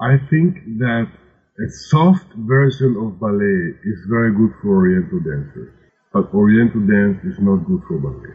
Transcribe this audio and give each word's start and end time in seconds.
I 0.00 0.18
think 0.28 0.78
that 0.78 1.08
a 1.58 1.68
soft 1.88 2.28
version 2.36 2.96
of 3.00 3.18
ballet 3.18 3.80
is 3.84 3.98
very 4.10 4.32
good 4.32 4.52
for 4.60 4.76
Oriental 4.76 5.20
dancers, 5.20 5.72
but 6.12 6.32
Oriental 6.34 6.84
dance 6.84 7.24
is 7.24 7.40
not 7.40 7.64
good 7.64 7.80
for 7.88 7.96
ballet. 7.98 8.34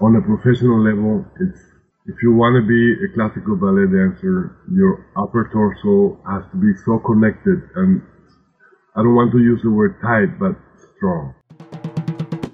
On 0.00 0.16
a 0.16 0.22
professional 0.22 0.80
level, 0.80 1.24
it's 1.40 1.60
if 2.06 2.16
you 2.22 2.32
want 2.32 2.56
to 2.60 2.64
be 2.68 2.82
a 3.04 3.08
classical 3.16 3.56
ballet 3.56 3.88
dancer, 3.88 4.56
your 4.72 5.06
upper 5.16 5.48
torso 5.52 6.20
has 6.28 6.44
to 6.52 6.56
be 6.60 6.72
so 6.84 6.98
connected 7.00 7.64
and 7.76 8.02
I 8.96 9.02
don't 9.02 9.14
want 9.14 9.32
to 9.32 9.38
use 9.38 9.60
the 9.62 9.70
word 9.70 9.96
tight, 10.00 10.38
but 10.38 10.54
strong. 10.96 11.34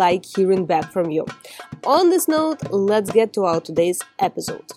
like 0.00 0.24
hearing 0.24 0.64
back 0.64 0.90
from 0.90 1.10
you. 1.10 1.26
On 1.84 2.08
this 2.08 2.26
note, 2.26 2.60
let's 2.70 3.10
get 3.12 3.32
to 3.34 3.44
our 3.44 3.60
today's 3.60 4.00
episode. 4.18 4.72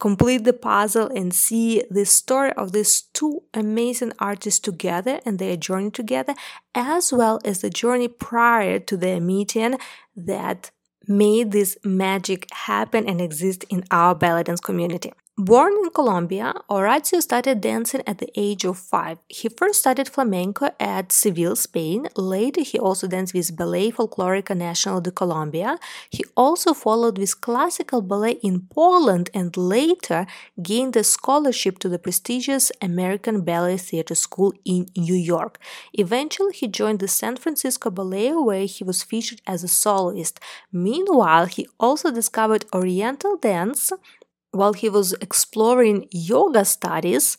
complete 0.00 0.44
the 0.44 0.52
puzzle 0.52 1.08
and 1.14 1.32
see 1.32 1.84
the 1.90 2.04
story 2.04 2.52
of 2.54 2.72
these 2.72 3.02
two 3.12 3.42
amazing 3.54 4.12
artists 4.18 4.58
together 4.58 5.20
and 5.24 5.38
their 5.38 5.56
journey 5.56 5.90
together, 5.90 6.34
as 6.74 7.12
well 7.12 7.38
as 7.44 7.60
the 7.60 7.70
journey 7.70 8.08
prior 8.08 8.78
to 8.80 8.96
their 8.96 9.20
meeting 9.20 9.78
that 10.16 10.70
made 11.06 11.52
this 11.52 11.76
magic 11.84 12.46
happen 12.52 13.08
and 13.08 13.20
exist 13.20 13.64
in 13.68 13.84
our 13.90 14.14
belly 14.14 14.42
dance 14.42 14.60
community. 14.60 15.12
Born 15.38 15.72
in 15.72 15.88
Colombia, 15.90 16.52
Horacio 16.68 17.22
started 17.22 17.62
dancing 17.62 18.02
at 18.06 18.18
the 18.18 18.30
age 18.36 18.66
of 18.66 18.76
five. 18.78 19.16
He 19.26 19.48
first 19.48 19.78
studied 19.80 20.06
flamenco 20.06 20.68
at 20.78 21.12
Seville, 21.12 21.56
Spain. 21.56 22.08
Later, 22.14 22.60
he 22.60 22.78
also 22.78 23.06
danced 23.06 23.32
with 23.32 23.56
Ballet 23.56 23.90
Folklorica 23.90 24.54
Nacional 24.54 25.00
de 25.00 25.10
Colombia. 25.10 25.78
He 26.10 26.24
also 26.36 26.74
followed 26.74 27.16
with 27.16 27.40
classical 27.40 28.02
ballet 28.02 28.38
in 28.42 28.66
Poland 28.68 29.30
and 29.32 29.56
later 29.56 30.26
gained 30.62 30.94
a 30.96 31.02
scholarship 31.02 31.78
to 31.78 31.88
the 31.88 31.98
prestigious 31.98 32.70
American 32.82 33.40
Ballet 33.40 33.78
Theatre 33.78 34.14
School 34.16 34.52
in 34.66 34.88
New 34.94 35.14
York. 35.14 35.58
Eventually, 35.94 36.52
he 36.52 36.68
joined 36.68 36.98
the 36.98 37.08
San 37.08 37.36
Francisco 37.36 37.88
Ballet 37.88 38.34
where 38.34 38.66
he 38.66 38.84
was 38.84 39.02
featured 39.02 39.40
as 39.46 39.64
a 39.64 39.68
soloist. 39.68 40.38
Meanwhile, 40.70 41.46
he 41.46 41.66
also 41.78 42.10
discovered 42.10 42.66
Oriental 42.74 43.38
dance 43.38 43.90
while 44.52 44.72
he 44.72 44.88
was 44.88 45.12
exploring 45.14 46.08
yoga 46.10 46.64
studies, 46.64 47.36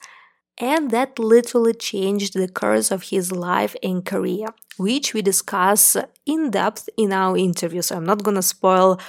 and 0.57 0.91
that 0.91 1.17
literally 1.17 1.73
changed 1.73 2.33
the 2.33 2.47
course 2.47 2.91
of 2.91 3.03
his 3.03 3.31
life 3.31 3.75
and 3.81 4.05
career, 4.05 4.47
which 4.77 5.13
we 5.13 5.21
discuss 5.21 5.97
in 6.25 6.51
depth 6.51 6.89
in 6.97 7.11
our 7.11 7.37
interview. 7.37 7.81
So 7.81 7.95
I'm 7.95 8.05
not 8.05 8.23
gonna 8.23 8.41
spoil 8.43 8.99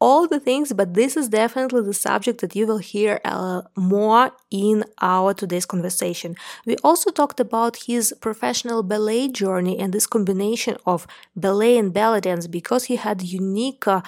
all 0.00 0.26
the 0.26 0.40
things, 0.40 0.72
but 0.72 0.94
this 0.94 1.16
is 1.16 1.28
definitely 1.28 1.82
the 1.82 1.94
subject 1.94 2.40
that 2.40 2.56
you 2.56 2.66
will 2.66 2.78
hear 2.78 3.20
uh, 3.24 3.62
more 3.76 4.32
in 4.50 4.84
our 5.00 5.32
today's 5.32 5.64
conversation. 5.64 6.34
We 6.66 6.76
also 6.82 7.10
talked 7.12 7.38
about 7.38 7.76
his 7.86 8.12
professional 8.20 8.82
ballet 8.82 9.28
journey 9.28 9.78
and 9.78 9.92
this 9.92 10.08
combination 10.08 10.76
of 10.86 11.06
ballet 11.36 11.78
and 11.78 11.92
belly 11.92 12.20
dance 12.20 12.48
because 12.48 12.84
he 12.84 12.96
had 12.96 13.22
unique 13.22 13.86
uh, 13.86 14.02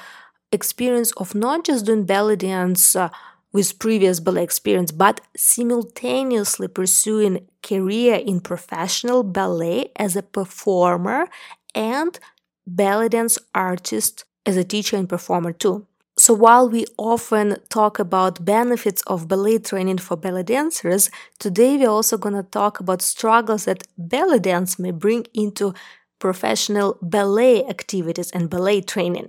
experience 0.50 1.12
of 1.12 1.34
not 1.34 1.64
just 1.64 1.86
doing 1.86 2.04
belly 2.04 2.36
dance. 2.36 2.96
Uh, 2.96 3.10
with 3.54 3.78
previous 3.78 4.20
ballet 4.20 4.42
experience, 4.42 4.92
but 4.92 5.20
simultaneously 5.36 6.68
pursuing 6.68 7.46
career 7.62 8.16
in 8.16 8.40
professional 8.40 9.22
ballet 9.22 9.90
as 9.96 10.16
a 10.16 10.22
performer 10.22 11.28
and 11.74 12.18
ballet 12.66 13.08
dance 13.08 13.38
artist 13.54 14.24
as 14.44 14.56
a 14.56 14.64
teacher 14.64 14.96
and 14.96 15.08
performer 15.08 15.52
too. 15.52 15.86
So 16.16 16.34
while 16.34 16.68
we 16.68 16.84
often 16.96 17.56
talk 17.70 17.98
about 17.98 18.44
benefits 18.44 19.02
of 19.06 19.28
ballet 19.28 19.58
training 19.58 19.98
for 19.98 20.16
ballet 20.16 20.44
dancers, 20.44 21.10
today 21.38 21.76
we're 21.76 21.88
also 21.88 22.18
going 22.18 22.36
to 22.36 22.42
talk 22.42 22.80
about 22.80 23.02
struggles 23.02 23.64
that 23.64 23.84
ballet 23.96 24.38
dance 24.40 24.78
may 24.78 24.90
bring 24.92 25.26
into 25.32 25.74
professional 26.18 26.98
ballet 27.02 27.64
activities 27.66 28.30
and 28.30 28.50
ballet 28.50 28.80
training. 28.80 29.28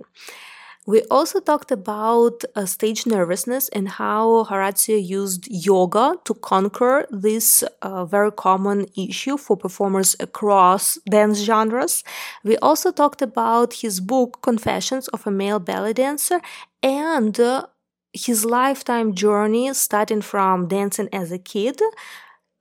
We 0.86 1.02
also 1.10 1.40
talked 1.40 1.72
about 1.72 2.44
uh, 2.54 2.64
stage 2.64 3.06
nervousness 3.06 3.68
and 3.70 3.88
how 3.88 4.44
Horacio 4.44 5.04
used 5.04 5.48
yoga 5.50 6.14
to 6.24 6.34
conquer 6.34 7.06
this 7.10 7.64
uh, 7.82 8.04
very 8.04 8.30
common 8.30 8.86
issue 8.96 9.36
for 9.36 9.56
performers 9.56 10.14
across 10.20 10.96
dance 11.10 11.40
genres. 11.40 12.04
We 12.44 12.56
also 12.58 12.92
talked 12.92 13.20
about 13.20 13.74
his 13.74 14.00
book, 14.00 14.42
Confessions 14.42 15.08
of 15.08 15.26
a 15.26 15.30
Male 15.32 15.58
Ballet 15.58 15.94
Dancer, 15.94 16.40
and 16.84 17.38
uh, 17.40 17.66
his 18.12 18.44
lifetime 18.44 19.12
journey 19.12 19.74
starting 19.74 20.22
from 20.22 20.68
dancing 20.68 21.08
as 21.12 21.32
a 21.32 21.38
kid 21.38 21.80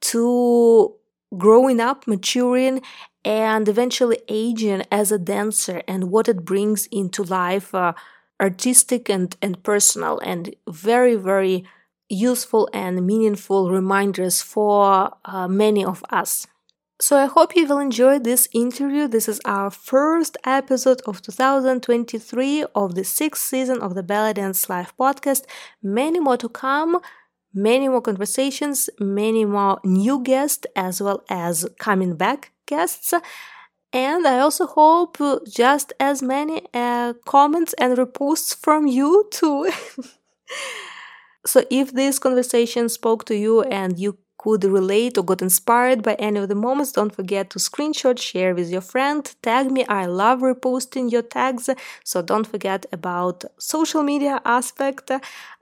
to 0.01 0.95
growing 1.37 1.79
up, 1.79 2.07
maturing, 2.07 2.81
and 3.23 3.67
eventually 3.67 4.19
aging 4.29 4.83
as 4.91 5.11
a 5.11 5.17
dancer 5.17 5.81
and 5.87 6.11
what 6.11 6.29
it 6.29 6.45
brings 6.45 6.85
into 6.87 7.23
life 7.23 7.73
uh, 7.73 7.93
artistic 8.39 9.09
and, 9.09 9.35
and 9.41 9.61
personal 9.63 10.19
and 10.19 10.55
very, 10.67 11.15
very 11.15 11.65
useful 12.09 12.69
and 12.73 13.05
meaningful 13.05 13.71
reminders 13.71 14.41
for 14.41 15.11
uh, 15.25 15.47
many 15.47 15.83
of 15.83 16.03
us. 16.09 16.47
So 17.01 17.17
I 17.17 17.25
hope 17.25 17.55
you 17.55 17.67
will 17.67 17.79
enjoy 17.79 18.19
this 18.19 18.47
interview. 18.53 19.07
This 19.07 19.27
is 19.27 19.41
our 19.43 19.69
first 19.69 20.37
episode 20.45 21.01
of 21.05 21.21
2023 21.21 22.65
of 22.73 22.95
the 22.95 23.03
sixth 23.03 23.43
season 23.43 23.81
of 23.81 23.95
the 23.95 24.03
Belly 24.03 24.33
Dance 24.33 24.69
Live 24.69 24.95
podcast. 24.95 25.43
Many 25.83 26.21
more 26.21 26.37
to 26.37 26.47
come, 26.47 26.99
many 27.53 27.89
more 27.89 28.01
conversations, 28.01 28.89
many 28.97 29.43
more 29.43 29.79
new 29.83 30.23
guests, 30.23 30.65
as 30.75 31.01
well 31.01 31.25
as 31.29 31.67
coming 31.79 32.15
back 32.15 32.53
guests. 32.65 33.13
And 33.95 34.27
I 34.27 34.39
also 34.39 34.67
hope 34.67 35.17
just 35.47 35.93
as 36.01 36.21
many 36.21 36.63
uh, 36.73 37.13
comments 37.25 37.73
and 37.75 37.97
reposts 37.97 38.53
from 38.53 38.87
you 38.87 39.25
too. 39.31 39.71
so 41.45 41.63
if 41.69 41.93
this 41.93 42.19
conversation 42.19 42.89
spoke 42.89 43.23
to 43.25 43.35
you 43.37 43.61
and 43.61 43.97
you 43.97 44.17
could 44.37 44.65
relate 44.65 45.17
or 45.17 45.23
got 45.23 45.41
inspired 45.41 46.03
by 46.03 46.15
any 46.15 46.39
of 46.39 46.49
the 46.49 46.55
moments, 46.55 46.91
don't 46.91 47.15
forget 47.15 47.49
to 47.51 47.57
screenshot, 47.57 48.19
share 48.19 48.53
with 48.53 48.69
your 48.69 48.81
friend, 48.81 49.33
tag 49.41 49.71
me. 49.71 49.85
I 49.85 50.07
love 50.07 50.41
reposting 50.41 51.09
your 51.09 51.21
tags. 51.21 51.69
So 52.03 52.21
don't 52.21 52.45
forget 52.45 52.85
about 52.91 53.45
social 53.57 54.03
media 54.03 54.41
aspect 54.43 55.09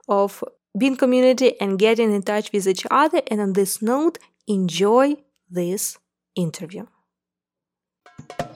of 0.08 0.42
being 0.76 0.96
community 0.96 1.58
and 1.60 1.78
getting 1.78 2.12
in 2.12 2.22
touch 2.22 2.50
with 2.52 2.66
each 2.66 2.84
other. 2.90 3.22
And 3.30 3.40
on 3.40 3.52
this 3.52 3.80
note, 3.80 4.18
enjoy 4.48 5.18
this 5.48 5.98
interview. 6.34 6.86
Thank 8.18 8.48
you. 8.48 8.53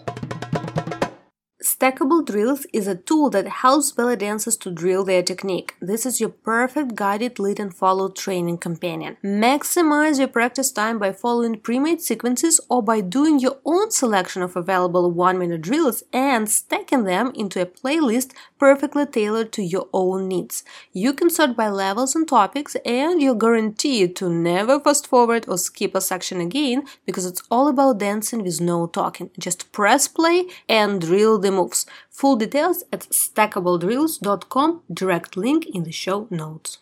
Stackable 1.80 2.26
Drills 2.26 2.66
is 2.72 2.88
a 2.88 2.96
tool 2.96 3.30
that 3.30 3.46
helps 3.46 3.92
ballet 3.92 4.16
dancers 4.16 4.56
to 4.56 4.70
drill 4.72 5.04
their 5.04 5.22
technique. 5.22 5.76
This 5.80 6.04
is 6.04 6.20
your 6.20 6.30
perfect 6.30 6.96
guided 6.96 7.38
lead 7.38 7.60
and 7.60 7.72
follow 7.72 8.08
training 8.08 8.58
companion. 8.58 9.16
Maximize 9.22 10.18
your 10.18 10.26
practice 10.26 10.72
time 10.72 10.98
by 10.98 11.12
following 11.12 11.60
pre-made 11.60 12.00
sequences 12.00 12.60
or 12.68 12.82
by 12.82 13.00
doing 13.00 13.38
your 13.38 13.58
own 13.64 13.92
selection 13.92 14.42
of 14.42 14.56
available 14.56 15.14
1-minute 15.14 15.60
drills 15.60 16.02
and 16.12 16.50
stacking 16.50 17.04
them 17.04 17.30
into 17.36 17.62
a 17.62 17.66
playlist 17.66 18.32
perfectly 18.58 19.06
tailored 19.06 19.52
to 19.52 19.62
your 19.62 19.86
own 19.92 20.26
needs. 20.26 20.64
You 20.92 21.12
can 21.12 21.30
sort 21.30 21.54
by 21.54 21.68
levels 21.68 22.16
and 22.16 22.26
topics 22.26 22.74
and 22.84 23.22
you're 23.22 23.36
guaranteed 23.36 24.16
to 24.16 24.28
never 24.28 24.80
fast 24.80 25.06
forward 25.06 25.44
or 25.46 25.56
skip 25.56 25.94
a 25.94 26.00
section 26.00 26.40
again 26.40 26.82
because 27.06 27.24
it's 27.24 27.44
all 27.52 27.68
about 27.68 27.98
dancing 27.98 28.42
with 28.42 28.60
no 28.60 28.88
talking. 28.88 29.30
Just 29.38 29.70
press 29.70 30.08
play 30.08 30.48
and 30.68 31.00
drill 31.00 31.38
the 31.38 31.52
move 31.52 31.67
moves. 31.68 31.86
Full 32.10 32.36
details 32.36 32.84
at 32.92 33.00
stackabledrills.com, 33.10 34.82
direct 34.92 35.36
link 35.36 35.66
in 35.66 35.84
the 35.84 35.92
show 35.92 36.26
notes. 36.30 36.78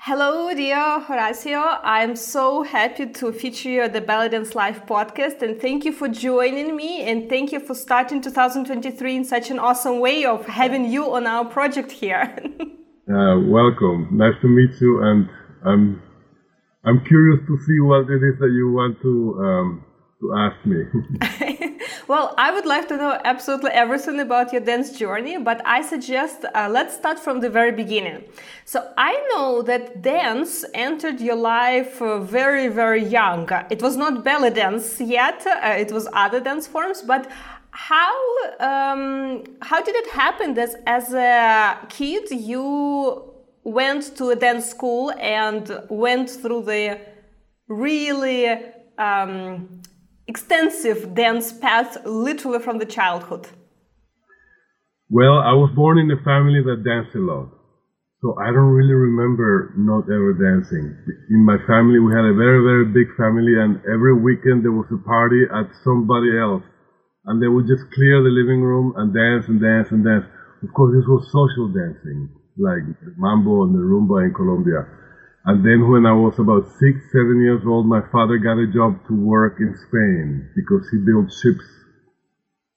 Hello, 0.00 0.54
dear 0.54 1.04
Horacio. 1.06 1.80
I'm 1.82 2.16
so 2.16 2.62
happy 2.62 3.06
to 3.06 3.30
feature 3.30 3.68
you 3.68 3.82
at 3.82 3.92
the 3.92 4.00
Belly 4.00 4.30
Dance 4.30 4.54
Live 4.54 4.86
podcast, 4.86 5.42
and 5.42 5.60
thank 5.60 5.84
you 5.84 5.92
for 5.92 6.08
joining 6.08 6.74
me. 6.74 7.02
And 7.02 7.28
thank 7.28 7.52
you 7.52 7.60
for 7.60 7.74
starting 7.74 8.22
2023 8.22 9.16
in 9.16 9.24
such 9.24 9.50
an 9.50 9.58
awesome 9.58 10.00
way 10.00 10.24
of 10.24 10.46
having 10.46 10.90
you 10.90 11.12
on 11.12 11.26
our 11.26 11.44
project 11.44 11.92
here. 11.92 12.22
uh, 13.12 13.36
welcome. 13.56 14.08
Nice 14.12 14.40
to 14.40 14.48
meet 14.48 14.80
you, 14.80 15.02
and 15.02 15.28
I'm 15.66 16.02
I'm 16.86 17.04
curious 17.04 17.40
to 17.46 17.58
see 17.66 17.80
what 17.80 18.08
it 18.08 18.22
is 18.22 18.38
that 18.38 18.50
you 18.50 18.72
want 18.72 19.02
to 19.02 19.12
um, 19.44 19.84
to 20.20 20.34
ask 20.36 20.56
me. 20.64 21.74
well, 22.08 22.34
I 22.38 22.50
would 22.50 22.64
like 22.64 22.88
to 22.88 22.96
know 22.96 23.20
absolutely 23.24 23.70
everything 23.70 24.18
about 24.18 24.50
your 24.50 24.62
dance 24.62 24.98
journey, 24.98 25.36
but 25.36 25.60
I 25.66 25.82
suggest 25.82 26.46
uh, 26.54 26.68
let's 26.70 26.94
start 26.96 27.18
from 27.18 27.40
the 27.40 27.50
very 27.50 27.70
beginning. 27.70 28.24
So 28.64 28.90
I 28.96 29.12
know 29.30 29.60
that 29.62 30.00
dance 30.00 30.64
entered 30.72 31.20
your 31.20 31.36
life 31.36 32.00
uh, 32.00 32.18
very, 32.20 32.68
very 32.68 33.04
young. 33.04 33.46
It 33.70 33.82
was 33.82 33.98
not 33.98 34.24
belly 34.24 34.50
dance 34.50 34.98
yet; 35.00 35.46
uh, 35.46 35.76
it 35.84 35.92
was 35.92 36.08
other 36.14 36.40
dance 36.40 36.66
forms, 36.66 37.02
but 37.02 37.30
how 37.70 38.14
um, 38.58 39.44
how 39.60 39.82
did 39.82 39.94
it 39.94 40.08
happen 40.10 40.54
that 40.54 40.70
as 40.86 41.12
a 41.12 41.78
kid 41.90 42.30
you 42.30 43.22
went 43.64 44.16
to 44.16 44.30
a 44.30 44.36
dance 44.36 44.66
school 44.70 45.12
and 45.20 45.70
went 45.90 46.30
through 46.30 46.62
the 46.62 46.98
really 47.68 48.48
um, 48.96 49.82
extensive 50.28 51.14
dance 51.14 51.52
path 51.52 51.96
literally 52.04 52.60
from 52.60 52.78
the 52.78 52.86
childhood? 52.86 53.48
Well, 55.10 55.40
I 55.40 55.56
was 55.56 55.72
born 55.74 55.96
in 55.96 56.12
a 56.12 56.22
family 56.22 56.60
that 56.62 56.84
danced 56.84 57.16
a 57.16 57.24
lot. 57.24 57.48
So 58.20 58.34
I 58.36 58.52
don't 58.52 58.74
really 58.74 58.98
remember 58.98 59.72
not 59.78 60.10
ever 60.10 60.34
dancing. 60.34 60.84
In 61.30 61.46
my 61.46 61.56
family, 61.70 62.02
we 62.02 62.12
had 62.12 62.26
a 62.26 62.34
very, 62.34 62.60
very 62.60 62.84
big 62.90 63.08
family 63.16 63.56
and 63.56 63.80
every 63.88 64.12
weekend 64.20 64.66
there 64.66 64.74
was 64.74 64.90
a 64.92 65.00
party 65.06 65.46
at 65.48 65.70
somebody 65.86 66.36
else. 66.36 66.66
And 67.24 67.40
they 67.40 67.48
would 67.48 67.70
just 67.70 67.88
clear 67.94 68.20
the 68.20 68.34
living 68.34 68.60
room 68.60 68.92
and 68.98 69.14
dance 69.14 69.48
and 69.48 69.62
dance 69.62 69.88
and 69.94 70.04
dance. 70.04 70.26
Of 70.60 70.74
course, 70.74 70.92
this 70.92 71.06
was 71.06 71.30
social 71.30 71.70
dancing, 71.70 72.28
like 72.58 72.82
mambo 73.16 73.64
and 73.64 73.72
the 73.72 73.86
rumba 73.86 74.26
in 74.26 74.34
Colombia. 74.34 74.82
And 75.48 75.64
then 75.64 75.88
when 75.88 76.04
I 76.04 76.12
was 76.12 76.36
about 76.36 76.68
six, 76.76 77.08
seven 77.08 77.40
years 77.40 77.64
old, 77.64 77.88
my 77.88 78.04
father 78.12 78.36
got 78.36 78.60
a 78.60 78.68
job 78.68 79.00
to 79.08 79.16
work 79.16 79.56
in 79.64 79.72
Spain 79.88 80.44
because 80.52 80.84
he 80.92 81.00
built 81.00 81.32
ships. 81.32 81.64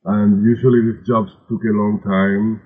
And 0.07 0.39
usually 0.47 0.79
these 0.79 1.03
jobs 1.03 1.35
took 1.51 1.59
a 1.67 1.75
long 1.75 1.99
time. 1.99 2.63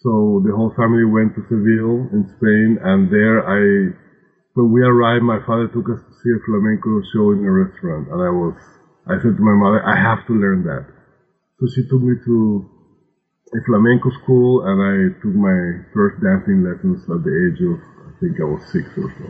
So 0.00 0.40
the 0.48 0.56
whole 0.56 0.72
family 0.72 1.04
went 1.04 1.36
to 1.36 1.44
Seville 1.44 2.08
in 2.16 2.24
Spain 2.40 2.80
and 2.88 3.12
there 3.12 3.44
I, 3.44 3.92
when 4.56 4.72
we 4.72 4.80
arrived, 4.80 5.28
my 5.28 5.44
father 5.44 5.68
took 5.68 5.92
us 5.92 6.00
to 6.00 6.12
see 6.24 6.32
a 6.32 6.40
flamenco 6.48 7.04
show 7.12 7.36
in 7.36 7.44
a 7.44 7.52
restaurant. 7.52 8.08
And 8.08 8.24
I 8.24 8.32
was, 8.32 8.56
I 9.04 9.20
said 9.20 9.36
to 9.36 9.44
my 9.44 9.60
mother, 9.60 9.84
I 9.84 10.00
have 10.00 10.24
to 10.24 10.32
learn 10.32 10.64
that. 10.64 10.88
So 11.60 11.68
she 11.68 11.84
took 11.92 12.00
me 12.00 12.16
to 12.16 12.64
a 13.52 13.60
flamenco 13.68 14.08
school 14.24 14.64
and 14.64 14.80
I 14.80 15.20
took 15.20 15.36
my 15.36 15.84
first 15.92 16.24
dancing 16.24 16.64
lessons 16.64 17.04
at 17.12 17.20
the 17.20 17.34
age 17.44 17.60
of 17.60 17.93
think 18.24 18.40
I 18.40 18.48
was 18.48 18.64
six 18.72 18.88
or 18.96 19.12
so. 19.20 19.28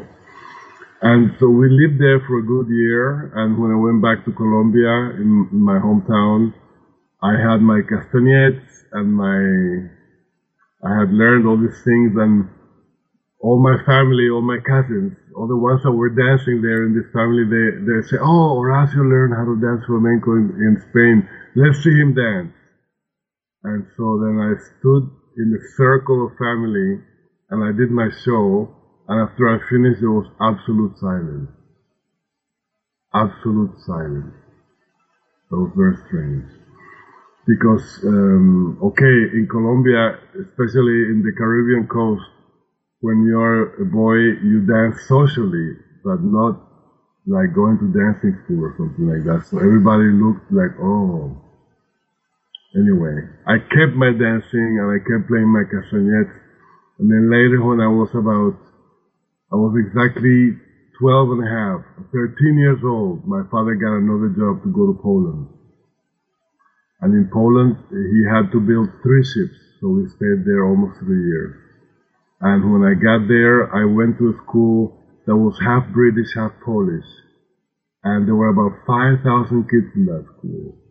And 1.02 1.34
so 1.38 1.50
we 1.50 1.66
lived 1.68 1.98
there 2.00 2.22
for 2.24 2.38
a 2.38 2.46
good 2.46 2.70
year. 2.70 3.34
And 3.34 3.58
when 3.58 3.74
I 3.74 3.76
went 3.76 4.00
back 4.00 4.24
to 4.24 4.32
Colombia, 4.32 5.18
in, 5.18 5.50
in 5.50 5.60
my 5.60 5.76
hometown, 5.82 6.54
I 7.20 7.34
had 7.34 7.58
my 7.60 7.82
castanets 7.82 8.64
and 8.92 9.12
my, 9.12 9.90
I 10.86 10.92
had 11.02 11.10
learned 11.10 11.44
all 11.46 11.58
these 11.58 11.82
things 11.84 12.14
and 12.16 12.48
all 13.42 13.60
my 13.60 13.76
family, 13.84 14.30
all 14.32 14.40
my 14.40 14.56
cousins, 14.64 15.12
all 15.36 15.48
the 15.48 15.58
ones 15.58 15.82
that 15.82 15.92
were 15.92 16.08
dancing 16.08 16.62
there 16.62 16.86
in 16.86 16.96
this 16.96 17.10
family, 17.12 17.44
they, 17.44 17.84
they 17.84 18.00
say, 18.08 18.16
oh, 18.16 18.56
Horacio 18.56 19.04
learned 19.04 19.36
how 19.36 19.44
to 19.44 19.60
dance 19.60 19.84
flamenco 19.84 20.32
in, 20.40 20.56
in 20.56 20.74
Spain. 20.88 21.28
Let's 21.52 21.84
see 21.84 21.92
him 21.92 22.14
dance. 22.14 22.54
And 23.64 23.84
so 23.96 24.20
then 24.24 24.40
I 24.40 24.56
stood 24.56 25.04
in 25.36 25.52
the 25.52 25.60
circle 25.76 26.24
of 26.24 26.38
family 26.38 27.04
and 27.50 27.60
I 27.60 27.76
did 27.76 27.90
my 27.90 28.08
show 28.24 28.72
and 29.08 29.28
after 29.28 29.48
I 29.48 29.58
finished, 29.68 30.00
there 30.00 30.10
was 30.10 30.26
absolute 30.40 30.98
silence. 30.98 31.50
Absolute 33.14 33.78
silence. 33.84 34.34
That 35.50 35.56
was 35.56 35.72
very 35.76 35.96
strange. 36.08 36.44
Because, 37.46 38.00
um, 38.04 38.78
okay, 38.82 39.16
in 39.36 39.46
Colombia, 39.50 40.18
especially 40.32 41.12
in 41.12 41.22
the 41.22 41.32
Caribbean 41.36 41.86
coast, 41.86 42.24
when 43.00 43.22
you're 43.26 43.82
a 43.82 43.84
boy, 43.84 44.16
you 44.40 44.64
dance 44.64 44.96
socially, 45.06 45.76
but 46.02 46.24
not 46.24 46.56
like 47.26 47.54
going 47.54 47.76
to 47.78 47.92
dancing 47.92 48.36
school 48.44 48.64
or 48.64 48.74
something 48.76 49.04
like 49.08 49.24
that. 49.24 49.44
So 49.46 49.58
everybody 49.58 50.08
looked 50.08 50.50
like, 50.50 50.72
oh. 50.80 51.36
Anyway, 52.74 53.28
I 53.46 53.58
kept 53.60 53.92
my 53.94 54.10
dancing 54.12 54.80
and 54.80 54.88
I 54.88 54.98
kept 55.04 55.28
playing 55.28 55.52
my 55.52 55.64
castanets. 55.64 56.32
And 56.98 57.10
then 57.12 57.30
later 57.30 57.62
when 57.62 57.80
I 57.80 57.88
was 57.88 58.08
about 58.14 58.56
I 59.54 59.56
was 59.56 59.78
exactly 59.78 60.58
12 60.98 61.38
and 61.38 61.46
a 61.46 61.50
half, 61.50 61.80
13 62.10 62.58
years 62.58 62.82
old. 62.82 63.22
My 63.22 63.46
father 63.54 63.78
got 63.78 64.02
another 64.02 64.34
job 64.34 64.66
to 64.66 64.70
go 64.74 64.90
to 64.90 64.98
Poland. 64.98 65.46
And 66.98 67.14
in 67.14 67.30
Poland, 67.30 67.78
he 67.86 68.26
had 68.26 68.50
to 68.50 68.58
build 68.58 68.90
three 69.06 69.22
ships, 69.22 69.54
so 69.78 69.94
we 69.94 70.10
stayed 70.10 70.42
there 70.42 70.66
almost 70.66 70.98
three 70.98 71.22
years. 71.22 71.54
And 72.40 72.66
when 72.66 72.82
I 72.82 72.98
got 72.98 73.30
there, 73.30 73.70
I 73.70 73.86
went 73.86 74.18
to 74.18 74.34
a 74.34 74.40
school 74.42 74.98
that 75.30 75.38
was 75.38 75.54
half 75.62 75.86
British, 75.94 76.34
half 76.34 76.50
Polish. 76.66 77.06
And 78.02 78.26
there 78.26 78.34
were 78.34 78.50
about 78.50 78.82
5,000 78.90 79.70
kids 79.70 79.94
in 79.94 80.10
that 80.10 80.26
school. 80.34 80.82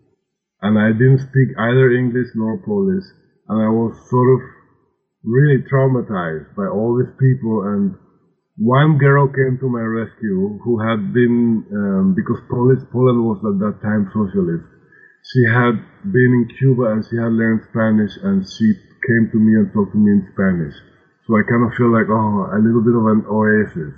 And 0.64 0.80
I 0.80 0.96
didn't 0.96 1.20
speak 1.20 1.52
either 1.60 1.92
English 1.92 2.32
nor 2.34 2.64
Polish. 2.64 3.04
And 3.52 3.60
I 3.60 3.68
was 3.68 3.92
sort 4.08 4.40
of 4.40 4.42
really 5.28 5.60
traumatized 5.68 6.56
by 6.56 6.72
all 6.72 6.96
these 6.96 7.12
people 7.20 7.68
and 7.68 8.00
one 8.58 8.98
girl 8.98 9.28
came 9.28 9.58
to 9.60 9.68
my 9.70 9.82
rescue 9.82 10.60
who 10.64 10.78
had 10.78 11.14
been, 11.14 11.66
um, 11.74 12.14
because 12.14 12.38
Polish, 12.50 12.86
Poland 12.92 13.26
was 13.26 13.42
at 13.42 13.58
that 13.58 13.82
time 13.82 14.06
socialist. 14.14 14.70
She 15.26 15.42
had 15.50 15.82
been 16.06 16.32
in 16.38 16.46
Cuba 16.60 16.94
and 16.94 17.02
she 17.02 17.18
had 17.18 17.34
learned 17.34 17.66
Spanish 17.72 18.14
and 18.22 18.46
she 18.46 18.78
came 19.08 19.32
to 19.32 19.40
me 19.40 19.58
and 19.58 19.74
talked 19.74 19.94
to 19.94 19.98
me 19.98 20.12
in 20.12 20.28
Spanish. 20.34 20.76
So 21.26 21.34
I 21.34 21.42
kind 21.50 21.66
of 21.66 21.74
feel 21.74 21.90
like, 21.90 22.12
oh, 22.12 22.52
a 22.52 22.60
little 22.60 22.84
bit 22.84 22.94
of 22.94 23.08
an 23.08 23.24
oasis. 23.26 23.96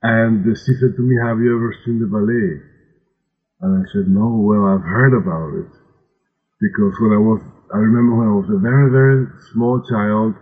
And 0.00 0.46
she 0.56 0.72
said 0.78 0.94
to 0.96 1.02
me, 1.02 1.18
have 1.20 1.42
you 1.42 1.50
ever 1.52 1.74
seen 1.84 1.98
the 1.98 2.06
ballet? 2.06 2.62
And 3.60 3.82
I 3.82 3.84
said, 3.92 4.06
no, 4.06 4.38
well, 4.46 4.64
I've 4.64 4.86
heard 4.86 5.12
about 5.12 5.52
it. 5.60 5.72
Because 6.62 6.94
when 7.02 7.12
I 7.12 7.20
was, 7.20 7.42
I 7.74 7.78
remember 7.78 8.16
when 8.16 8.28
I 8.28 8.36
was 8.38 8.48
a 8.48 8.62
very, 8.62 8.88
very 8.88 9.26
small 9.52 9.82
child, 9.90 10.34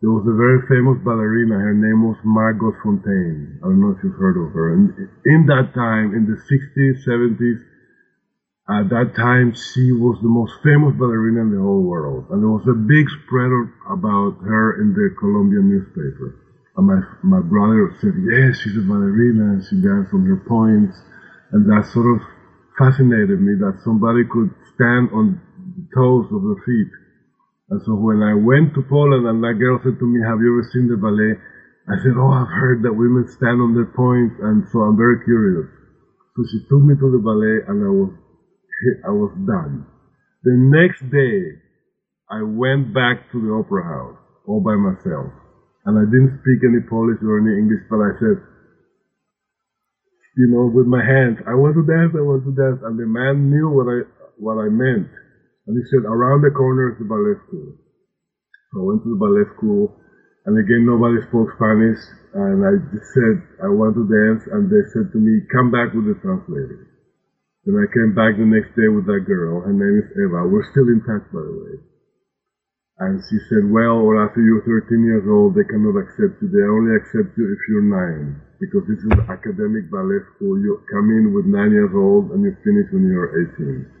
there 0.00 0.08
was 0.08 0.24
a 0.24 0.32
very 0.32 0.64
famous 0.64 0.96
ballerina. 1.04 1.60
Her 1.60 1.76
name 1.76 2.08
was 2.08 2.16
Margot 2.24 2.72
Fonteyn. 2.80 3.60
I 3.60 3.68
don't 3.68 3.84
know 3.84 3.92
if 3.92 4.00
you've 4.00 4.16
heard 4.16 4.40
of 4.40 4.48
her. 4.56 4.72
And 4.72 4.96
in 5.28 5.44
that 5.52 5.76
time, 5.76 6.16
in 6.16 6.24
the 6.24 6.40
60s, 6.40 7.04
70s, 7.04 7.60
at 8.70 8.88
that 8.88 9.12
time, 9.12 9.52
she 9.52 9.92
was 9.92 10.16
the 10.24 10.32
most 10.32 10.56
famous 10.64 10.96
ballerina 10.96 11.44
in 11.44 11.52
the 11.52 11.60
whole 11.60 11.84
world. 11.84 12.32
And 12.32 12.40
there 12.40 12.48
was 12.48 12.64
a 12.64 12.72
big 12.72 13.12
spread 13.12 13.52
about 13.92 14.40
her 14.40 14.80
in 14.80 14.96
the 14.96 15.12
Colombian 15.20 15.68
newspaper. 15.68 16.48
And 16.80 16.86
my, 16.88 17.00
my 17.20 17.44
brother 17.44 17.92
said, 18.00 18.16
yes, 18.24 18.56
she's 18.64 18.80
a 18.80 18.86
ballerina 18.86 19.60
and 19.60 19.64
she 19.68 19.84
danced 19.84 20.16
on 20.16 20.24
her 20.24 20.40
points. 20.48 20.96
And 21.52 21.68
that 21.68 21.84
sort 21.92 22.08
of 22.08 22.24
fascinated 22.80 23.36
me 23.36 23.52
that 23.60 23.84
somebody 23.84 24.24
could 24.24 24.48
stand 24.72 25.12
on 25.12 25.36
the 25.76 25.84
toes 25.92 26.24
of 26.32 26.40
her 26.40 26.56
feet 26.64 26.99
And 27.70 27.78
so 27.86 27.94
when 27.94 28.18
I 28.22 28.34
went 28.34 28.74
to 28.74 28.82
Poland 28.82 29.30
and 29.30 29.38
that 29.46 29.54
girl 29.62 29.78
said 29.78 29.94
to 29.98 30.06
me, 30.06 30.18
have 30.26 30.42
you 30.42 30.58
ever 30.58 30.66
seen 30.74 30.90
the 30.90 30.98
ballet? 30.98 31.38
I 31.86 31.94
said, 32.02 32.18
oh, 32.18 32.30
I've 32.34 32.50
heard 32.50 32.82
that 32.82 32.92
women 32.92 33.26
stand 33.30 33.62
on 33.62 33.74
their 33.74 33.88
points, 33.94 34.34
and 34.42 34.66
so 34.74 34.82
I'm 34.82 34.98
very 34.98 35.22
curious. 35.22 35.70
So 36.34 36.42
she 36.50 36.66
took 36.66 36.82
me 36.82 36.98
to 36.98 37.08
the 37.14 37.22
ballet, 37.22 37.66
and 37.70 37.78
I 37.82 37.90
was, 37.90 38.12
I 39.06 39.12
was 39.14 39.32
done. 39.46 39.86
The 40.42 40.54
next 40.54 41.02
day, 41.14 41.62
I 42.30 42.42
went 42.42 42.94
back 42.94 43.30
to 43.32 43.38
the 43.38 43.50
opera 43.54 43.82
house 43.86 44.18
all 44.46 44.62
by 44.62 44.74
myself, 44.74 45.30
and 45.86 45.98
I 45.98 46.06
didn't 46.10 46.42
speak 46.42 46.62
any 46.62 46.82
Polish 46.86 47.18
or 47.22 47.38
any 47.38 47.54
English, 47.58 47.86
but 47.90 48.02
I 48.02 48.14
said, 48.18 48.38
you 50.38 50.46
know, 50.50 50.70
with 50.70 50.86
my 50.86 51.02
hands, 51.02 51.38
I 51.46 51.54
want 51.54 51.74
to 51.74 51.86
dance, 51.86 52.14
I 52.14 52.22
want 52.22 52.46
to 52.46 52.54
dance, 52.54 52.82
and 52.82 52.98
the 52.98 53.06
man 53.06 53.50
knew 53.50 53.70
what 53.70 53.86
I 53.90 54.06
what 54.38 54.56
I 54.56 54.70
meant, 54.70 55.10
and 55.70 55.78
he 55.78 55.86
said, 55.86 56.02
around 56.02 56.42
the 56.42 56.50
corner 56.50 56.90
is 56.90 56.98
the 56.98 57.06
ballet 57.06 57.38
school. 57.46 57.78
So 58.74 58.82
I 58.82 58.84
went 58.90 59.06
to 59.06 59.14
the 59.14 59.22
ballet 59.22 59.46
school 59.54 59.94
and 60.50 60.56
again, 60.56 60.88
nobody 60.88 61.20
spoke 61.28 61.52
Spanish. 61.54 62.00
And 62.32 62.58
I 62.64 62.74
said, 63.14 63.36
I 63.62 63.68
want 63.68 63.98
to 63.98 64.06
dance. 64.08 64.42
And 64.48 64.66
they 64.66 64.82
said 64.94 65.12
to 65.12 65.18
me, 65.20 65.46
come 65.52 65.68
back 65.68 65.92
with 65.92 66.08
the 66.08 66.16
translator. 66.24 66.90
Then 67.68 67.76
I 67.76 67.86
came 67.92 68.16
back 68.16 68.40
the 68.40 68.48
next 68.48 68.72
day 68.72 68.88
with 68.88 69.04
that 69.04 69.28
girl. 69.28 69.60
Her 69.60 69.74
name 69.74 70.00
is 70.00 70.08
Eva. 70.16 70.48
We're 70.48 70.64
still 70.72 70.88
in 70.88 71.04
touch, 71.04 71.28
by 71.28 71.44
the 71.44 71.54
way. 71.54 71.76
And 73.04 73.20
she 73.30 73.38
said, 73.52 73.68
well, 73.68 74.00
or 74.00 74.20
after 74.20 74.40
you're 74.40 74.64
13 74.64 75.06
years 75.06 75.24
old, 75.28 75.56
they 75.56 75.64
cannot 75.68 76.00
accept 76.00 76.40
you. 76.40 76.48
They 76.48 76.64
only 76.64 76.96
accept 76.96 77.36
you 77.36 77.44
if 77.52 77.60
you're 77.68 77.84
nine. 77.84 78.40
Because 78.58 78.84
this 78.88 79.00
is 79.00 79.12
academic 79.28 79.92
ballet 79.92 80.24
school. 80.34 80.56
You 80.56 80.80
come 80.88 81.08
in 81.12 81.36
with 81.36 81.48
nine 81.48 81.72
years 81.72 81.92
old 81.92 82.32
and 82.32 82.44
you 82.44 82.56
finish 82.64 82.88
when 82.92 83.08
you're 83.08 83.32
18. 83.54 83.99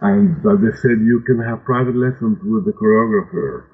And 0.00 0.38
they 0.42 0.74
said 0.78 1.02
you 1.02 1.22
can 1.26 1.42
have 1.42 1.64
private 1.64 1.96
lessons 1.96 2.38
with 2.44 2.64
the 2.64 2.72
choreographer. 2.72 3.66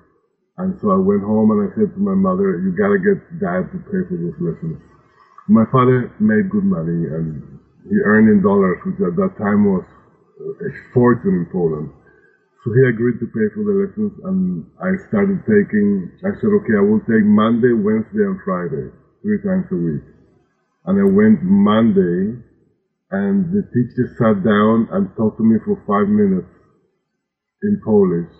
And 0.56 0.78
so 0.80 0.90
I 0.90 0.96
went 0.96 1.20
home 1.20 1.50
and 1.50 1.68
I 1.68 1.74
said 1.74 1.92
to 1.92 2.00
my 2.00 2.14
mother, 2.14 2.62
you 2.64 2.72
gotta 2.72 2.96
get 2.96 3.20
dad 3.42 3.68
to 3.74 3.78
pay 3.90 4.06
for 4.08 4.16
those 4.16 4.38
lessons. 4.40 4.80
My 5.48 5.64
father 5.68 6.08
made 6.20 6.48
good 6.48 6.64
money 6.64 7.10
and 7.12 7.60
he 7.90 8.00
earned 8.00 8.32
in 8.32 8.40
dollars, 8.40 8.80
which 8.86 8.96
at 9.04 9.16
that 9.20 9.36
time 9.36 9.68
was 9.68 9.84
a 10.64 10.70
fortune 10.94 11.44
in 11.44 11.46
Poland. 11.52 11.92
So 12.64 12.72
he 12.72 12.88
agreed 12.88 13.20
to 13.20 13.28
pay 13.28 13.46
for 13.52 13.60
the 13.60 13.76
lessons 13.84 14.16
and 14.24 14.64
I 14.80 14.96
started 15.12 15.44
taking, 15.44 16.08
I 16.24 16.32
said, 16.40 16.48
okay, 16.64 16.80
I 16.80 16.84
will 16.86 17.04
take 17.04 17.26
Monday, 17.28 17.76
Wednesday 17.76 18.24
and 18.24 18.40
Friday, 18.40 18.88
three 19.20 19.42
times 19.44 19.68
a 19.68 19.76
week. 19.76 20.04
And 20.88 20.96
I 20.96 21.04
went 21.04 21.44
Monday 21.44 22.40
and 23.14 23.54
the 23.54 23.62
teacher 23.70 24.06
sat 24.18 24.42
down 24.42 24.90
and 24.90 25.14
talked 25.14 25.38
to 25.38 25.46
me 25.46 25.62
for 25.62 25.78
five 25.86 26.10
minutes 26.10 26.50
in 27.62 27.80
Polish 27.84 28.34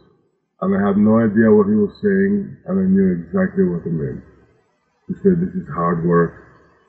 and 0.65 0.73
I 0.73 0.81
had 0.81 0.97
no 0.97 1.21
idea 1.21 1.53
what 1.53 1.69
he 1.69 1.77
was 1.77 1.93
saying, 2.01 2.57
and 2.65 2.75
I 2.81 2.87
knew 2.89 3.21
exactly 3.21 3.69
what 3.69 3.85
he 3.85 3.93
meant. 3.93 4.25
He 5.13 5.15
said, 5.21 5.37
this 5.37 5.53
is 5.53 5.69
hard 5.77 6.09
work. 6.09 6.41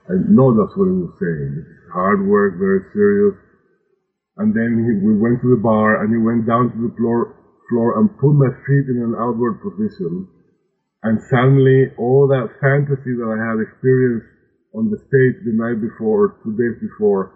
I 0.08 0.16
know 0.32 0.56
that's 0.56 0.72
what 0.80 0.88
he 0.88 0.96
was 0.96 1.12
saying. 1.20 1.60
This 1.60 1.68
is 1.68 1.84
hard 1.92 2.24
work, 2.24 2.56
very 2.56 2.88
serious. 2.96 3.36
And 4.40 4.56
then 4.56 4.80
he, 4.80 5.04
we 5.04 5.20
went 5.20 5.44
to 5.44 5.52
the 5.52 5.60
bar, 5.60 6.00
and 6.00 6.08
he 6.08 6.22
went 6.24 6.48
down 6.48 6.72
to 6.72 6.80
the 6.88 6.94
floor, 6.96 7.36
floor 7.68 8.00
and 8.00 8.08
put 8.16 8.32
my 8.32 8.48
feet 8.64 8.88
in 8.88 9.04
an 9.04 9.20
outward 9.20 9.60
position. 9.60 10.24
And 11.04 11.20
suddenly, 11.28 11.92
all 12.00 12.32
that 12.32 12.56
fantasy 12.64 13.12
that 13.12 13.28
I 13.28 13.36
had 13.36 13.60
experienced 13.60 14.32
on 14.72 14.88
the 14.88 15.04
stage 15.04 15.44
the 15.44 15.52
night 15.52 15.84
before, 15.84 16.40
two 16.48 16.56
days 16.56 16.80
before, 16.80 17.36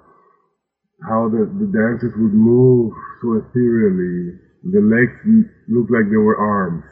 how 1.07 1.29
the, 1.29 1.47
the 1.59 1.69
dancers 1.71 2.13
would 2.17 2.33
move 2.33 2.93
so 3.21 3.35
ethereally, 3.39 4.39
the 4.63 4.81
legs 4.81 5.45
looked 5.69 5.91
like 5.91 6.09
they 6.09 6.17
were 6.17 6.37
arms. 6.37 6.83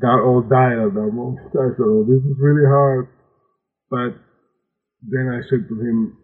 That 0.00 0.20
all 0.24 0.42
died 0.42 0.78
at 0.78 0.94
that 0.94 1.10
moment. 1.12 1.38
I 1.54 1.70
said, 1.76 1.86
oh, 1.86 2.04
this 2.04 2.22
is 2.22 2.36
really 2.38 2.66
hard. 2.66 3.08
But 3.90 4.18
then 5.02 5.28
I 5.30 5.40
said 5.48 5.68
to 5.68 5.74
him, 5.80 6.16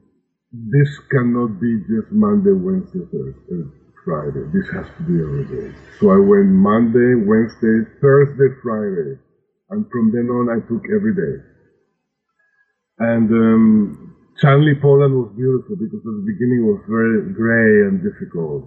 this 0.53 0.99
cannot 1.11 1.61
be 1.61 1.79
just 1.87 2.11
Monday, 2.13 2.53
Wednesday, 2.53 3.07
Thursday, 3.13 3.71
Friday. 4.05 4.45
This 4.53 4.67
has 4.75 4.87
to 4.99 5.03
be 5.07 5.23
every 5.23 5.47
day. 5.47 5.77
So 6.01 6.11
I 6.11 6.19
went 6.19 6.49
Monday, 6.51 7.15
Wednesday, 7.15 7.87
Thursday, 8.01 8.51
Friday. 8.63 9.19
And 9.71 9.87
from 9.93 10.11
then 10.13 10.27
on, 10.31 10.51
I 10.51 10.59
took 10.67 10.83
every 10.91 11.15
day. 11.15 11.45
And 12.99 13.31
um, 13.31 14.10
suddenly 14.41 14.75
Poland 14.75 15.15
was 15.15 15.31
beautiful 15.37 15.77
because 15.77 16.01
at 16.01 16.17
the 16.17 16.25
beginning 16.27 16.65
it 16.65 16.69
was 16.73 16.83
very 16.89 17.33
gray 17.33 17.87
and 17.89 18.03
difficult. 18.03 18.65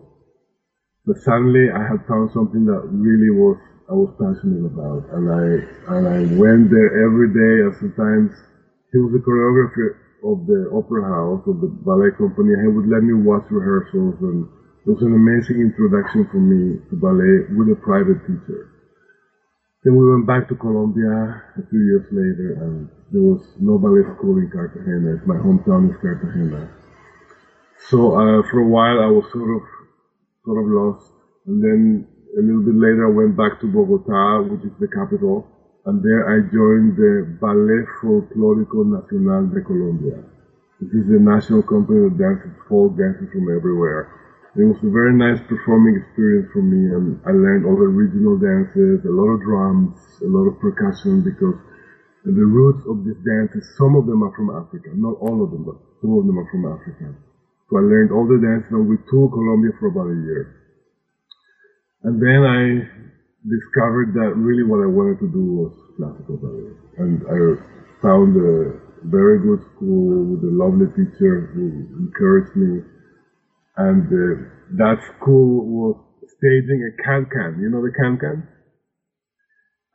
But 1.05 1.17
suddenly 1.17 1.69
I 1.69 1.81
had 1.81 2.05
found 2.07 2.31
something 2.31 2.65
that 2.65 2.87
really 2.93 3.29
was 3.29 3.57
I 3.89 3.93
was 3.93 4.15
passionate 4.15 4.63
about, 4.63 5.03
and 5.11 5.27
I 5.27 5.45
and 5.97 6.07
I 6.07 6.19
went 6.39 6.71
there 6.71 7.03
every 7.03 7.27
day. 7.33 7.67
And 7.67 7.75
sometimes 7.75 8.31
he 8.93 8.97
was 8.99 9.11
the 9.11 9.19
choreographer 9.19 9.99
of 10.23 10.47
the 10.47 10.71
opera 10.71 11.03
house 11.03 11.43
of 11.47 11.59
the 11.59 11.67
ballet 11.67 12.15
company. 12.15 12.53
And 12.53 12.61
he 12.63 12.69
would 12.71 12.87
let 12.87 13.03
me 13.03 13.13
watch 13.13 13.43
rehearsals, 13.51 14.15
and 14.21 14.47
it 14.85 14.89
was 14.89 15.01
an 15.03 15.13
amazing 15.13 15.59
introduction 15.59 16.25
for 16.31 16.39
me 16.39 16.79
to 16.89 16.95
ballet 16.95 17.43
with 17.57 17.67
a 17.69 17.75
private 17.75 18.21
teacher. 18.23 18.72
Then 19.83 19.95
we 19.95 20.09
went 20.09 20.25
back 20.25 20.47
to 20.47 20.55
Colombia 20.55 21.43
a 21.59 21.63
few 21.69 21.81
years 21.83 22.07
later, 22.07 22.55
and 22.63 22.87
there 23.11 23.21
was 23.21 23.43
no 23.59 23.77
ballet 23.77 24.07
school 24.15 24.39
in 24.39 24.49
Cartagena. 24.49 25.19
My 25.27 25.35
hometown 25.35 25.91
is 25.91 25.97
Cartagena. 25.99 26.71
So 27.91 28.15
uh, 28.15 28.41
for 28.47 28.59
a 28.63 28.67
while, 28.67 29.03
I 29.03 29.11
was 29.11 29.27
sort 29.35 29.51
of 29.51 29.61
sort 30.45 30.63
of 30.63 30.71
lost. 30.71 31.11
And 31.47 31.59
then 31.59 32.07
a 32.39 32.41
little 32.41 32.63
bit 32.63 32.79
later, 32.79 33.07
I 33.07 33.11
went 33.11 33.35
back 33.35 33.59
to 33.59 33.67
Bogota, 33.67 34.47
which 34.47 34.63
is 34.63 34.71
the 34.79 34.87
capital, 34.87 35.43
and 35.85 35.99
there 35.99 36.31
I 36.31 36.39
joined 36.47 36.95
the 36.95 37.27
Ballet 37.43 37.83
Folclórico 37.99 38.87
Nacional 38.87 39.51
de 39.51 39.59
Colombia. 39.67 40.23
This 40.79 40.95
is 40.95 41.11
the 41.11 41.19
national 41.19 41.61
company 41.61 42.07
that 42.07 42.15
dances 42.15 42.55
folk 42.71 42.95
dances 42.95 43.27
from 43.35 43.51
everywhere. 43.51 44.07
It 44.53 44.69
was 44.69 44.77
a 44.85 44.93
very 44.93 45.17
nice 45.17 45.41
performing 45.49 45.97
experience 45.97 46.45
for 46.53 46.61
me, 46.61 46.93
and 46.93 47.17
I 47.25 47.33
learned 47.33 47.65
all 47.65 47.73
the 47.73 47.89
regional 47.89 48.37
dances, 48.37 49.01
a 49.01 49.09
lot 49.09 49.33
of 49.33 49.41
drums, 49.41 49.97
a 50.21 50.29
lot 50.29 50.45
of 50.45 50.61
percussion, 50.61 51.25
because 51.25 51.57
the 52.21 52.45
roots 52.45 52.85
of 52.85 53.01
these 53.01 53.17
dances, 53.25 53.65
some 53.81 53.97
of 53.97 54.05
them 54.05 54.21
are 54.21 54.31
from 54.37 54.53
Africa, 54.53 54.93
not 54.93 55.17
all 55.19 55.43
of 55.43 55.49
them, 55.49 55.65
but 55.65 55.81
some 56.05 56.13
of 56.13 56.29
them 56.29 56.37
are 56.37 56.45
from 56.53 56.69
Africa. 56.69 57.17
So 57.67 57.77
I 57.77 57.81
learned 57.81 58.13
all 58.13 58.29
the 58.29 58.37
dances 58.37 58.71
and 58.71 58.87
we 58.87 59.01
toured 59.09 59.33
Colombia 59.33 59.73
for 59.81 59.89
about 59.89 60.13
a 60.13 60.19
year. 60.21 60.55
And 62.05 62.21
then 62.21 62.45
I 62.45 62.61
discovered 63.41 64.13
that 64.13 64.37
really 64.37 64.63
what 64.63 64.85
I 64.85 64.87
wanted 64.87 65.19
to 65.25 65.33
do 65.33 65.65
was 65.65 65.73
classical 65.97 66.37
ballet. 66.37 66.77
And 67.01 67.25
I 67.25 67.57
found 68.05 68.37
a 68.37 68.77
very 69.09 69.41
good 69.41 69.65
school 69.75 70.31
with 70.31 70.45
a 70.45 70.53
lovely 70.53 70.87
teacher 70.93 71.51
who 71.57 71.89
encouraged 72.05 72.55
me. 72.55 72.92
And 73.75 74.05
uh, 74.05 74.49
that 74.77 75.01
school 75.17 75.65
was 75.65 75.95
staging 76.37 76.81
a 76.85 76.91
can-can. 77.01 77.59
You 77.61 77.69
know 77.69 77.81
the 77.81 77.93
can-can? 77.93 78.47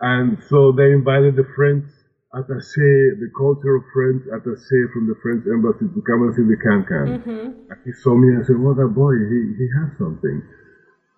And 0.00 0.38
so 0.50 0.72
they 0.72 0.90
invited 0.94 1.36
the 1.36 1.46
French 1.54 1.86
attaché, 2.34 3.18
the 3.18 3.30
cultural 3.36 3.82
French 3.94 4.22
attaché 4.30 4.78
from 4.92 5.08
the 5.08 5.16
French 5.22 5.46
embassy 5.46 5.86
to 5.90 6.00
come 6.02 6.22
and 6.26 6.34
see 6.34 6.46
the 6.46 6.60
can-can. 6.60 7.06
Mm-hmm. 7.18 7.46
He 7.84 7.92
saw 8.02 8.14
me 8.14 8.34
and 8.34 8.44
said, 8.46 8.58
what 8.58 8.78
a 8.78 8.86
boy, 8.86 9.14
he, 9.14 9.40
he 9.58 9.66
has 9.80 9.96
something. 9.98 10.42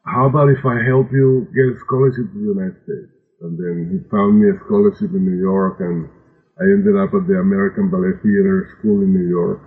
How 0.04 0.26
about 0.26 0.48
if 0.48 0.64
I 0.64 0.80
help 0.86 1.12
you 1.12 1.48
get 1.52 1.76
a 1.76 1.76
scholarship 1.84 2.30
to 2.32 2.38
the 2.38 2.50
United 2.56 2.78
States? 2.84 3.12
And 3.40 3.56
then 3.56 3.88
he 3.88 3.96
found 4.08 4.40
me 4.40 4.48
a 4.52 4.56
scholarship 4.64 5.12
in 5.12 5.24
New 5.24 5.40
York 5.40 5.80
and 5.80 6.08
I 6.60 6.64
ended 6.64 6.96
up 6.96 7.12
at 7.16 7.24
the 7.24 7.40
American 7.40 7.88
Ballet 7.88 8.20
Theater 8.20 8.68
School 8.76 9.00
in 9.00 9.16
New 9.16 9.28
York. 9.28 9.64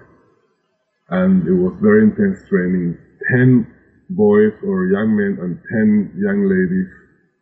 And 1.14 1.46
it 1.46 1.54
was 1.54 1.78
very 1.78 2.10
intense 2.10 2.42
training. 2.50 2.98
Ten 3.30 3.70
boys 4.10 4.54
or 4.66 4.90
young 4.90 5.14
men 5.14 5.38
and 5.38 5.62
ten 5.70 6.12
young 6.18 6.50
ladies 6.50 6.90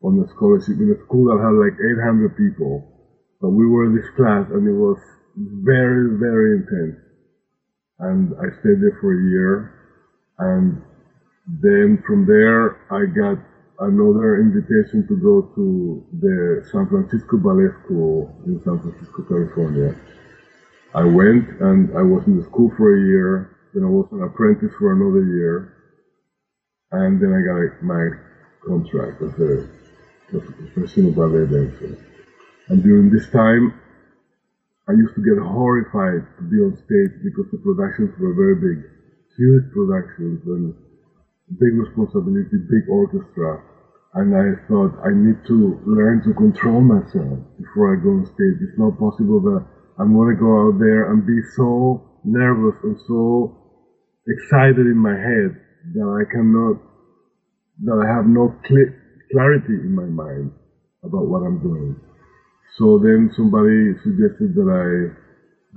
on 0.04 0.20
the 0.20 0.28
scholarship 0.36 0.75
in 0.78 0.92
a 0.92 1.00
school 1.08 1.32
that 1.32 1.40
had 1.40 1.56
like 1.56 1.78
800 1.80 2.36
people 2.36 2.92
but 3.42 3.50
we 3.50 3.66
were 3.66 3.86
in 3.86 3.96
this 3.96 4.10
class 4.16 4.46
and 4.54 4.68
it 4.68 4.78
was 4.78 4.98
very, 5.36 6.18
very 6.20 6.62
intense. 6.62 7.01
And 8.00 8.34
I 8.38 8.54
stayed 8.62 8.82
there 8.82 8.98
for 9.01 9.18
a 9.18 9.24
year. 9.30 9.74
And 10.38 10.82
then 11.62 12.04
from 12.06 12.25
there, 12.28 12.78
I 12.94 13.06
got 13.10 13.42
another 13.80 14.42
invitation 14.42 15.08
to 15.08 15.18
go 15.18 15.42
to 15.56 16.06
the 16.22 16.63
San 16.72 16.88
Francisco 16.88 17.38
Ballet 17.38 17.74
School 17.84 18.30
in 18.46 18.62
San 18.63 18.80
Francisco, 18.80 19.24
California. 19.28 19.96
I 20.94 21.04
went 21.04 21.50
and 21.62 21.90
I 21.98 22.04
was 22.04 22.24
in 22.28 22.38
the 22.38 22.44
school 22.44 22.72
for 22.78 22.94
a 22.94 23.01
year. 23.08 23.50
Then 23.74 23.84
I 23.84 23.88
was 23.88 24.08
an 24.12 24.24
apprentice 24.24 24.72
for 24.78 24.92
another 24.92 25.24
year. 25.24 25.74
And 26.92 27.22
then 27.22 27.32
I 27.32 27.40
got 27.40 27.84
my 27.84 28.04
contract 28.68 29.22
as 29.22 29.34
a, 29.40 29.68
professional 30.32 31.12
ballet 31.12 31.44
dancer. 31.44 32.00
And 32.70 32.82
during 32.84 33.12
this 33.12 33.30
time, 33.32 33.74
I 34.88 34.94
used 34.94 35.16
to 35.16 35.24
get 35.24 35.40
horrified 35.40 36.24
to 36.38 36.44
be 36.48 36.58
on 36.63 36.75
stage 36.75 37.16
because 37.24 37.51
the 37.51 37.60
productions 37.60 38.16
were 38.20 38.34
very 38.34 38.56
big, 38.56 38.80
huge 39.38 39.72
productions 39.72 40.40
and 40.48 40.74
big 41.60 41.75
responsibility, 41.75 42.63
big 42.68 42.88
orchestra. 42.88 43.63
And 44.16 44.36
I 44.36 44.56
thought 44.68 45.00
I 45.04 45.12
need 45.16 45.40
to 45.48 45.80
learn 45.86 46.24
to 46.24 46.34
control 46.34 46.82
myself 46.82 47.40
before 47.60 47.96
I 47.96 48.04
go 48.04 48.20
on 48.20 48.25
stage. 48.25 48.60
It's 48.63 48.80
not 48.80 49.00
possible 49.00 49.40
that 49.51 49.63
I'm 50.00 50.16
going 50.16 50.36
to 50.36 50.40
go 50.40 50.68
out 50.68 50.80
there 50.80 51.12
and 51.12 51.25
be 51.28 51.40
so 51.56 52.04
nervous 52.24 52.75
and 52.84 52.98
so 53.08 53.61
excited 54.28 54.86
in 54.86 54.98
my 54.98 55.16
head 55.16 55.58
that 55.94 56.08
I 56.08 56.24
cannot, 56.32 56.78
that 57.84 57.98
I 57.98 58.08
have 58.16 58.25
no 58.25 58.54
cl- 58.68 58.94
clarity 59.32 59.74
in 59.74 59.94
my 59.96 60.06
mind 60.06 60.51
about 61.04 61.28
what 61.28 61.42
I'm 61.42 61.62
doing. 61.62 61.96
So 62.78 63.00
then 63.00 63.30
somebody 63.36 63.94
suggested 64.04 64.56
that 64.56 64.70
I 64.70 65.13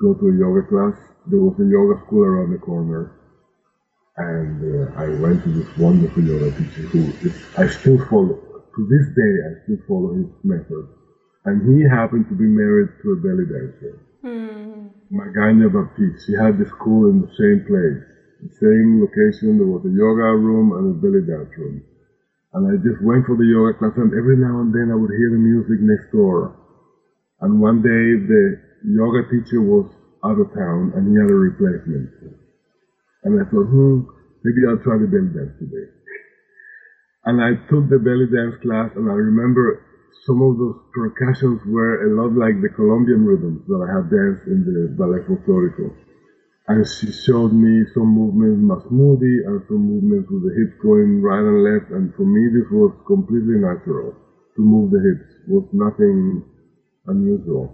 go 0.01 0.15
to 0.15 0.29
a 0.29 0.37
yoga 0.37 0.63
class. 0.69 0.97
There 1.27 1.41
was 1.41 1.59
a 1.59 1.65
yoga 1.65 2.01
school 2.07 2.23
around 2.23 2.53
the 2.53 2.59
corner. 2.59 3.13
And 4.17 4.63
uh, 4.63 4.93
I 4.95 5.09
went 5.09 5.43
to 5.43 5.51
this 5.51 5.77
wonderful 5.77 6.23
yoga 6.23 6.51
teacher 6.53 6.83
who 6.83 7.11
is, 7.27 7.35
I 7.59 7.67
still 7.67 7.99
follow, 8.07 8.39
to 8.77 8.87
this 8.87 9.09
day, 9.17 9.35
I 9.43 9.63
still 9.65 9.79
follow 9.89 10.15
his 10.15 10.27
method. 10.45 10.87
And 11.45 11.77
he 11.77 11.83
happened 11.89 12.29
to 12.29 12.35
be 12.35 12.45
married 12.47 12.91
to 13.03 13.13
a 13.13 13.17
belly 13.17 13.45
dancer, 13.45 13.99
mm. 14.25 14.91
Magana 15.13 15.69
Baptiste. 15.69 16.27
She 16.27 16.33
had 16.33 16.59
the 16.59 16.65
school 16.67 17.11
in 17.11 17.21
the 17.21 17.29
same 17.37 17.67
place, 17.67 18.14
the 18.45 18.53
same 18.61 19.01
location. 19.01 19.57
There 19.57 19.67
was 19.67 19.81
a 19.89 19.93
yoga 19.93 20.37
room 20.37 20.77
and 20.77 20.93
a 20.93 20.97
belly 21.01 21.25
dance 21.25 21.49
room. 21.57 21.81
And 22.53 22.69
I 22.69 22.77
just 22.85 23.01
went 23.01 23.25
for 23.25 23.35
the 23.35 23.49
yoga 23.49 23.73
class, 23.81 23.97
and 23.97 24.13
every 24.13 24.37
now 24.37 24.61
and 24.61 24.71
then 24.71 24.93
I 24.93 24.97
would 25.01 25.11
hear 25.11 25.33
the 25.33 25.41
music 25.41 25.81
next 25.81 26.13
door. 26.13 26.53
And 27.41 27.59
one 27.59 27.81
day 27.81 28.05
the 28.21 28.61
yoga 28.85 29.27
teacher 29.33 29.65
was 29.65 29.89
out 30.23 30.39
of 30.39 30.53
town, 30.53 30.93
and 30.95 31.09
he 31.09 31.17
had 31.17 31.33
a 31.33 31.35
replacement. 31.35 32.13
And 33.25 33.41
I 33.41 33.49
thought, 33.49 33.67
hmm, 33.67 34.05
maybe 34.45 34.61
I'll 34.69 34.85
try 34.85 35.01
the 35.01 35.09
belly 35.09 35.33
dance 35.33 35.57
today. 35.59 35.89
And 37.25 37.41
I 37.41 37.57
took 37.73 37.89
the 37.89 37.99
belly 37.99 38.29
dance 38.29 38.61
class, 38.61 38.93
and 38.95 39.09
I 39.09 39.17
remember 39.17 39.81
some 40.29 40.41
of 40.45 40.57
those 40.61 40.77
percussions 40.93 41.59
were 41.67 42.07
a 42.07 42.11
lot 42.13 42.37
like 42.37 42.61
the 42.61 42.69
Colombian 42.77 43.25
rhythms 43.25 43.65
that 43.67 43.81
I 43.83 43.89
have 43.99 44.07
danced 44.13 44.47
in 44.47 44.63
the 44.63 44.93
ballet 44.95 45.25
folklorico. 45.27 45.91
And 46.67 46.87
she 46.87 47.13
showed 47.13 47.53
me 47.53 47.85
some 47.93 48.09
movements 48.09 48.61
Masmoudi 48.65 49.45
and 49.47 49.63
some 49.69 49.85
movements 49.85 50.31
with 50.31 50.45
the 50.45 50.55
hips 50.57 50.75
going 50.81 51.21
right 51.21 51.45
and 51.45 51.63
left. 51.63 51.91
And 51.91 52.15
for 52.15 52.25
me, 52.25 52.49
this 52.57 52.71
was 52.71 52.95
completely 53.07 53.61
natural 53.61 54.15
to 54.57 54.63
move 54.63 54.91
the 54.91 55.01
hips. 55.01 55.29
It 55.47 55.51
was 55.53 55.67
nothing 55.73 56.43
unusual. 57.07 57.71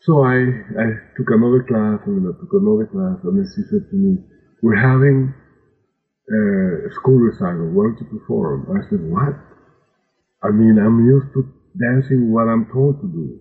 So 0.00 0.22
I, 0.22 0.36
I 0.36 0.86
took 1.16 1.30
another 1.30 1.62
class 1.62 2.00
and 2.06 2.18
then 2.18 2.28
I 2.28 2.34
took 2.40 2.52
another 2.52 2.86
class 2.86 3.18
and 3.24 3.38
then 3.38 3.46
she 3.54 3.62
said 3.70 3.88
to 3.88 3.96
me, 3.96 4.18
we're 4.62 4.76
having 4.76 5.32
a 6.28 6.90
school 6.92 7.18
recital, 7.18 7.70
why 7.72 7.84
don't 7.88 8.00
you 8.00 8.18
perform? 8.18 8.66
I 8.68 8.82
said, 8.90 9.00
what? 9.00 9.34
I 10.42 10.50
mean, 10.50 10.76
I'm 10.78 11.06
used 11.06 11.32
to 11.34 11.46
dancing 11.78 12.32
what 12.32 12.48
I'm 12.48 12.66
told 12.72 13.00
to 13.00 13.08
do. 13.08 13.40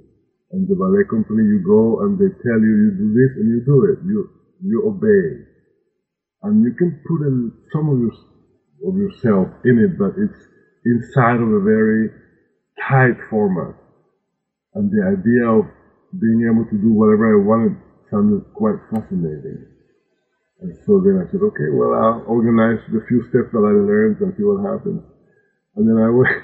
And 0.51 0.67
the 0.67 0.75
ballet 0.75 1.07
company, 1.09 1.47
you 1.47 1.63
go 1.63 2.03
and 2.03 2.19
they 2.19 2.27
tell 2.43 2.59
you, 2.59 2.73
you 2.83 2.91
do 2.91 3.07
this 3.15 3.31
and 3.39 3.47
you 3.47 3.59
do 3.63 3.77
it. 3.87 3.97
You, 4.03 4.29
you 4.63 4.77
obey. 4.83 5.47
And 6.43 6.63
you 6.63 6.73
can 6.75 6.99
put 7.07 7.23
in 7.23 7.51
some 7.71 7.87
of, 7.87 7.97
your, 7.99 8.11
of 8.89 8.97
yourself 8.97 9.47
in 9.63 9.79
it, 9.79 9.97
but 9.97 10.11
it's 10.19 10.41
inside 10.85 11.39
of 11.39 11.47
a 11.47 11.61
very 11.63 12.09
tight 12.83 13.15
format. 13.29 13.75
And 14.75 14.91
the 14.91 15.03
idea 15.07 15.47
of 15.47 15.65
being 16.19 16.43
able 16.51 16.65
to 16.67 16.77
do 16.77 16.91
whatever 16.91 17.31
I 17.31 17.39
wanted 17.39 17.77
sounded 18.09 18.43
quite 18.53 18.75
fascinating. 18.91 19.71
And 20.61 20.75
so 20.85 20.99
then 20.99 21.17
I 21.17 21.25
said, 21.31 21.41
okay, 21.41 21.69
well, 21.71 21.95
I'll 21.95 22.23
organize 22.27 22.83
the 22.91 23.01
few 23.07 23.21
steps 23.29 23.49
that 23.55 23.63
I 23.63 23.73
learned 23.73 24.19
and 24.19 24.35
see 24.35 24.43
what 24.43 24.61
happens. 24.61 25.01
And 25.75 25.87
then 25.87 25.97
I 25.97 26.09
went, 26.13 26.43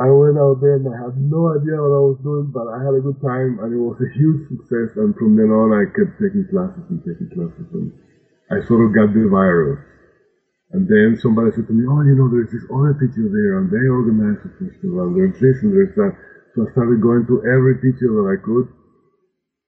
I 0.00 0.08
went 0.08 0.40
out 0.40 0.56
there 0.64 0.80
and 0.80 0.88
I 0.88 0.96
had 0.96 1.20
no 1.20 1.52
idea 1.52 1.76
what 1.76 1.92
I 1.92 2.00
was 2.00 2.20
doing, 2.24 2.48
but 2.48 2.64
I 2.64 2.80
had 2.80 2.96
a 2.96 3.04
good 3.04 3.20
time 3.20 3.60
and 3.60 3.76
it 3.76 3.82
was 3.82 4.00
a 4.00 4.08
huge 4.16 4.48
success. 4.48 4.96
And 4.96 5.12
from 5.20 5.36
then 5.36 5.52
on, 5.52 5.76
I 5.76 5.84
kept 5.92 6.16
taking 6.16 6.48
classes 6.48 6.88
and 6.88 7.04
taking 7.04 7.28
classes 7.28 7.68
and 7.76 7.92
I 8.48 8.64
sort 8.64 8.88
of 8.88 8.96
got 8.96 9.12
the 9.12 9.28
virus. 9.28 9.84
And 10.72 10.88
then 10.88 11.20
somebody 11.20 11.52
said 11.52 11.68
to 11.68 11.76
me, 11.76 11.84
oh, 11.84 12.00
you 12.08 12.16
know, 12.16 12.32
there's 12.32 12.48
this 12.48 12.64
other 12.72 12.96
teacher 12.96 13.28
there 13.28 13.60
and 13.60 13.68
they 13.68 13.84
organize 13.92 14.40
a 14.40 14.50
festival. 14.56 15.12
and 15.12 15.12
There's 15.12 15.36
this 15.36 15.60
and 15.60 15.68
there's 15.76 15.92
that. 16.00 16.16
So 16.56 16.64
I 16.64 16.72
started 16.72 17.04
going 17.04 17.28
to 17.28 17.44
every 17.44 17.76
teacher 17.84 18.08
that 18.16 18.28
I 18.32 18.40
could. 18.40 18.72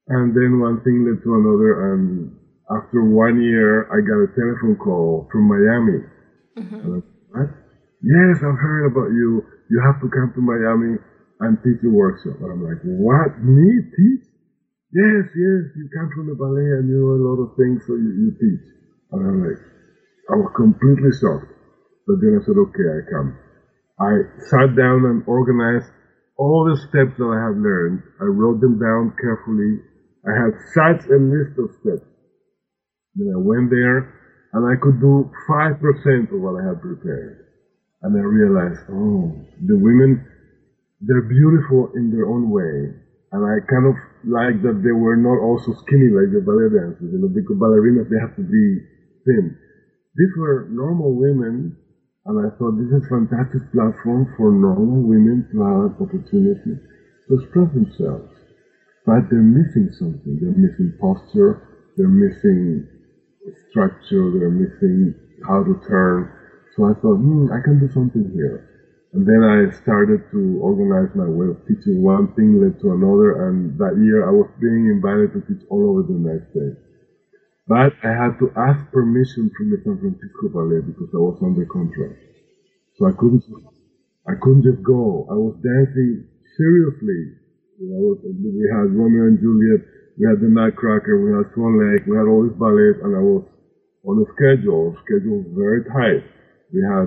And 0.08 0.32
then 0.32 0.56
one 0.56 0.80
thing 0.80 1.04
led 1.04 1.20
to 1.20 1.30
another. 1.36 1.92
And 1.92 2.32
after 2.72 3.04
one 3.04 3.44
year, 3.44 3.84
I 3.92 4.00
got 4.00 4.24
a 4.24 4.32
telephone 4.32 4.80
call 4.80 5.28
from 5.28 5.52
Miami. 5.52 6.00
Mm-hmm. 6.56 7.04
what? 7.28 7.52
Yes, 8.00 8.40
I've 8.40 8.60
heard 8.60 8.88
about 8.88 9.12
you. 9.12 9.44
You 9.70 9.80
have 9.80 10.00
to 10.00 10.08
come 10.08 10.32
to 10.34 10.42
Miami 10.42 11.00
and 11.40 11.58
teach 11.64 11.80
a 11.84 11.90
workshop. 11.90 12.40
And 12.40 12.50
I'm 12.52 12.62
like, 12.62 12.82
what? 12.84 13.40
Me 13.42 13.68
teach? 13.96 14.24
Yes, 14.94 15.26
yes, 15.34 15.62
you 15.74 15.90
come 15.90 16.10
from 16.14 16.30
the 16.30 16.38
ballet 16.38 16.78
and 16.78 16.86
you 16.86 17.02
know 17.02 17.18
a 17.18 17.22
lot 17.26 17.42
of 17.42 17.58
things, 17.58 17.82
so 17.82 17.98
you, 17.98 18.10
you 18.14 18.30
teach. 18.38 18.64
And 19.10 19.20
I'm 19.26 19.38
like, 19.42 19.58
I 20.30 20.38
was 20.38 20.54
completely 20.54 21.10
shocked. 21.18 21.50
But 22.06 22.22
then 22.22 22.38
I 22.38 22.40
said, 22.46 22.54
okay, 22.54 22.88
I 22.88 23.00
come. 23.10 23.34
I 23.98 24.12
sat 24.50 24.76
down 24.78 25.02
and 25.10 25.26
organized 25.26 25.90
all 26.36 26.66
the 26.66 26.76
steps 26.90 27.14
that 27.18 27.30
I 27.30 27.38
have 27.46 27.56
learned, 27.56 28.02
I 28.20 28.24
wrote 28.24 28.60
them 28.60 28.78
down 28.78 29.14
carefully. 29.20 29.78
I 30.26 30.32
had 30.34 30.52
such 30.74 31.06
a 31.10 31.18
list 31.18 31.54
of 31.58 31.70
steps. 31.78 32.06
Then 33.14 33.30
I 33.30 33.38
went 33.38 33.70
there 33.70 34.10
and 34.52 34.66
I 34.66 34.74
could 34.80 34.98
do 35.00 35.30
5% 35.48 36.32
of 36.32 36.40
what 36.40 36.58
I 36.58 36.68
had 36.68 36.80
prepared. 36.82 37.43
And 38.04 38.12
I 38.12 38.20
realized, 38.20 38.84
oh, 38.92 39.32
the 39.64 39.76
women, 39.80 40.20
they're 41.00 41.24
beautiful 41.24 41.88
in 41.96 42.12
their 42.12 42.28
own 42.28 42.52
way. 42.52 42.92
And 43.32 43.40
I 43.42 43.64
kind 43.66 43.88
of 43.88 43.96
like 44.28 44.60
that 44.62 44.84
they 44.84 44.92
were 44.92 45.16
not 45.16 45.40
also 45.40 45.72
skinny 45.84 46.12
like 46.12 46.30
the 46.30 46.44
ballet 46.44 46.68
dancers, 46.68 47.10
you 47.10 47.18
know, 47.18 47.32
because 47.32 47.56
ballerinas, 47.56 48.06
they 48.12 48.20
have 48.20 48.36
to 48.36 48.44
be 48.44 48.64
thin. 49.24 49.56
These 50.14 50.34
were 50.36 50.68
normal 50.70 51.16
women 51.16 51.74
and 52.26 52.40
I 52.40 52.48
thought 52.56 52.80
this 52.80 52.88
is 52.88 53.04
a 53.04 53.08
fantastic 53.12 53.60
platform 53.72 54.24
for 54.36 54.48
normal 54.48 55.04
women 55.04 55.44
to 55.52 55.56
have 55.60 55.80
an 55.92 55.96
opportunity 56.00 56.72
to 56.80 57.30
express 57.36 57.68
themselves. 57.76 58.32
But 59.04 59.28
they're 59.28 59.44
missing 59.44 59.92
something. 60.00 60.40
They're 60.40 60.56
missing 60.56 60.96
posture. 60.96 61.60
They're 61.96 62.08
missing 62.08 62.88
structure. 63.68 64.32
They're 64.32 64.56
missing 64.56 65.12
how 65.44 65.68
to 65.68 65.76
turn. 65.86 66.32
So 66.76 66.84
I 66.90 66.94
thought, 66.98 67.22
hmm, 67.22 67.50
I 67.54 67.62
can 67.62 67.78
do 67.78 67.88
something 67.92 68.30
here. 68.34 68.66
And 69.14 69.22
then 69.22 69.46
I 69.46 69.70
started 69.70 70.26
to 70.34 70.58
organize 70.58 71.14
my 71.14 71.30
way 71.30 71.46
of 71.46 71.62
teaching. 71.70 72.02
One 72.02 72.34
thing 72.34 72.58
led 72.58 72.80
to 72.82 72.90
another. 72.98 73.46
And 73.46 73.78
that 73.78 73.94
year 74.02 74.26
I 74.26 74.32
was 74.34 74.50
being 74.58 74.90
invited 74.90 75.30
to 75.34 75.40
teach 75.46 75.62
all 75.70 75.86
over 75.86 76.02
the 76.02 76.18
United 76.18 76.50
States. 76.50 76.82
But 77.70 77.94
I 78.02 78.10
had 78.10 78.42
to 78.42 78.50
ask 78.58 78.90
permission 78.90 79.54
from 79.54 79.70
the 79.70 79.78
San 79.86 79.96
Francisco 80.02 80.50
Ballet 80.50 80.82
because 80.82 81.14
I 81.14 81.22
was 81.22 81.38
under 81.46 81.64
contract. 81.64 82.18
So 82.98 83.06
I 83.06 83.12
couldn't, 83.14 83.46
I 84.26 84.34
couldn't 84.42 84.66
just 84.66 84.82
go. 84.82 85.30
I 85.30 85.38
was 85.38 85.54
dancing 85.62 86.26
seriously. 86.58 87.38
You 87.78 87.86
know, 87.86 88.18
we 88.18 88.66
had 88.66 88.90
Romeo 88.90 89.30
and 89.30 89.38
Juliet, 89.38 89.86
we 90.18 90.26
had 90.26 90.42
the 90.42 90.50
Nutcracker, 90.50 91.22
we 91.22 91.34
had 91.34 91.50
Swan 91.54 91.78
Lake, 91.78 92.06
we 92.06 92.18
had 92.18 92.26
all 92.26 92.46
these 92.46 92.58
ballets, 92.58 93.02
and 93.02 93.14
I 93.14 93.22
was 93.22 93.46
on 94.06 94.22
a 94.22 94.26
schedule. 94.34 94.94
Schedule 95.06 95.42
was 95.42 95.50
very 95.54 95.82
tight. 95.86 96.33
We 96.74 96.82
had 96.82 97.06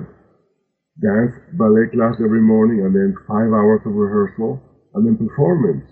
dance 0.96 1.36
ballet 1.60 1.92
class 1.92 2.16
every 2.24 2.40
morning, 2.40 2.80
and 2.80 2.96
then 2.96 3.12
five 3.28 3.52
hours 3.52 3.84
of 3.84 3.92
rehearsal, 3.92 4.58
and 4.94 5.04
then 5.04 5.20
performance 5.20 5.84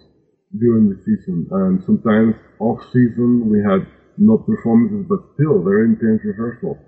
during 0.57 0.89
the 0.89 0.97
season. 1.05 1.47
And 1.51 1.85
sometimes 1.85 2.35
off 2.59 2.81
season, 2.89 3.53
we 3.53 3.61
had 3.61 3.85
not 4.17 4.47
performances, 4.47 5.05
but 5.05 5.21
still 5.37 5.61
very 5.61 5.93
intense 5.93 6.25
rehearsal. 6.25 6.79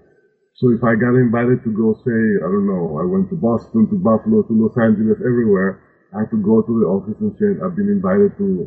So 0.56 0.72
if 0.72 0.82
I 0.82 0.96
got 0.96 1.14
invited 1.14 1.62
to 1.62 1.70
go, 1.70 1.92
say, 2.02 2.20
I 2.40 2.48
don't 2.48 2.66
know, 2.66 2.98
I 2.98 3.04
went 3.04 3.28
to 3.30 3.36
Boston, 3.36 3.86
to 3.92 3.96
Buffalo, 4.00 4.42
to 4.42 4.54
Los 4.56 4.74
Angeles, 4.80 5.20
everywhere, 5.20 5.78
I 6.16 6.24
had 6.24 6.30
to 6.32 6.40
go 6.40 6.62
to 6.62 6.72
the 6.80 6.86
office 6.88 7.20
and 7.20 7.36
say, 7.38 7.52
I've 7.62 7.76
been 7.76 7.92
invited 7.92 8.32
to 8.38 8.66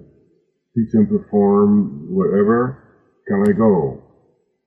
teach 0.78 0.94
and 0.94 1.10
perform 1.10 2.14
wherever. 2.14 2.78
Can 3.28 3.44
I 3.50 3.52
go? 3.58 4.01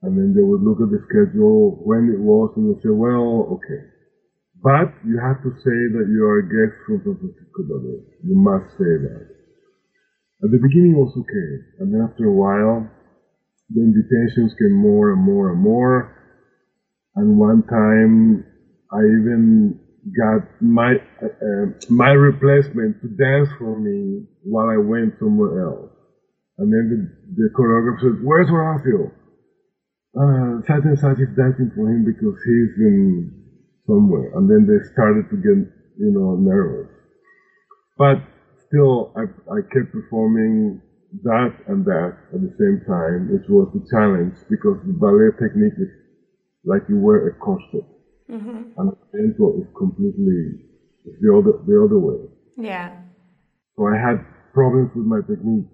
And 0.04 0.12
then 0.20 0.36
they 0.36 0.44
would 0.44 0.60
look 0.60 0.84
at 0.84 0.92
the 0.92 1.00
schedule, 1.08 1.80
when 1.80 2.12
it 2.12 2.20
was, 2.20 2.52
and 2.60 2.68
they 2.68 2.76
say, 2.84 2.92
well, 2.92 3.56
okay. 3.56 3.88
But 4.60 4.92
you 5.00 5.16
have 5.16 5.40
to 5.40 5.50
say 5.64 5.80
that 5.96 6.06
you 6.12 6.20
are 6.28 6.44
a 6.44 6.48
guest 6.48 6.76
from 6.84 7.00
San 7.04 7.16
Francisco. 7.16 7.64
You 8.20 8.36
must 8.36 8.68
say 8.76 9.00
that. 9.00 9.24
At 10.44 10.50
the 10.52 10.60
beginning 10.60 10.92
it 10.92 11.00
was 11.00 11.16
okay. 11.16 11.50
And 11.80 11.88
then 11.88 12.04
after 12.04 12.28
a 12.28 12.36
while, 12.36 12.84
the 13.72 13.80
invitations 13.80 14.52
came 14.60 14.76
more 14.76 15.12
and 15.12 15.22
more 15.22 15.52
and 15.52 15.60
more. 15.60 16.12
And 17.16 17.38
one 17.38 17.62
time 17.64 18.44
I 18.92 19.00
even 19.00 19.80
got 20.12 20.44
my, 20.60 20.96
uh, 21.24 21.66
my 21.88 22.12
replacement 22.12 23.00
to 23.00 23.08
dance 23.08 23.48
for 23.58 23.80
me 23.80 24.28
while 24.42 24.68
I 24.68 24.76
went 24.76 25.14
somewhere 25.18 25.64
else. 25.64 25.92
And 26.58 26.72
then 26.72 26.84
the, 26.92 27.00
the 27.40 27.48
choreographer 27.56 28.00
said, 28.00 28.24
where's 28.24 28.48
Horacio? 28.48 29.12
Uh, 30.14 30.62
such 30.62 30.86
and 30.86 30.94
is 30.94 31.34
dancing 31.34 31.74
for 31.74 31.90
him 31.90 32.06
because 32.06 32.38
he's 32.46 32.74
in 32.78 33.34
somewhere. 33.86 34.30
And 34.38 34.46
then 34.46 34.62
they 34.62 34.78
started 34.94 35.26
to 35.30 35.36
get, 35.42 35.58
you 35.98 36.12
know, 36.14 36.38
nervous. 36.38 36.86
But 37.98 38.22
still, 38.66 39.12
I, 39.18 39.26
I 39.50 39.58
kept 39.74 39.90
performing 39.90 40.80
that 41.22 41.54
and 41.66 41.84
that 41.86 42.14
at 42.34 42.40
the 42.42 42.54
same 42.58 42.82
time, 42.86 43.30
which 43.30 43.46
was 43.48 43.70
the 43.74 43.82
challenge 43.90 44.34
because 44.50 44.78
the 44.86 44.94
ballet 44.94 45.30
technique 45.38 45.78
is 45.78 45.90
like 46.64 46.82
you 46.88 46.98
wear 46.98 47.28
a 47.28 47.34
corset. 47.38 47.86
Mm-hmm. 48.30 48.74
And 48.78 48.86
oriental 49.12 49.62
is 49.62 49.68
completely 49.76 50.62
it's 51.04 51.20
the 51.20 51.30
other 51.30 51.60
the 51.66 51.76
other 51.76 51.98
way. 51.98 52.22
Yeah. 52.56 52.96
So 53.76 53.86
I 53.86 53.98
had 53.98 54.24
problems 54.54 54.90
with 54.96 55.06
my 55.06 55.20
technique, 55.26 55.68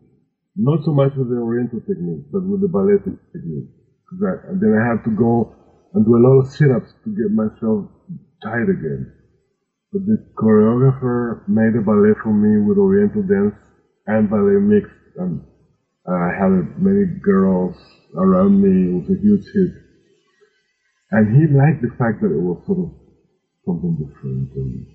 not 0.57 0.85
so 0.85 0.93
much 0.93 1.13
with 1.17 1.29
the 1.29 1.37
oriental 1.37 1.81
technique, 1.81 2.27
but 2.33 2.43
with 2.43 2.61
the 2.61 2.69
ballet 2.69 2.99
technique. 3.05 3.71
I, 4.13 4.53
then 4.61 4.75
I 4.75 4.89
had 4.89 5.05
to 5.05 5.11
go 5.11 5.55
and 5.95 6.05
do 6.05 6.17
a 6.17 6.23
lot 6.23 6.41
of 6.41 6.49
sit-ups 6.49 6.95
to 7.05 7.11
get 7.11 7.33
myself 7.33 7.87
tight 8.43 8.69
again. 8.69 9.13
But 9.93 10.07
the 10.07 10.19
choreographer 10.39 11.49
made 11.49 11.75
a 11.77 11.83
ballet 11.83 12.15
for 12.23 12.33
me 12.33 12.59
with 12.67 12.79
oriental 12.79 13.23
dance 13.23 13.55
and 14.07 14.31
ballet 14.31 14.61
mixed, 14.61 14.93
and 15.17 15.41
uh, 16.09 16.13
I 16.13 16.31
had 16.39 16.83
many 16.83 17.07
girls 17.23 17.77
around 18.17 18.61
me. 18.61 18.91
It 18.91 18.95
was 18.95 19.11
a 19.11 19.21
huge 19.21 19.45
hit. 19.53 19.73
And 21.13 21.37
he 21.37 21.47
liked 21.47 21.83
the 21.83 21.91
fact 21.99 22.21
that 22.23 22.33
it 22.33 22.41
was 22.41 22.59
sort 22.67 22.79
of 22.81 22.91
something 23.67 23.97
different, 23.97 24.53
and 24.55 24.87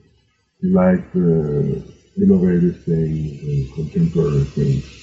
he 0.61 0.69
liked 0.69 1.13
the 1.13 1.83
innovative 2.17 2.83
things 2.85 3.43
and 3.43 3.73
contemporary 3.73 4.45
things. 4.45 4.94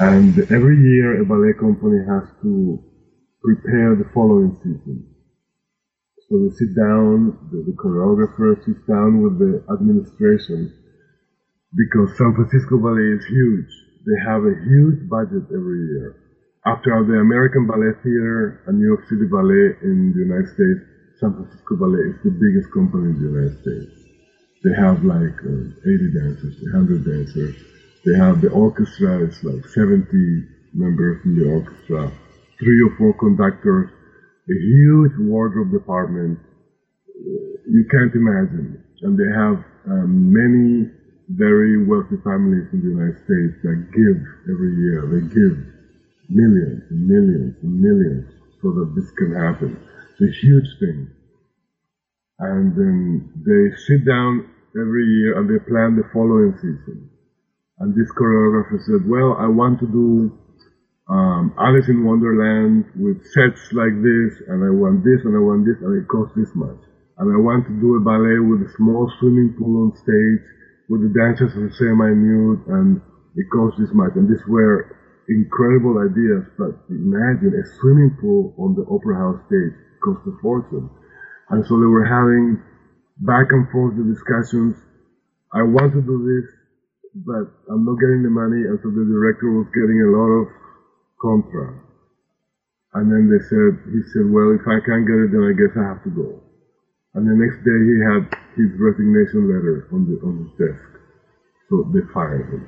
And 0.00 0.34
every 0.50 0.74
year 0.74 1.22
a 1.22 1.24
ballet 1.24 1.54
company 1.54 2.02
has 2.02 2.26
to 2.42 2.82
prepare 3.42 3.94
the 3.94 4.10
following 4.12 4.56
season. 4.58 5.06
So 6.28 6.42
they 6.42 6.50
sit 6.56 6.74
down, 6.74 7.38
the, 7.52 7.62
the 7.62 7.76
choreographer 7.78 8.58
sits 8.64 8.82
down 8.88 9.22
with 9.22 9.38
the 9.38 9.62
administration 9.70 10.72
because 11.76 12.16
San 12.18 12.34
Francisco 12.34 12.78
Ballet 12.78 13.06
is 13.14 13.24
huge. 13.26 13.70
They 14.02 14.18
have 14.26 14.42
a 14.42 14.56
huge 14.66 15.06
budget 15.08 15.46
every 15.54 15.80
year. 15.94 16.16
After 16.66 16.90
the 17.04 17.20
American 17.20 17.66
Ballet 17.66 17.94
Theater 18.02 18.64
and 18.66 18.78
New 18.78 18.86
York 18.86 19.06
City 19.06 19.26
Ballet 19.30 19.78
in 19.84 20.10
the 20.10 20.26
United 20.26 20.48
States, 20.48 20.82
San 21.20 21.34
Francisco 21.38 21.76
Ballet 21.76 22.10
is 22.10 22.18
the 22.24 22.34
biggest 22.34 22.72
company 22.72 23.14
in 23.14 23.16
the 23.20 23.28
United 23.30 23.60
States. 23.62 23.92
They 24.64 24.74
have 24.74 25.04
like 25.04 25.38
uh, 25.44 25.86
80 25.86 26.18
dancers, 26.18 26.56
100 26.72 27.04
dancers. 27.04 27.73
They 28.04 28.16
have 28.18 28.40
the 28.40 28.50
orchestra, 28.50 29.24
it's 29.24 29.42
like 29.42 29.66
70 29.66 30.46
members 30.74 31.24
in 31.24 31.38
the 31.38 31.48
orchestra, 31.48 32.12
three 32.58 32.82
or 32.82 32.94
four 32.98 33.14
conductors, 33.14 33.90
a 34.48 34.52
huge 34.52 35.12
wardrobe 35.18 35.72
department. 35.72 36.38
You 37.16 37.84
can't 37.90 38.14
imagine. 38.14 38.84
And 39.02 39.18
they 39.18 39.30
have 39.32 39.64
um, 39.88 40.32
many 40.32 40.90
very 41.30 41.86
wealthy 41.86 42.16
families 42.22 42.68
in 42.72 42.80
the 42.84 42.92
United 42.92 43.16
States 43.24 43.56
that 43.62 43.88
give 43.96 44.20
every 44.52 44.76
year. 44.76 45.00
They 45.08 45.24
give 45.32 45.56
millions 46.28 46.82
and 46.90 47.06
millions 47.06 47.56
and 47.62 47.80
millions 47.80 48.28
so 48.60 48.72
that 48.72 48.92
this 48.94 49.10
can 49.12 49.32
happen. 49.32 49.80
It's 50.12 50.20
a 50.20 50.40
huge 50.40 50.68
thing. 50.78 51.08
And 52.38 52.76
then 52.76 53.32
they 53.46 53.76
sit 53.88 54.04
down 54.04 54.48
every 54.76 55.06
year 55.06 55.38
and 55.38 55.48
they 55.48 55.58
plan 55.64 55.96
the 55.96 56.04
following 56.12 56.52
season. 56.56 57.10
And 57.84 57.92
this 57.92 58.08
choreographer 58.16 58.80
said, 58.88 59.04
well, 59.04 59.36
I 59.36 59.44
want 59.44 59.76
to 59.84 59.88
do 59.92 60.32
um, 61.04 61.52
Alice 61.60 61.84
in 61.92 62.00
Wonderland 62.00 62.88
with 62.96 63.20
sets 63.36 63.60
like 63.76 63.92
this, 64.00 64.40
and 64.48 64.64
I 64.64 64.72
want 64.72 65.04
this, 65.04 65.20
and 65.20 65.36
I 65.36 65.42
want 65.44 65.68
this, 65.68 65.76
and 65.84 65.92
it 65.92 66.08
costs 66.08 66.32
this 66.32 66.48
much. 66.56 66.80
And 67.20 67.28
I 67.28 67.36
want 67.36 67.68
to 67.68 67.76
do 67.76 68.00
a 68.00 68.02
ballet 68.02 68.40
with 68.40 68.64
a 68.64 68.72
small 68.80 69.04
swimming 69.20 69.52
pool 69.60 69.84
on 69.84 69.92
stage, 70.00 70.40
with 70.88 71.04
the 71.04 71.12
dancers 71.12 71.52
semi-nude, 71.76 72.64
and 72.72 73.04
it 73.36 73.52
costs 73.52 73.76
this 73.76 73.92
much. 73.92 74.16
And 74.16 74.32
these 74.32 74.40
were 74.48 74.88
incredible 75.28 76.00
ideas, 76.00 76.48
but 76.56 76.88
imagine 76.88 77.52
a 77.52 77.64
swimming 77.84 78.16
pool 78.16 78.56
on 78.56 78.72
the 78.80 78.88
opera 78.88 79.20
house 79.20 79.44
stage 79.44 79.76
cost 80.00 80.24
a 80.24 80.32
fortune. 80.40 80.88
And 81.52 81.60
so 81.68 81.76
they 81.76 81.92
were 81.92 82.08
having 82.08 82.64
back 83.20 83.52
and 83.52 83.68
forth 83.68 83.92
the 84.00 84.08
discussions. 84.08 84.80
I 85.52 85.68
want 85.68 85.92
to 85.92 86.00
do 86.00 86.16
this, 86.24 86.48
but 87.14 87.46
I'm 87.70 87.86
not 87.86 88.02
getting 88.02 88.26
the 88.26 88.34
money. 88.34 88.66
And 88.66 88.78
so 88.82 88.90
the 88.90 89.06
director 89.06 89.50
was 89.54 89.70
getting 89.70 90.02
a 90.02 90.10
lot 90.10 90.30
of 90.42 90.46
contra. 91.22 91.78
And 92.94 93.10
then 93.10 93.30
they 93.30 93.42
said, 93.46 93.78
he 93.90 94.02
said, 94.14 94.26
well, 94.30 94.54
if 94.54 94.66
I 94.66 94.78
can't 94.82 95.06
get 95.06 95.18
it, 95.18 95.30
then 95.30 95.46
I 95.46 95.54
guess 95.54 95.74
I 95.78 95.94
have 95.94 96.02
to 96.04 96.12
go. 96.14 96.42
And 97.14 97.26
the 97.26 97.34
next 97.38 97.62
day 97.62 97.78
he 97.78 97.96
had 98.02 98.26
his 98.58 98.74
resignation 98.78 99.46
letter 99.46 99.86
on 99.94 100.06
the 100.10 100.18
on 100.26 100.46
his 100.46 100.52
desk. 100.58 100.90
So 101.70 101.86
they 101.94 102.02
fired 102.12 102.50
him. 102.50 102.66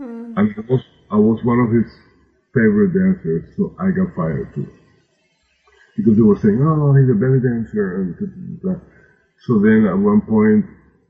Mm. 0.00 0.32
And 0.36 0.46
I 0.56 0.60
was, 0.68 0.84
I 1.12 1.16
was 1.16 1.40
one 1.44 1.60
of 1.60 1.72
his 1.72 1.88
favorite 2.52 2.92
dancers, 2.92 3.48
so 3.56 3.76
I 3.80 3.92
got 3.92 4.14
fired 4.16 4.52
too. 4.54 4.68
Because 5.96 6.16
they 6.16 6.22
were 6.22 6.38
saying, 6.38 6.60
oh, 6.60 6.94
he's 6.96 7.10
a 7.10 7.16
belly 7.16 7.40
dancer. 7.40 8.04
And 8.04 8.14
so 9.44 9.58
then 9.58 9.88
at 9.88 9.98
one 9.98 10.20
point, 10.20 10.64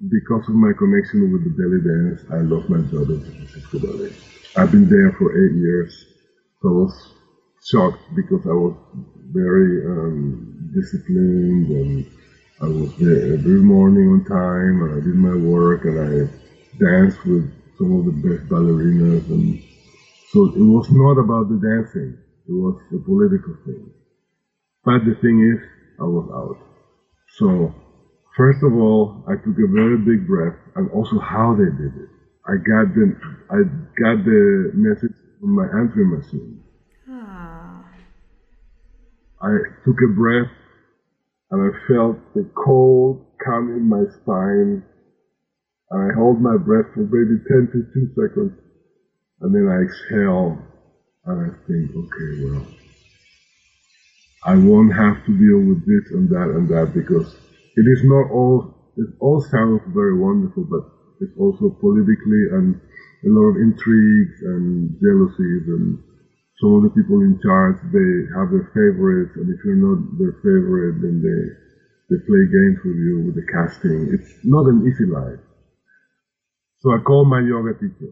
because 0.07 0.49
of 0.49 0.55
my 0.55 0.73
connection 0.79 1.33
with 1.33 1.43
the 1.45 1.51
belly 1.51 1.81
dance, 1.83 2.25
I 2.31 2.43
lost 2.43 2.69
my 2.69 2.79
job 2.83 3.09
San 3.09 3.21
Francisco 3.21 3.79
Ballet. 3.81 4.13
I've 4.57 4.71
been 4.71 4.89
there 4.89 5.11
for 5.13 5.33
eight 5.33 5.55
years. 5.55 6.07
So 6.63 6.69
I 6.69 6.73
was 6.73 7.15
shocked 7.65 8.01
because 8.15 8.47
I 8.47 8.53
was 8.53 8.75
very 9.33 9.85
um, 9.85 10.71
disciplined 10.75 11.69
and 11.69 12.07
I 12.61 12.67
was 12.67 12.97
there 12.97 13.35
every 13.35 13.61
morning 13.61 14.09
on 14.09 14.25
time 14.25 14.83
and 14.83 14.93
I 14.93 15.01
did 15.05 15.15
my 15.15 15.35
work 15.35 15.85
and 15.85 15.99
I 15.99 16.31
danced 16.79 17.25
with 17.25 17.51
some 17.77 17.93
of 17.93 18.05
the 18.05 18.13
best 18.13 18.49
ballerinas 18.49 19.29
and 19.31 19.61
so 20.31 20.47
it 20.47 20.63
was 20.63 20.91
not 20.91 21.19
about 21.19 21.49
the 21.49 21.57
dancing, 21.57 22.19
it 22.47 22.53
was 22.53 22.77
a 22.95 22.99
political 22.99 23.57
thing. 23.65 23.93
But 24.85 25.05
the 25.05 25.15
thing 25.15 25.41
is, 25.41 25.61
I 26.01 26.05
was 26.05 26.29
out. 26.33 26.59
So 27.39 27.75
first 28.37 28.62
of 28.62 28.73
all, 28.75 29.25
I 29.29 29.37
took 29.37 29.57
a 29.59 29.73
very 29.73 29.99
big 29.99 30.27
breath 30.27 30.57
and 30.77 30.91
also 30.91 31.19
how 31.19 31.55
they 31.55 31.71
did 31.71 31.95
it. 31.97 32.09
I 32.47 32.57
got 32.57 32.95
the 32.95 33.14
I 33.51 33.59
got 34.01 34.25
the 34.25 34.73
message 34.75 35.17
from 35.41 35.51
my 35.57 35.67
answering 35.67 36.11
machine. 36.19 36.62
Aww. 37.09 37.85
I 39.43 39.53
took 39.85 39.97
a 40.03 40.12
breath 40.14 40.51
and 41.51 41.62
I 41.62 41.88
felt 41.88 42.19
the 42.35 42.51
cold 42.55 43.25
come 43.45 43.71
in 43.77 43.88
my 43.88 44.05
spine 44.23 44.83
And 45.91 46.12
I 46.12 46.14
hold 46.17 46.41
my 46.43 46.57
breath 46.57 46.87
for 46.95 47.01
maybe 47.01 47.41
10 47.49 47.69
to 47.73 47.85
2 47.95 48.09
seconds, 48.14 48.53
and 49.41 49.55
then 49.55 49.69
I 49.69 49.85
exhale, 49.85 50.59
and 51.27 51.41
I 51.47 51.55
think, 51.67 51.91
okay, 51.97 52.45
well, 52.45 52.67
I 54.45 54.57
won't 54.57 54.95
have 54.95 55.25
to 55.27 55.33
deal 55.38 55.61
with 55.69 55.87
this 55.87 56.12
and 56.12 56.29
that 56.31 56.51
and 56.57 56.69
that 56.71 56.93
because 56.95 57.37
it 57.79 57.87
is 57.95 58.03
not 58.05 58.27
all, 58.31 58.75
it 58.97 59.09
all 59.21 59.41
sounds 59.41 59.83
very 59.95 60.17
wonderful, 60.19 60.64
but 60.67 60.83
it's 61.21 61.37
also 61.38 61.71
politically 61.81 62.45
and 62.59 62.75
a 63.27 63.31
lot 63.31 63.51
of 63.51 63.57
intrigues 63.57 64.37
and 64.43 64.91
jealousies 65.01 65.64
and 65.69 65.99
some 66.61 66.75
of 66.75 66.83
the 66.83 66.91
people 66.91 67.23
in 67.23 67.38
charge, 67.38 67.79
they 67.95 68.11
have 68.35 68.51
their 68.51 68.67
favorites, 68.75 69.31
and 69.37 69.47
if 69.47 69.62
you're 69.64 69.79
not 69.79 70.03
their 70.19 70.35
favorite, 70.43 70.99
then 71.01 71.23
they, 71.23 71.43
they 72.11 72.19
play 72.27 72.43
games 72.51 72.79
with 72.85 72.99
you 72.99 73.23
with 73.27 73.37
the 73.37 73.47
casting. 73.47 74.11
It's 74.11 74.43
not 74.45 74.67
an 74.67 74.83
easy 74.83 75.07
life. 75.07 75.38
So 76.81 76.91
I 76.93 76.99
called 76.99 77.29
my 77.29 77.41
yoga 77.41 77.75
teacher. 77.75 78.11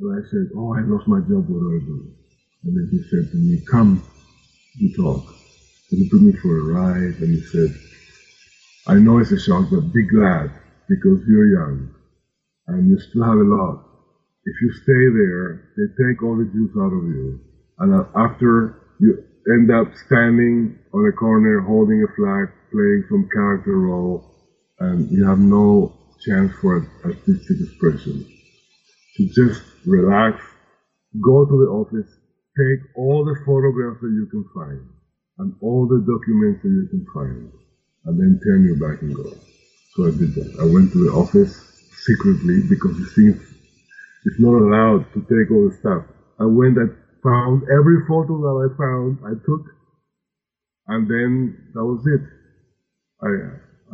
And 0.00 0.10
I 0.10 0.22
said, 0.28 0.50
oh, 0.56 0.74
I 0.74 0.82
lost 0.82 1.06
my 1.06 1.20
job, 1.20 1.46
what 1.48 1.60
do 1.60 1.70
I 1.70 1.80
do? 1.86 1.98
And 2.64 2.76
then 2.76 2.88
he 2.90 2.98
said 3.10 3.30
to 3.30 3.36
me, 3.38 3.62
come, 3.70 4.02
we 4.80 4.92
talk. 4.94 5.22
And 5.90 6.00
he 6.02 6.08
took 6.08 6.20
me 6.20 6.32
for 6.32 6.58
a 6.58 6.64
ride 6.74 7.14
and 7.20 7.30
he 7.30 7.40
said, 7.40 7.70
I 8.86 8.94
know 8.94 9.18
it's 9.18 9.32
a 9.32 9.40
shock, 9.40 9.70
but 9.70 9.92
be 9.92 10.06
glad 10.06 10.50
because 10.88 11.20
you're 11.26 11.48
young 11.48 11.94
and 12.66 12.88
you 12.88 12.98
still 12.98 13.24
have 13.24 13.38
a 13.38 13.42
lot. 13.42 13.84
If 14.44 14.54
you 14.60 14.72
stay 14.72 15.04
there, 15.16 15.72
they 15.76 15.86
take 16.04 16.22
all 16.22 16.36
the 16.36 16.44
juice 16.44 16.76
out 16.78 16.92
of 16.92 17.04
you. 17.04 17.40
And 17.78 17.94
after 18.14 18.76
you 19.00 19.24
end 19.48 19.70
up 19.70 19.88
standing 20.06 20.78
on 20.92 21.08
a 21.08 21.12
corner 21.12 21.60
holding 21.60 22.04
a 22.04 22.12
flag, 22.14 22.48
playing 22.70 23.04
some 23.08 23.26
character 23.32 23.78
role, 23.78 24.22
and 24.78 25.10
you 25.10 25.24
have 25.24 25.38
no 25.38 25.92
chance 26.26 26.52
for 26.60 26.86
artistic 27.04 27.56
expression. 27.60 28.26
To 29.16 29.28
just 29.34 29.62
relax, 29.86 30.42
go 31.22 31.44
to 31.44 31.56
the 31.56 31.70
office, 31.70 32.10
take 32.56 32.80
all 32.96 33.24
the 33.24 33.36
photographs 33.46 34.00
that 34.00 34.12
you 34.12 34.26
can 34.30 34.44
find 34.54 34.80
and 35.38 35.54
all 35.60 35.86
the 35.86 36.00
documents 36.00 36.62
that 36.62 36.68
you 36.68 36.86
can 36.90 37.06
find, 37.14 37.50
and 38.06 38.18
then 38.20 38.40
turn 38.44 38.64
your 38.64 38.76
back 38.76 39.02
and 39.02 39.14
go. 39.14 39.24
So 39.94 40.06
I 40.06 40.10
did 40.10 40.34
that. 40.34 40.56
I 40.60 40.64
went 40.64 40.92
to 40.92 41.04
the 41.04 41.12
office 41.12 41.54
secretly 42.06 42.62
because 42.68 42.98
it 43.00 43.08
seems 43.10 43.40
it's 44.26 44.40
not 44.40 44.54
allowed 44.54 45.04
to 45.14 45.20
take 45.22 45.50
all 45.50 45.68
the 45.68 45.76
stuff. 45.76 46.04
I 46.40 46.46
went 46.46 46.78
and 46.78 46.90
found 47.22 47.62
every 47.72 48.00
photo 48.08 48.40
that 48.40 48.56
I 48.70 48.76
found, 48.76 49.18
I 49.24 49.34
took, 49.46 49.62
and 50.88 51.08
then 51.08 51.56
that 51.74 51.84
was 51.84 52.06
it. 52.06 52.22
I 53.22 53.28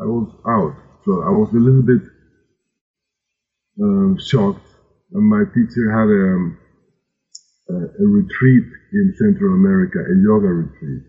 I 0.03 0.07
was 0.07 0.29
out, 0.49 0.75
so 1.05 1.23
I 1.23 1.31
was 1.31 1.53
a 1.55 1.59
little 1.59 1.83
bit 1.83 2.01
um, 3.83 4.19
shocked. 4.19 4.67
And 5.13 5.25
my 5.29 5.45
teacher 5.55 5.91
had 5.91 6.09
a, 6.09 6.73
a, 7.75 8.05
a 8.05 8.09
retreat 8.09 8.65
in 8.93 9.15
Central 9.19 9.55
America, 9.55 10.01
a 10.01 10.17
yoga 10.23 10.49
retreat. 10.49 11.03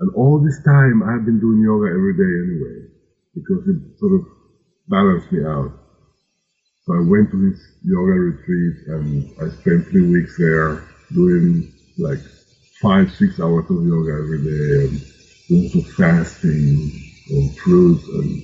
And 0.00 0.10
all 0.14 0.40
this 0.40 0.62
time 0.64 1.02
I've 1.02 1.24
been 1.26 1.40
doing 1.40 1.62
yoga 1.62 1.88
every 1.88 2.14
day 2.14 2.32
anyway, 2.50 2.88
because 3.34 3.68
it 3.68 3.98
sort 3.98 4.14
of 4.20 4.26
balanced 4.88 5.32
me 5.32 5.44
out. 5.44 5.72
So 6.86 6.94
I 6.94 7.00
went 7.00 7.30
to 7.32 7.50
this 7.50 7.60
yoga 7.84 8.12
retreat 8.12 8.76
and 8.88 9.30
I 9.42 9.48
spent 9.50 9.86
three 9.86 10.10
weeks 10.10 10.36
there 10.38 10.82
doing 11.12 11.70
like 11.98 12.20
five, 12.82 13.10
six 13.12 13.40
hours 13.40 13.70
of 13.70 13.84
yoga 13.84 14.12
every 14.12 14.42
day 14.42 14.86
and 14.86 15.02
doing 15.48 15.68
some 15.68 15.82
fasting 15.82 16.90
and 17.30 17.56
fruits 17.56 18.08
and 18.08 18.42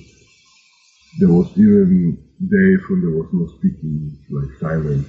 there 1.19 1.29
was 1.29 1.51
even 1.57 2.17
days 2.39 2.79
when 2.89 3.01
there 3.01 3.11
was 3.11 3.27
no 3.33 3.47
speaking, 3.47 4.17
like 4.31 4.51
silence. 4.59 5.07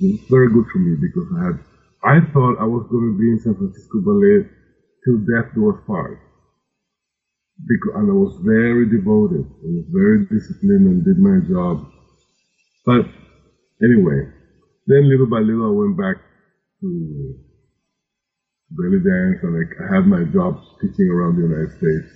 It 0.00 0.12
was 0.12 0.20
very 0.30 0.48
good 0.50 0.66
for 0.72 0.78
me 0.78 0.96
because 0.96 1.26
I 1.36 1.44
had, 1.46 1.60
I 2.04 2.20
thought 2.32 2.58
I 2.60 2.64
was 2.64 2.86
going 2.90 3.12
to 3.12 3.18
be 3.18 3.30
in 3.32 3.38
San 3.38 3.54
Francisco 3.54 4.00
Ballet 4.00 4.44
till 5.06 5.18
death 5.18 5.54
do 5.54 5.70
us 5.70 5.80
part. 5.86 6.18
Because, 7.56 7.94
and 7.94 8.10
I 8.10 8.14
was 8.14 8.36
very 8.44 8.90
devoted. 8.90 9.46
I 9.46 9.68
was 9.80 9.86
very 9.88 10.26
disciplined 10.26 10.88
and 10.88 11.04
did 11.04 11.18
my 11.18 11.38
job. 11.48 11.86
But 12.84 13.06
anyway, 13.82 14.28
then 14.86 15.08
little 15.08 15.26
by 15.26 15.38
little 15.40 15.66
I 15.66 15.72
went 15.72 15.96
back 15.96 16.16
to 16.82 17.34
belly 18.70 18.98
dance 18.98 19.38
and 19.42 19.54
I, 19.56 19.94
had 19.94 20.06
my 20.06 20.24
jobs 20.24 20.60
teaching 20.82 21.08
around 21.08 21.36
the 21.36 21.48
United 21.48 21.70
States. 21.78 22.10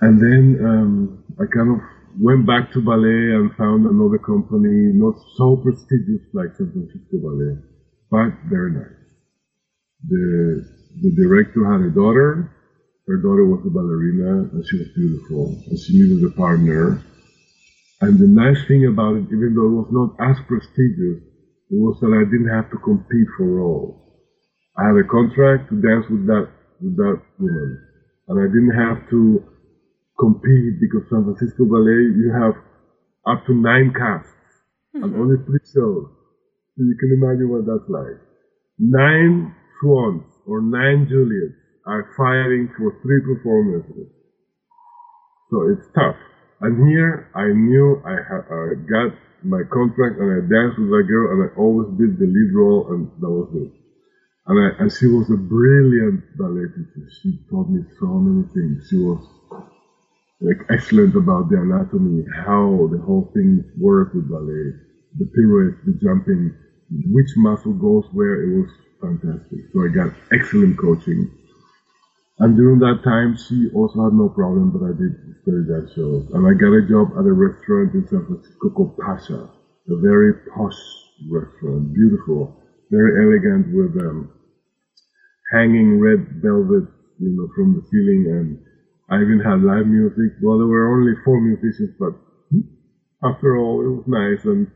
And 0.00 0.20
then 0.20 0.58
um, 0.64 1.24
I 1.40 1.44
kind 1.54 1.70
of 1.70 1.80
went 2.20 2.46
back 2.46 2.72
to 2.72 2.80
ballet 2.80 3.36
and 3.36 3.52
found 3.56 3.86
another 3.86 4.18
company, 4.18 4.92
not 4.92 5.14
so 5.36 5.56
prestigious 5.56 6.24
like 6.32 6.50
San 6.56 6.72
Francisco 6.72 7.16
Ballet, 7.20 7.60
but 8.10 8.32
very 8.48 8.72
nice. 8.72 9.00
The, 10.08 10.64
the 11.02 11.12
director 11.12 11.60
had 11.68 11.84
a 11.84 11.92
daughter. 11.92 12.52
Her 13.06 13.18
daughter 13.20 13.44
was 13.44 13.62
a 13.66 13.70
ballerina 13.70 14.48
and 14.50 14.64
she 14.66 14.78
was 14.78 14.88
beautiful 14.96 15.52
and 15.68 15.78
she 15.78 16.00
needed 16.00 16.24
a 16.24 16.32
partner. 16.34 17.04
And 18.00 18.18
the 18.18 18.26
nice 18.26 18.58
thing 18.66 18.86
about 18.86 19.16
it, 19.16 19.28
even 19.28 19.54
though 19.54 19.68
it 19.68 19.78
was 19.84 19.92
not 19.92 20.10
as 20.20 20.36
prestigious, 20.48 21.20
it 21.70 21.78
was 21.78 22.00
that 22.00 22.12
I 22.12 22.24
didn't 22.24 22.52
have 22.52 22.70
to 22.70 22.78
compete 22.80 23.28
for 23.36 23.46
roles. 23.46 24.00
I 24.76 24.88
had 24.88 24.96
a 24.96 25.06
contract 25.08 25.68
to 25.70 25.80
dance 25.80 26.04
with 26.08 26.26
that, 26.26 26.48
with 26.80 26.96
that 26.96 27.20
woman. 27.38 27.70
And 28.28 28.36
I 28.40 28.46
didn't 28.48 28.76
have 28.76 29.08
to 29.10 29.44
compete 30.18 30.80
because 30.80 31.08
San 31.08 31.24
Francisco 31.24 31.64
Ballet, 31.64 32.12
you 32.16 32.32
have 32.32 32.56
up 33.28 33.44
to 33.46 33.54
nine 33.54 33.92
casts 33.92 34.32
mm-hmm. 34.94 35.04
and 35.04 35.16
only 35.16 35.36
three 35.44 35.62
shows. 35.72 36.08
So 36.76 36.84
you 36.84 36.96
can 37.00 37.12
imagine 37.16 37.48
what 37.48 37.64
that's 37.64 37.88
like. 37.88 38.20
Nine 38.78 39.54
swans 39.80 40.35
or 40.46 40.62
nine 40.62 41.06
Juliets 41.08 41.54
are 41.86 42.06
firing 42.16 42.68
for 42.78 42.94
three 43.02 43.20
performances. 43.22 44.08
So 45.50 45.68
it's 45.70 45.86
tough. 45.94 46.16
And 46.60 46.88
here 46.88 47.30
I 47.34 47.46
knew 47.52 48.02
I, 48.04 48.16
ha- 48.22 48.48
I 48.50 48.74
got 48.90 49.14
my 49.44 49.62
contract 49.70 50.18
and 50.18 50.30
I 50.32 50.40
danced 50.48 50.78
with 50.78 50.90
that 50.90 51.06
girl 51.06 51.32
and 51.32 51.50
I 51.50 51.54
always 51.56 51.88
did 51.98 52.18
the 52.18 52.26
lead 52.26 52.50
role 52.54 52.86
and 52.90 53.08
that 53.20 53.30
was 53.30 53.50
it. 53.54 53.72
And, 54.46 54.56
I, 54.58 54.82
and 54.82 54.92
she 54.92 55.06
was 55.06 55.30
a 55.30 55.36
brilliant 55.36 56.22
ballet 56.38 56.66
teacher. 56.74 57.06
She 57.22 57.38
taught 57.50 57.68
me 57.70 57.82
so 58.00 58.06
many 58.06 58.44
things. 58.54 58.86
She 58.90 58.96
was 58.98 59.22
like 60.40 60.66
excellent 60.70 61.16
about 61.16 61.50
the 61.50 61.60
anatomy, 61.60 62.24
how 62.46 62.88
the 62.92 62.98
whole 62.98 63.30
thing 63.34 63.64
works 63.78 64.14
with 64.14 64.28
ballet, 64.30 64.72
the 65.18 65.26
pirouettes, 65.34 65.78
the 65.86 65.94
jumping, 66.02 66.54
which 67.12 67.30
muscle 67.36 67.74
goes 67.74 68.04
where. 68.12 68.42
It 68.42 68.56
was 68.62 68.70
fantastic. 69.00 69.60
So 69.72 69.84
I 69.84 69.88
got 69.88 70.12
excellent 70.32 70.78
coaching. 70.78 71.30
And 72.38 72.56
during 72.56 72.78
that 72.80 73.00
time, 73.02 73.36
she 73.36 73.70
also 73.74 74.04
had 74.04 74.12
no 74.12 74.28
problem, 74.28 74.70
but 74.70 74.84
I 74.84 74.92
did 74.92 75.16
study 75.42 75.64
that 75.72 75.90
show. 75.94 76.20
And 76.36 76.44
I 76.46 76.52
got 76.52 76.76
a 76.76 76.84
job 76.84 77.12
at 77.16 77.24
a 77.24 77.32
restaurant 77.32 77.94
in 77.94 78.06
San 78.08 78.26
Francisco 78.26 78.70
called 78.70 78.96
Pasha, 78.98 79.48
a 79.88 79.96
very 79.96 80.34
posh 80.52 80.76
restaurant, 81.30 81.94
beautiful, 81.94 82.60
very 82.90 83.24
elegant 83.24 83.72
with 83.72 83.96
um, 84.04 84.30
hanging 85.50 85.98
red 85.98 86.26
velvet, 86.42 86.84
you 87.18 87.32
know, 87.32 87.48
from 87.54 87.74
the 87.74 87.82
ceiling 87.88 88.28
and 88.28 88.58
I 89.08 89.22
even 89.22 89.40
had 89.40 89.62
live 89.62 89.86
music. 89.86 90.36
Well, 90.42 90.58
there 90.58 90.66
were 90.66 90.92
only 90.92 91.14
four 91.24 91.40
musicians, 91.40 91.94
but 91.98 92.12
after 93.22 93.56
all, 93.56 93.80
it 93.80 93.88
was 93.88 94.04
nice 94.06 94.44
and 94.44 94.66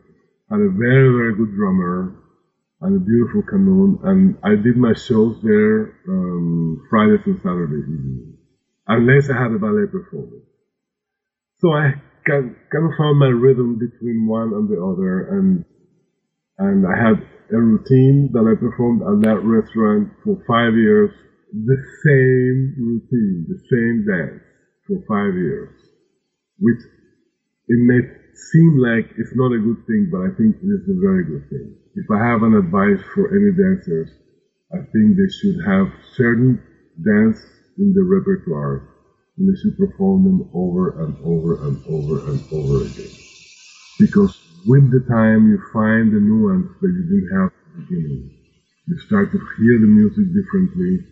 had 0.49 0.61
a 0.61 0.71
very, 0.71 1.11
very 1.13 1.35
good 1.35 1.55
drummer 1.55 2.15
and 2.81 2.97
a 2.97 3.01
beautiful 3.01 3.43
kanun. 3.43 3.99
And 4.05 4.37
I 4.43 4.57
did 4.57 4.77
my 4.77 4.95
shows 4.95 5.41
there 5.43 6.01
um, 6.09 6.87
Fridays 6.91 7.21
and 7.27 7.41
Saturdays 7.43 7.85
evening, 7.85 8.39
unless 8.87 9.31
I 9.31 9.37
had 9.41 9.53
a 9.53 9.59
ballet 9.59 9.87
performance. 9.91 10.49
So 11.59 11.73
I 11.73 11.93
kind 12.27 12.55
of 12.73 12.93
found 12.97 13.19
my 13.19 13.29
rhythm 13.29 13.79
between 13.79 14.27
one 14.27 14.53
and 14.55 14.69
the 14.69 14.81
other, 14.81 15.37
and 15.37 15.65
and 16.59 16.87
I 16.87 16.97
had 16.97 17.17
a 17.53 17.61
routine 17.61 18.31
that 18.33 18.47
I 18.47 18.55
performed 18.59 19.03
at 19.03 19.21
that 19.29 19.41
restaurant 19.43 20.13
for 20.25 20.37
five 20.47 20.75
years 20.75 21.11
the 21.53 21.77
same 22.05 22.75
routine, 22.79 23.47
the 23.49 23.59
same 23.69 24.07
dance 24.07 24.43
for 24.87 25.03
five 25.09 25.35
years, 25.35 25.75
which 26.59 26.79
it 27.69 27.81
may 27.81 28.01
seem 28.37 28.79
like 28.79 29.11
it's 29.17 29.35
not 29.35 29.53
a 29.53 29.59
good 29.59 29.87
thing, 29.87 30.09
but 30.11 30.23
I 30.23 30.31
think 30.37 30.57
it 30.63 30.67
is 30.67 30.89
a 30.89 31.01
very 31.01 31.25
good 31.25 31.49
thing. 31.51 31.77
If 31.95 32.11
I 32.11 32.19
have 32.19 32.43
an 32.43 32.55
advice 32.55 33.03
for 33.15 33.31
any 33.31 33.53
dancers, 33.53 34.11
I 34.73 34.79
think 34.93 35.17
they 35.17 35.31
should 35.31 35.65
have 35.67 35.93
certain 36.15 36.63
dance 37.03 37.39
in 37.79 37.93
the 37.95 38.03
repertoire 38.03 38.89
and 39.37 39.49
they 39.49 39.59
should 39.61 39.79
perform 39.79 40.25
them 40.25 40.51
over 40.55 41.03
and 41.05 41.17
over 41.25 41.67
and 41.67 41.81
over 41.89 42.31
and 42.31 42.41
over 42.53 42.85
again. 42.85 43.11
Because 43.99 44.39
with 44.67 44.91
the 44.91 45.01
time 45.09 45.51
you 45.51 45.59
find 45.73 46.13
the 46.13 46.21
nuance 46.21 46.69
that 46.81 46.93
you 46.93 47.05
didn't 47.09 47.33
have 47.41 47.51
at 47.51 47.75
the 47.75 47.81
beginning. 47.83 48.37
You 48.87 48.99
start 48.99 49.33
to 49.33 49.39
hear 49.39 49.79
the 49.79 49.87
music 49.87 50.27
differently 50.35 51.07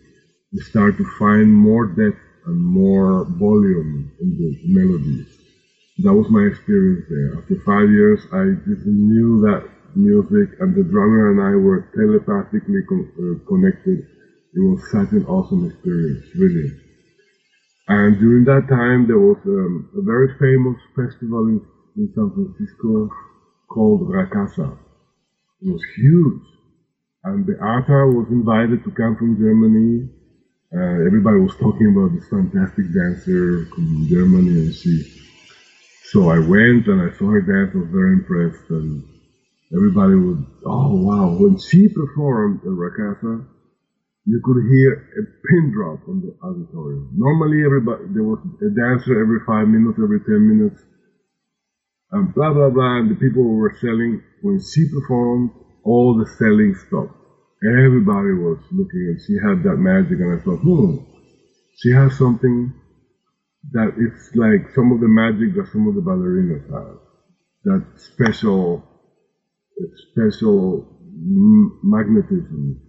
you 0.51 0.63
start 0.63 0.97
to 0.97 1.05
find 1.19 1.53
more 1.53 1.85
depth 1.85 2.17
and 2.47 2.59
more 2.59 3.23
volume 3.25 4.11
in 4.19 4.35
the 4.35 4.59
melodies. 4.65 5.38
That 6.03 6.13
was 6.13 6.29
my 6.29 6.43
experience 6.43 7.05
there. 7.09 7.37
After 7.37 7.55
five 7.65 7.89
years, 7.89 8.21
I 8.31 8.55
just 8.67 8.85
knew 8.85 9.41
that 9.41 9.67
music, 9.95 10.59
and 10.59 10.75
the 10.75 10.83
drummer 10.83 11.31
and 11.31 11.41
I 11.41 11.55
were 11.55 11.89
telepathically 11.95 12.81
uh, 12.87 13.39
connected. 13.47 13.99
It 14.53 14.63
was 14.63 14.79
such 14.91 15.11
an 15.11 15.25
awesome 15.25 15.69
experience, 15.69 16.25
really. 16.35 16.71
And 17.87 18.19
during 18.19 18.45
that 18.45 18.67
time, 18.69 19.07
there 19.07 19.19
was 19.19 19.37
um, 19.45 19.89
a 19.97 20.01
very 20.01 20.29
famous 20.39 20.77
festival 20.95 21.47
in, 21.47 21.61
in 21.97 22.11
San 22.13 22.31
Francisco 22.31 23.09
called 23.67 24.07
Rakkasah. 24.07 24.77
It 25.61 25.69
was 25.73 25.83
huge. 25.95 26.43
And 27.23 27.45
Beata 27.45 28.07
was 28.07 28.27
invited 28.31 28.83
to 28.85 28.91
come 28.91 29.17
from 29.17 29.37
Germany 29.37 30.09
uh, 30.71 31.01
everybody 31.03 31.39
was 31.39 31.55
talking 31.55 31.87
about 31.87 32.13
this 32.13 32.29
fantastic 32.29 32.93
dancer 32.93 33.65
from 33.73 34.05
Germany, 34.07 34.69
and 34.69 34.75
she. 34.75 35.28
So 36.11 36.29
I 36.29 36.39
went 36.39 36.87
and 36.87 37.01
I 37.01 37.11
saw 37.17 37.29
her 37.31 37.41
dance. 37.41 37.71
I 37.75 37.79
was 37.79 37.89
very 37.91 38.13
impressed, 38.13 38.69
and 38.69 39.03
everybody 39.75 40.15
would, 40.15 40.45
oh 40.65 40.95
wow! 41.05 41.37
When 41.39 41.57
she 41.57 41.87
performed 41.89 42.61
at 42.61 42.73
Rakkasah, 42.73 43.45
you 44.25 44.41
could 44.43 44.63
hear 44.63 44.93
a 44.93 45.23
pin 45.47 45.71
drop 45.73 45.99
on 46.07 46.21
the 46.21 46.33
auditorium. 46.41 47.11
Normally, 47.15 47.63
everybody 47.65 48.05
there 48.13 48.23
was 48.23 48.39
a 48.61 48.69
dancer 48.73 49.21
every 49.21 49.39
five 49.45 49.67
minutes, 49.67 49.99
every 50.01 50.19
ten 50.21 50.47
minutes, 50.49 50.81
and 52.11 52.33
blah 52.33 52.53
blah 52.53 52.69
blah. 52.69 52.99
And 52.99 53.11
the 53.11 53.15
people 53.15 53.43
were 53.43 53.75
selling. 53.81 54.21
When 54.41 54.59
she 54.61 54.89
performed, 54.89 55.51
all 55.83 56.17
the 56.17 56.25
selling 56.37 56.73
stopped. 56.75 57.13
Everybody 57.63 58.33
was 58.33 58.57
looking 58.71 59.05
and 59.09 59.19
she 59.21 59.35
had 59.43 59.63
that 59.63 59.77
magic 59.77 60.19
and 60.19 60.39
I 60.39 60.43
thought, 60.43 60.61
hmm, 60.61 60.95
she 61.77 61.91
has 61.91 62.17
something 62.17 62.73
that 63.71 63.93
it's 63.97 64.35
like 64.35 64.73
some 64.73 64.91
of 64.91 64.99
the 64.99 65.07
magic 65.07 65.55
that 65.55 65.71
some 65.71 65.87
of 65.87 65.95
the 65.95 66.01
ballerinas 66.01 66.63
have. 66.71 66.97
That 67.65 67.85
special, 67.99 68.83
special 70.11 70.87
magnetism. 71.83 72.81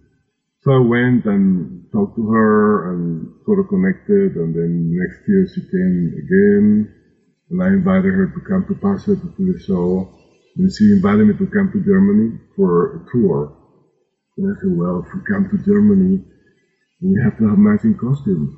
So 0.61 0.71
I 0.71 0.79
went 0.79 1.25
and 1.25 1.85
talked 1.91 2.15
to 2.15 2.29
her 2.29 2.93
and 2.93 3.27
sort 3.45 3.59
of 3.59 3.67
connected 3.67 4.35
and 4.35 4.55
then 4.55 4.95
next 4.95 5.27
year 5.27 5.47
she 5.53 5.61
came 5.61 6.13
again 6.17 6.93
and 7.51 7.61
I 7.61 7.67
invited 7.67 8.13
her 8.13 8.27
to 8.27 8.41
come 8.47 8.65
to 8.67 8.75
Pasha 8.75 9.15
to 9.15 9.33
do 9.37 9.53
the 9.53 9.59
show. 9.59 10.07
And 10.55 10.71
she 10.71 10.91
invited 10.91 11.27
me 11.27 11.33
to 11.33 11.47
come 11.47 11.71
to 11.71 11.83
Germany 11.83 12.39
for 12.55 12.95
a 12.95 12.99
tour. 13.11 13.57
And 14.37 14.47
I 14.47 14.59
said, 14.61 14.71
well, 14.71 15.03
if 15.05 15.13
we 15.13 15.21
come 15.27 15.49
to 15.49 15.57
Germany, 15.63 16.23
we 17.01 17.19
have 17.23 17.37
to 17.39 17.49
have 17.49 17.57
matching 17.57 17.95
costumes. 17.97 18.55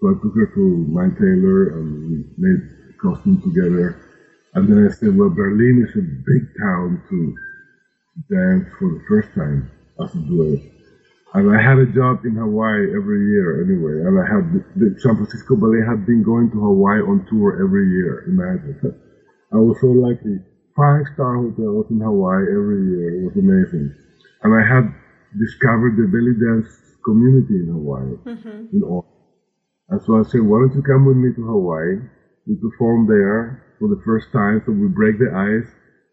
So 0.00 0.10
I 0.10 0.14
took 0.22 0.34
her 0.34 0.46
to 0.54 0.64
my 0.88 1.10
tailor 1.18 1.78
and 1.78 1.86
we 2.10 2.16
made 2.38 2.62
costume 3.02 3.42
together. 3.42 3.98
And 4.54 4.68
then 4.70 4.86
I 4.86 4.94
said, 4.94 5.16
well, 5.16 5.30
Berlin 5.30 5.84
is 5.86 5.94
a 5.96 6.02
big 6.02 6.42
town 6.58 7.02
to 7.10 7.34
dance 8.30 8.66
for 8.78 8.88
the 8.94 9.02
first 9.08 9.34
time 9.34 9.70
as 10.02 10.14
a 10.14 10.18
duet. 10.18 10.62
And 11.34 11.54
I 11.54 11.60
had 11.60 11.78
a 11.78 11.86
job 11.86 12.24
in 12.24 12.36
Hawaii 12.36 12.88
every 12.96 13.26
year 13.28 13.62
anyway. 13.62 14.06
And 14.06 14.16
I 14.18 14.24
had 14.24 14.44
the, 14.78 14.96
San 14.98 15.16
Francisco 15.16 15.56
Ballet 15.56 15.84
had 15.84 16.06
been 16.06 16.22
going 16.22 16.50
to 16.50 16.58
Hawaii 16.58 17.00
on 17.02 17.26
tour 17.28 17.60
every 17.62 17.90
year. 17.90 18.24
Imagine. 18.26 18.80
I 19.52 19.56
was 19.56 19.76
so 19.80 19.88
lucky. 19.88 20.40
Five 20.74 21.04
star 21.14 21.36
hotels 21.36 21.90
in 21.90 22.00
Hawaii 22.00 22.48
every 22.48 22.80
year. 22.88 23.20
It 23.20 23.24
was 23.26 23.36
amazing. 23.36 23.92
And 24.42 24.54
I 24.54 24.64
had 24.64 24.88
discovered 25.36 25.98
the 25.98 26.06
belly 26.08 26.38
dance 26.38 26.70
community 27.04 27.60
in 27.60 27.66
Hawaii. 27.66 28.14
Mm-hmm. 28.24 28.76
In 28.76 28.82
all. 28.82 29.17
And 29.88 30.00
so 30.02 30.20
I 30.20 30.22
said, 30.22 30.42
why 30.44 30.60
don't 30.60 30.74
you 30.76 30.82
come 30.82 31.06
with 31.06 31.16
me 31.16 31.32
to 31.32 31.42
Hawaii? 31.42 31.96
We 32.46 32.56
perform 32.56 33.06
there 33.08 33.64
for 33.78 33.88
the 33.88 34.00
first 34.04 34.28
time, 34.32 34.60
so 34.64 34.72
we 34.72 34.88
break 34.88 35.18
the 35.18 35.32
ice. 35.32 35.68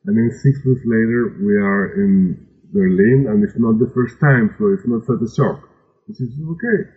And 0.05 0.15
then 0.15 0.31
six 0.31 0.63
weeks 0.65 0.81
later, 0.85 1.35
we 1.43 1.55
are 1.59 1.91
in 1.99 2.39
Berlin, 2.71 3.27
and 3.27 3.43
it's 3.43 3.57
not 3.57 3.79
the 3.79 3.91
first 3.93 4.19
time, 4.19 4.55
so 4.57 4.71
it's 4.71 4.87
not 4.87 5.03
such 5.03 5.19
a 5.19 5.31
shock. 5.35 5.59
She 6.07 6.13
says, 6.13 6.29
okay. 6.39 6.89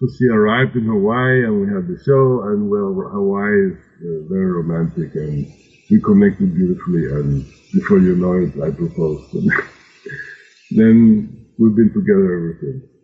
So 0.00 0.08
she 0.18 0.26
arrived 0.28 0.76
in 0.76 0.84
Hawaii, 0.84 1.44
and 1.44 1.60
we 1.60 1.66
had 1.66 1.88
the 1.88 1.96
show, 2.04 2.42
and 2.52 2.68
well, 2.68 2.92
Hawaii 2.92 3.72
is 3.72 3.78
uh, 4.04 4.28
very 4.28 4.52
romantic, 4.52 5.14
and 5.14 5.46
we 5.90 6.00
connected 6.00 6.54
beautifully, 6.54 7.06
and 7.06 7.44
before 7.72 7.98
you 7.98 8.16
know 8.16 8.34
it, 8.36 8.52
I 8.60 8.70
proposed. 8.70 9.32
then 10.70 11.46
we've 11.58 11.74
been 11.74 11.92
together 11.92 12.28
ever 12.36 12.58
since. 12.60 12.97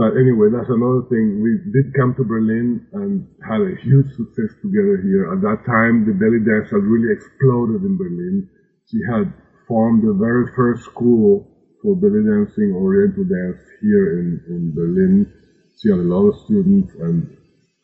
But 0.00 0.16
anyway, 0.16 0.48
that's 0.48 0.72
another 0.72 1.04
thing. 1.12 1.44
We 1.44 1.60
did 1.76 1.92
come 1.92 2.16
to 2.16 2.24
Berlin 2.24 2.88
and 2.96 3.28
had 3.44 3.60
a 3.60 3.76
huge 3.84 4.08
success 4.16 4.56
together 4.64 4.96
here. 5.04 5.28
At 5.28 5.44
that 5.44 5.60
time, 5.68 6.08
the 6.08 6.16
belly 6.16 6.40
dance 6.40 6.72
had 6.72 6.88
really 6.88 7.12
exploded 7.12 7.84
in 7.84 8.00
Berlin. 8.00 8.48
She 8.88 8.96
had 9.12 9.28
formed 9.68 10.00
the 10.00 10.16
very 10.16 10.48
first 10.56 10.88
school 10.88 11.44
for 11.82 12.00
belly 12.00 12.24
dancing, 12.24 12.72
oriental 12.72 13.28
dance 13.28 13.60
here 13.84 14.24
in, 14.24 14.40
in 14.48 14.72
Berlin. 14.72 15.28
She 15.76 15.90
had 15.92 16.00
a 16.00 16.08
lot 16.08 16.32
of 16.32 16.40
students 16.48 16.96
and 16.96 17.36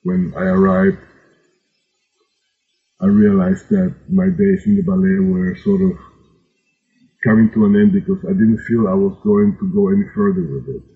when 0.02 0.32
I 0.38 0.56
arrived, 0.56 1.04
I 2.98 3.12
realized 3.12 3.68
that 3.68 3.92
my 4.08 4.30
days 4.32 4.64
in 4.64 4.76
the 4.76 4.82
ballet 4.88 5.20
were 5.20 5.54
sort 5.56 5.82
of 5.82 5.98
coming 7.24 7.50
to 7.52 7.66
an 7.66 7.76
end 7.76 7.92
because 7.92 8.24
I 8.24 8.32
didn't 8.32 8.64
feel 8.64 8.88
I 8.88 8.94
was 8.94 9.20
going 9.22 9.58
to 9.60 9.66
go 9.74 9.88
any 9.92 10.08
further 10.14 10.48
with 10.48 10.64
it. 10.80 10.95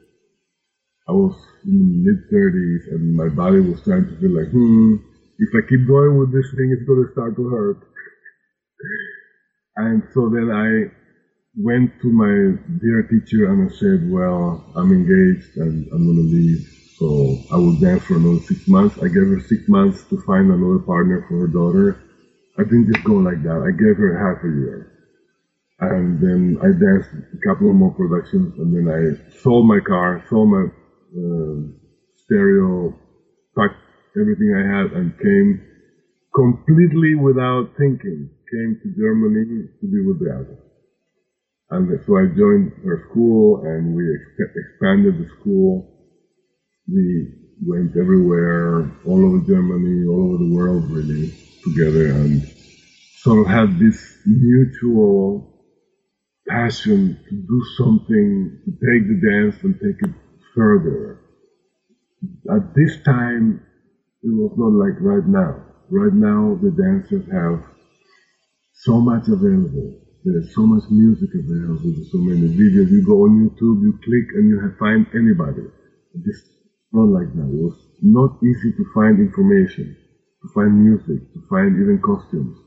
I 1.10 1.12
was 1.12 1.34
in 1.66 1.76
the 1.76 2.12
mid 2.12 2.30
30s 2.30 2.94
and 2.94 3.16
my 3.16 3.28
body 3.28 3.58
was 3.58 3.82
starting 3.82 4.08
to 4.10 4.20
feel 4.20 4.30
like, 4.30 4.50
hmm, 4.50 4.94
if 5.38 5.50
I 5.56 5.66
keep 5.68 5.84
going 5.88 6.16
with 6.16 6.30
this 6.30 6.46
thing, 6.54 6.70
it's 6.70 6.86
going 6.86 7.04
to 7.04 7.10
start 7.10 7.34
to 7.34 7.48
hurt. 7.48 7.78
and 9.76 10.04
so 10.14 10.28
then 10.28 10.52
I 10.52 10.92
went 11.58 11.90
to 12.02 12.12
my 12.12 12.54
dear 12.78 13.02
teacher 13.10 13.50
and 13.50 13.68
I 13.68 13.74
said, 13.74 14.08
well, 14.08 14.64
I'm 14.76 14.92
engaged 14.92 15.56
and 15.56 15.88
I'm 15.92 16.06
going 16.06 16.22
to 16.22 16.32
leave. 16.32 16.62
So 16.94 17.38
I 17.50 17.56
will 17.56 17.74
dance 17.80 18.04
for 18.04 18.14
another 18.14 18.38
six 18.38 18.68
months. 18.68 18.96
I 19.02 19.08
gave 19.08 19.26
her 19.26 19.40
six 19.40 19.66
months 19.66 20.04
to 20.10 20.16
find 20.18 20.52
another 20.52 20.78
partner 20.78 21.24
for 21.26 21.40
her 21.40 21.48
daughter. 21.48 21.96
I 22.56 22.62
didn't 22.62 22.86
just 22.92 23.02
go 23.02 23.14
like 23.14 23.42
that. 23.42 23.62
I 23.66 23.72
gave 23.72 23.96
her 23.96 24.14
half 24.14 24.44
a 24.44 24.48
year. 24.48 24.86
And 25.80 26.20
then 26.20 26.58
I 26.62 26.70
danced 26.70 27.10
a 27.34 27.48
couple 27.48 27.68
of 27.68 27.74
more 27.74 27.90
productions 27.90 28.56
and 28.58 28.70
then 28.70 28.86
I 28.86 29.32
sold 29.42 29.66
my 29.66 29.80
car, 29.80 30.22
sold 30.28 30.50
my 30.50 30.66
uh, 31.16 31.56
stereo, 32.24 32.94
packed 33.56 33.76
everything 34.20 34.54
I 34.54 34.64
had 34.64 34.92
and 34.92 35.18
came 35.18 35.60
completely 36.34 37.14
without 37.14 37.70
thinking, 37.78 38.30
came 38.50 38.78
to 38.82 38.88
Germany 38.98 39.68
to 39.80 39.86
be 39.86 40.00
with 40.06 40.20
Beata. 40.20 40.56
And 41.70 41.88
so 42.06 42.16
I 42.16 42.26
joined 42.36 42.72
her 42.84 43.06
school 43.10 43.62
and 43.64 43.94
we 43.94 44.02
ex- 44.02 44.56
expanded 44.56 45.18
the 45.18 45.28
school. 45.40 45.86
We 46.92 47.32
went 47.64 47.96
everywhere, 47.96 48.90
all 49.06 49.24
over 49.24 49.46
Germany, 49.46 50.06
all 50.06 50.34
over 50.34 50.44
the 50.44 50.52
world 50.52 50.90
really, 50.90 51.32
together 51.62 52.06
and 52.06 52.42
sort 53.18 53.40
of 53.40 53.46
had 53.46 53.78
this 53.78 54.18
mutual 54.26 55.62
passion 56.48 57.18
to 57.28 57.34
do 57.36 57.62
something, 57.76 58.60
to 58.64 58.70
take 58.72 59.06
the 59.06 59.20
dance 59.30 59.62
and 59.62 59.74
take 59.74 60.08
it 60.08 60.14
further. 60.54 61.20
At 62.50 62.74
this 62.74 63.02
time, 63.04 63.60
it 64.22 64.28
was 64.28 64.52
not 64.56 64.72
like 64.72 65.00
right 65.00 65.26
now. 65.26 65.64
Right 65.90 66.12
now, 66.12 66.58
the 66.60 66.70
dancers 66.70 67.26
have 67.32 67.64
so 68.72 69.00
much 69.00 69.28
available 69.28 70.00
there's 70.24 70.54
so 70.54 70.66
much 70.66 70.84
music 70.90 71.30
available, 71.32 71.80
there's 71.96 72.12
so 72.12 72.18
many 72.18 72.44
videos. 72.52 72.90
You 72.92 73.02
go 73.06 73.24
on 73.24 73.40
YouTube, 73.40 73.80
you 73.80 73.96
click, 74.04 74.28
and 74.36 74.50
you 74.50 74.60
find 74.78 75.06
anybody. 75.14 75.64
It's 76.12 76.42
not 76.92 77.08
like 77.08 77.32
that. 77.32 77.48
It 77.48 77.56
was 77.56 77.76
not 78.02 78.36
easy 78.44 78.76
to 78.76 78.84
find 78.92 79.18
information, 79.18 79.96
to 80.42 80.48
find 80.52 80.76
music, 80.76 81.24
to 81.32 81.40
find 81.48 81.72
even 81.80 82.00
costumes. 82.04 82.58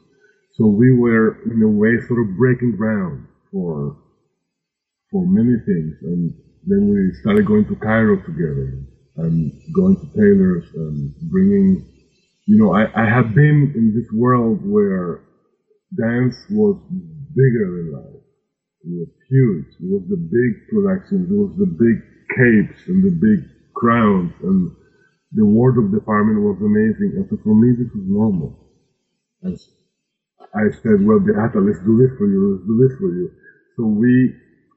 So 0.53 0.65
we 0.65 0.93
were, 0.97 1.37
in 1.45 1.61
a 1.61 1.69
way, 1.69 1.93
sort 2.07 2.25
of 2.25 2.37
breaking 2.37 2.75
ground 2.75 3.27
for 3.51 4.01
for 5.11 5.27
many 5.27 5.53
things. 5.61 5.93
And 6.01 6.33
then 6.67 6.89
we 6.89 7.11
started 7.21 7.45
going 7.45 7.65
to 7.67 7.75
Cairo 7.77 8.17
together 8.17 8.73
and 9.17 9.51
going 9.75 9.97
to 9.97 10.07
tailors 10.15 10.65
and 10.75 11.13
bringing, 11.31 11.83
you 12.47 12.57
know, 12.57 12.73
I, 12.73 12.87
I 12.95 13.05
have 13.05 13.33
been 13.33 13.71
in 13.75 13.93
this 13.95 14.07
world 14.13 14.59
where 14.63 15.21
dance 15.97 16.37
was 16.49 16.77
bigger 17.35 17.71
than 17.77 17.91
life. 17.93 18.21
It 18.83 18.89
was 18.91 19.09
huge. 19.29 19.67
It 19.79 19.89
was 19.91 20.03
the 20.09 20.17
big 20.17 20.67
productions. 20.69 21.29
It 21.31 21.35
was 21.35 21.55
the 21.57 21.67
big 21.67 21.97
capes 22.37 22.87
and 22.87 23.03
the 23.03 23.11
big 23.11 23.45
crowns 23.75 24.33
and 24.43 24.71
the 25.33 25.45
wardrobe 25.45 25.91
department 25.93 26.41
was 26.41 26.57
amazing. 26.61 27.13
And 27.17 27.25
so 27.29 27.37
for 27.43 27.55
me, 27.55 27.73
this 27.77 27.91
was 27.93 28.05
normal. 28.07 28.55
And 29.43 29.57
I 30.55 30.69
said, 30.83 31.01
well, 31.05 31.19
Beata, 31.19 31.59
let's 31.59 31.79
do 31.79 31.97
this 31.97 32.11
for 32.17 32.27
you. 32.27 32.53
Let's 32.53 32.67
do 32.67 32.77
this 32.87 32.97
for 32.99 33.09
you. 33.11 33.29
So 33.77 33.85
we 33.85 34.33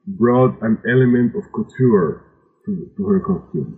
brought 0.07 0.55
an 0.61 0.79
element 0.87 1.35
of 1.35 1.43
couture 1.51 2.23
to, 2.65 2.89
to 2.95 3.05
her 3.05 3.19
costume. 3.19 3.77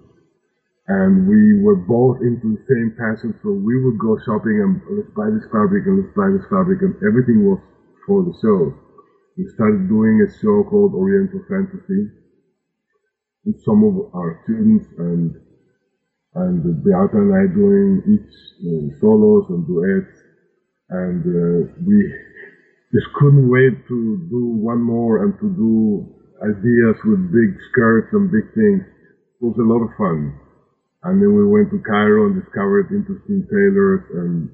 And 0.87 1.27
we 1.27 1.61
were 1.61 1.75
both 1.75 2.17
into 2.21 2.53
the 2.57 2.63
same 2.69 2.93
passion, 2.97 3.33
so 3.41 3.49
we 3.51 3.77
would 3.81 3.97
go 3.97 4.17
shopping 4.25 4.61
and 4.61 4.81
let's 4.97 5.09
buy 5.13 5.29
this 5.29 5.45
fabric 5.51 5.85
and 5.85 6.01
let's 6.01 6.13
buy 6.15 6.29
this 6.29 6.45
fabric 6.49 6.81
and 6.81 6.93
everything 7.05 7.45
was 7.45 7.59
for 8.05 8.23
the 8.23 8.33
show. 8.41 8.73
We 9.37 9.45
started 9.53 9.87
doing 9.87 10.21
a 10.21 10.29
show 10.41 10.63
called 10.63 10.93
Oriental 10.93 11.41
Fantasy 11.49 12.09
with 13.45 13.61
some 13.63 13.83
of 13.83 14.13
our 14.13 14.41
students 14.43 14.85
and 14.97 15.33
and 16.35 16.83
Beata 16.83 17.17
and 17.17 17.33
I 17.33 17.53
doing 17.53 18.01
each 18.05 18.33
uh, 18.61 18.99
solos 18.99 19.45
and 19.49 19.65
duets 19.65 20.13
and 20.89 21.21
uh, 21.21 21.71
we 21.85 22.13
just 22.93 23.13
couldn't 23.13 23.49
wait 23.49 23.87
to 23.87 24.27
do 24.29 24.45
one 24.57 24.81
more 24.81 25.23
and 25.23 25.33
to 25.39 25.49
do 25.49 26.18
ideas 26.43 26.95
with 27.05 27.31
big 27.31 27.57
skirts 27.71 28.09
and 28.13 28.31
big 28.31 28.47
things. 28.53 28.83
It 28.83 29.43
was 29.43 29.57
a 29.57 29.67
lot 29.67 29.83
of 29.83 29.91
fun. 29.97 30.33
And 31.03 31.21
then 31.21 31.35
we 31.35 31.47
went 31.47 31.71
to 31.71 31.79
Cairo 31.79 32.27
and 32.27 32.35
discovered 32.41 32.91
interesting 32.91 33.47
tailors 33.49 34.03
and 34.13 34.49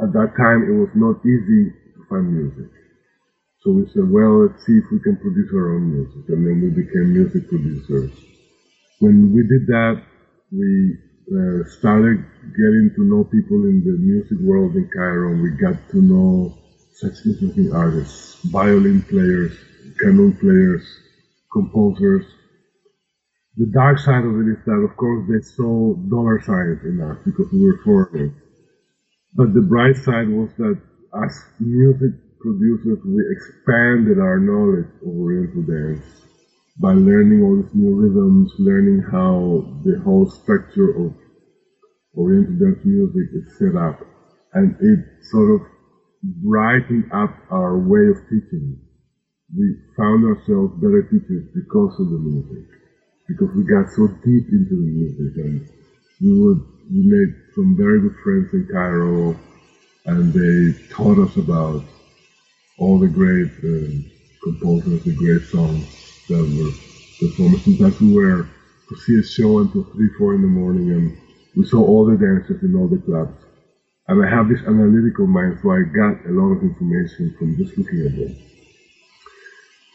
at 0.00 0.12
that 0.12 0.32
time 0.36 0.64
it 0.64 0.74
was 0.74 0.90
not 0.94 1.20
easy 1.24 1.70
to 1.94 2.00
find 2.08 2.32
music. 2.32 2.70
So 3.60 3.72
we 3.72 3.86
said, 3.92 4.08
well, 4.10 4.46
let's 4.46 4.64
see 4.64 4.78
if 4.78 4.84
we 4.90 5.00
can 5.00 5.16
produce 5.16 5.50
our 5.52 5.74
own 5.74 5.92
music. 5.92 6.28
And 6.28 6.46
then 6.46 6.62
we 6.62 6.70
became 6.70 7.12
music 7.12 7.48
producers. 7.48 8.12
When 9.00 9.32
we 9.34 9.42
did 9.42 9.66
that, 9.66 10.02
we 10.52 10.96
uh, 11.30 11.68
started 11.78 12.24
getting 12.56 12.90
to 12.96 13.02
know 13.04 13.24
people 13.24 13.66
in 13.66 13.82
the 13.84 13.98
music 13.98 14.38
world 14.40 14.76
in 14.76 14.88
Cairo. 14.94 15.34
We 15.42 15.50
got 15.50 15.76
to 15.90 16.00
know 16.00 16.56
such 16.94 17.26
interesting 17.26 17.72
artists, 17.72 18.40
violin 18.44 19.02
players, 19.02 19.52
kanun 19.98 20.38
players, 20.40 20.84
composers. 21.52 22.24
The 23.56 23.66
dark 23.66 23.98
side 23.98 24.24
of 24.24 24.34
it 24.40 24.48
is 24.54 24.64
that, 24.66 24.86
of 24.88 24.96
course, 24.96 25.26
they 25.28 25.42
saw 25.42 25.94
dollar 26.08 26.40
signs 26.40 26.84
in 26.84 27.00
us 27.00 27.18
because 27.24 27.52
we 27.52 27.64
were 27.64 27.80
foreigners. 27.84 28.32
But 29.34 29.54
the 29.54 29.62
bright 29.62 29.96
side 29.96 30.28
was 30.28 30.50
that 30.58 30.80
as 31.24 31.44
music 31.58 32.12
producers, 32.40 32.98
we 33.04 33.22
expanded 33.30 34.18
our 34.18 34.38
knowledge 34.38 34.86
of 35.02 35.08
Oriental 35.08 35.62
dance 35.62 36.04
by 36.80 36.92
learning 36.92 37.42
all 37.42 37.62
these 37.62 37.74
new 37.74 37.94
rhythms, 37.96 38.52
learning 38.58 39.02
how 39.10 39.82
the 39.84 39.98
whole 40.04 40.30
structure 40.30 40.90
of 40.90 41.14
Oriental 42.16 42.54
dance 42.58 42.84
music 42.84 43.28
is 43.34 43.58
set 43.58 43.74
up. 43.74 44.00
And 44.54 44.76
it 44.80 44.98
sort 45.30 45.60
of 45.60 45.66
brightened 46.22 47.10
up 47.12 47.34
our 47.50 47.78
way 47.78 48.06
of 48.08 48.22
teaching. 48.30 48.87
We 49.56 49.76
found 49.96 50.24
ourselves 50.24 50.74
better 50.76 51.02
teachers 51.02 51.44
because 51.54 51.98
of 52.00 52.10
the 52.10 52.18
music, 52.18 52.64
because 53.28 53.54
we 53.54 53.64
got 53.64 53.90
so 53.90 54.08
deep 54.08 54.48
into 54.50 54.76
the 54.76 54.86
music 54.86 55.36
and 55.36 55.68
we 56.20 56.38
would 56.40 56.62
we 56.90 57.02
made 57.02 57.34
some 57.54 57.76
very 57.76 58.00
good 58.00 58.14
friends 58.24 58.52
in 58.54 58.66
Cairo, 58.66 59.36
and 60.06 60.32
they 60.32 60.74
taught 60.90 61.18
us 61.18 61.36
about 61.36 61.82
all 62.78 62.98
the 62.98 63.08
great 63.08 63.50
uh, 63.64 63.92
composers, 64.42 65.04
the 65.04 65.14
great 65.14 65.42
songs 65.42 65.86
that 66.28 66.42
were 66.42 67.28
performed. 67.28 67.60
Sometimes 67.60 68.00
we 68.00 68.14
were 68.14 68.46
to 68.88 68.96
see 68.96 69.18
a 69.18 69.22
show 69.22 69.60
until 69.60 69.84
three, 69.84 70.08
four 70.18 70.34
in 70.34 70.42
the 70.42 70.48
morning, 70.48 70.90
and 70.90 71.16
we 71.56 71.64
saw 71.64 71.84
all 71.84 72.06
the 72.06 72.16
dancers 72.16 72.62
in 72.62 72.74
all 72.74 72.88
the 72.88 72.98
clubs. 72.98 73.34
And 74.08 74.24
I 74.24 74.28
have 74.28 74.48
this 74.48 74.62
analytical 74.62 75.26
mind, 75.26 75.58
so 75.62 75.70
I 75.70 75.82
got 75.82 76.16
a 76.26 76.32
lot 76.32 76.52
of 76.52 76.62
information 76.62 77.34
from 77.38 77.56
just 77.56 77.76
looking 77.78 78.06
at 78.06 78.16
them. 78.16 78.36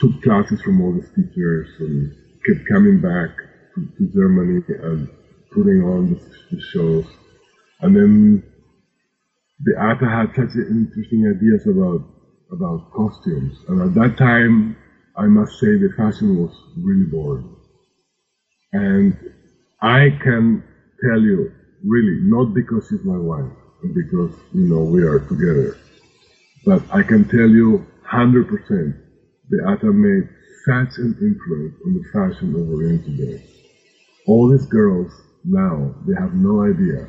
Took 0.03 0.21
classes 0.21 0.61
from 0.61 0.81
all 0.81 0.91
the 0.91 1.07
teachers 1.15 1.69
and 1.79 2.13
kept 2.45 2.67
coming 2.67 2.99
back 2.99 3.29
to, 3.73 3.87
to 3.97 4.13
Germany 4.13 4.61
and 4.83 5.07
putting 5.49 5.81
on 5.81 6.09
the, 6.09 6.19
the, 6.51 6.61
shows. 6.61 7.05
And 7.79 7.95
then 7.95 8.43
the 9.63 9.75
Beata 9.77 10.05
had 10.05 10.35
such 10.35 10.57
interesting 10.57 11.23
ideas 11.33 11.65
about 11.67 12.03
about 12.51 12.91
costumes. 12.91 13.55
And 13.69 13.81
at 13.81 13.93
that 13.93 14.17
time, 14.17 14.75
I 15.15 15.27
must 15.27 15.57
say 15.61 15.67
the 15.77 15.93
fashion 15.95 16.35
was 16.35 16.53
really 16.75 17.09
boring. 17.09 17.55
And 18.73 19.15
I 19.81 20.09
can 20.21 20.65
tell 21.01 21.21
you, 21.21 21.49
really, 21.85 22.17
not 22.23 22.53
because 22.53 22.87
she's 22.89 23.05
my 23.05 23.17
wife, 23.17 23.53
because, 23.95 24.35
you 24.51 24.67
know, 24.67 24.83
we 24.83 25.01
are 25.03 25.19
together, 25.19 25.77
but 26.65 26.83
I 26.91 27.03
can 27.03 27.23
tell 27.23 27.47
you 27.47 27.87
100% 28.11 29.02
Beata 29.57 29.91
made 29.91 30.29
such 30.65 30.97
an 30.97 31.15
influence 31.21 31.75
on 31.85 31.93
the 31.93 32.03
fashion 32.11 32.55
of 32.55 32.69
Oriental 32.69 33.05
today. 33.05 33.43
All 34.27 34.49
these 34.49 34.65
girls 34.65 35.11
now, 35.43 35.93
they 36.07 36.13
have 36.15 36.33
no 36.33 36.63
idea 36.63 37.07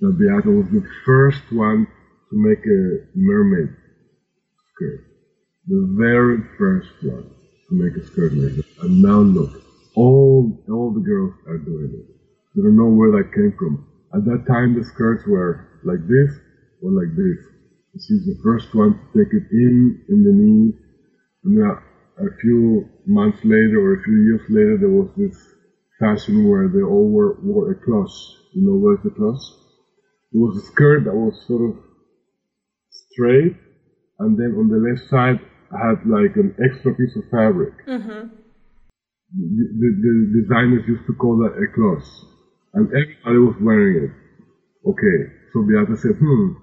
that 0.00 0.06
the 0.06 0.12
Beata 0.12 0.50
was 0.50 0.68
the 0.70 0.86
first 1.04 1.42
one 1.52 1.86
to 2.30 2.36
make 2.36 2.64
a 2.66 3.06
mermaid 3.14 3.74
skirt. 4.74 5.04
The 5.66 5.94
very 5.98 6.38
first 6.58 6.90
one 7.02 7.30
to 7.68 7.74
make 7.74 7.96
a 7.96 8.06
skirt 8.06 8.32
like 8.32 8.56
that. 8.56 8.64
And 8.82 9.02
now 9.02 9.20
look, 9.20 9.62
all, 9.94 10.64
all 10.68 10.92
the 10.92 11.00
girls 11.00 11.34
are 11.46 11.58
doing 11.58 11.92
it. 11.94 12.14
They 12.54 12.62
don't 12.62 12.76
know 12.76 12.88
where 12.88 13.10
that 13.12 13.32
came 13.32 13.54
from. 13.58 13.86
At 14.14 14.24
that 14.24 14.46
time, 14.46 14.74
the 14.74 14.84
skirts 14.84 15.26
were 15.26 15.68
like 15.84 16.06
this 16.08 16.32
or 16.82 16.90
like 16.90 17.14
this. 17.16 17.38
She's 18.06 18.26
the 18.26 18.38
first 18.42 18.74
one 18.74 18.94
to 18.94 19.24
take 19.24 19.32
it 19.32 19.46
in, 19.50 20.02
in 20.08 20.24
the 20.24 20.32
knee. 20.32 20.72
Then 21.48 21.64
a 21.64 22.36
few 22.40 22.88
months 23.06 23.38
later 23.44 23.80
or 23.80 23.94
a 23.94 24.02
few 24.02 24.16
years 24.28 24.44
later, 24.50 24.76
there 24.76 24.90
was 24.90 25.08
this 25.16 25.36
fashion 25.98 26.48
where 26.48 26.68
they 26.68 26.82
all 26.82 27.08
wore, 27.08 27.38
wore 27.42 27.70
a 27.72 27.74
cloche. 27.74 28.36
You 28.54 28.66
know 28.66 28.76
what's 28.76 29.04
a 29.06 29.10
cloche? 29.10 29.48
It 30.32 30.38
was 30.38 30.58
a 30.58 30.66
skirt 30.66 31.04
that 31.04 31.14
was 31.14 31.32
sort 31.46 31.70
of 31.70 31.76
straight, 32.90 33.56
and 34.18 34.36
then 34.36 34.60
on 34.60 34.68
the 34.68 34.76
left 34.76 35.08
side 35.08 35.40
had 35.72 36.04
like 36.04 36.36
an 36.36 36.54
extra 36.60 36.92
piece 36.94 37.16
of 37.16 37.24
fabric. 37.30 37.74
Mm-hmm. 37.86 38.28
The, 39.28 39.64
the, 39.80 39.88
the, 40.04 40.42
designers 40.42 40.84
used 40.88 41.06
to 41.06 41.14
call 41.14 41.38
that 41.44 41.56
a 41.56 41.66
cloche, 41.72 42.24
and 42.74 42.88
everybody 42.88 43.38
was 43.40 43.56
wearing 43.60 44.04
it. 44.04 44.12
Okay, 44.88 45.18
so 45.52 45.64
Beata 45.64 45.96
said, 45.96 46.16
hmm, 46.16 46.60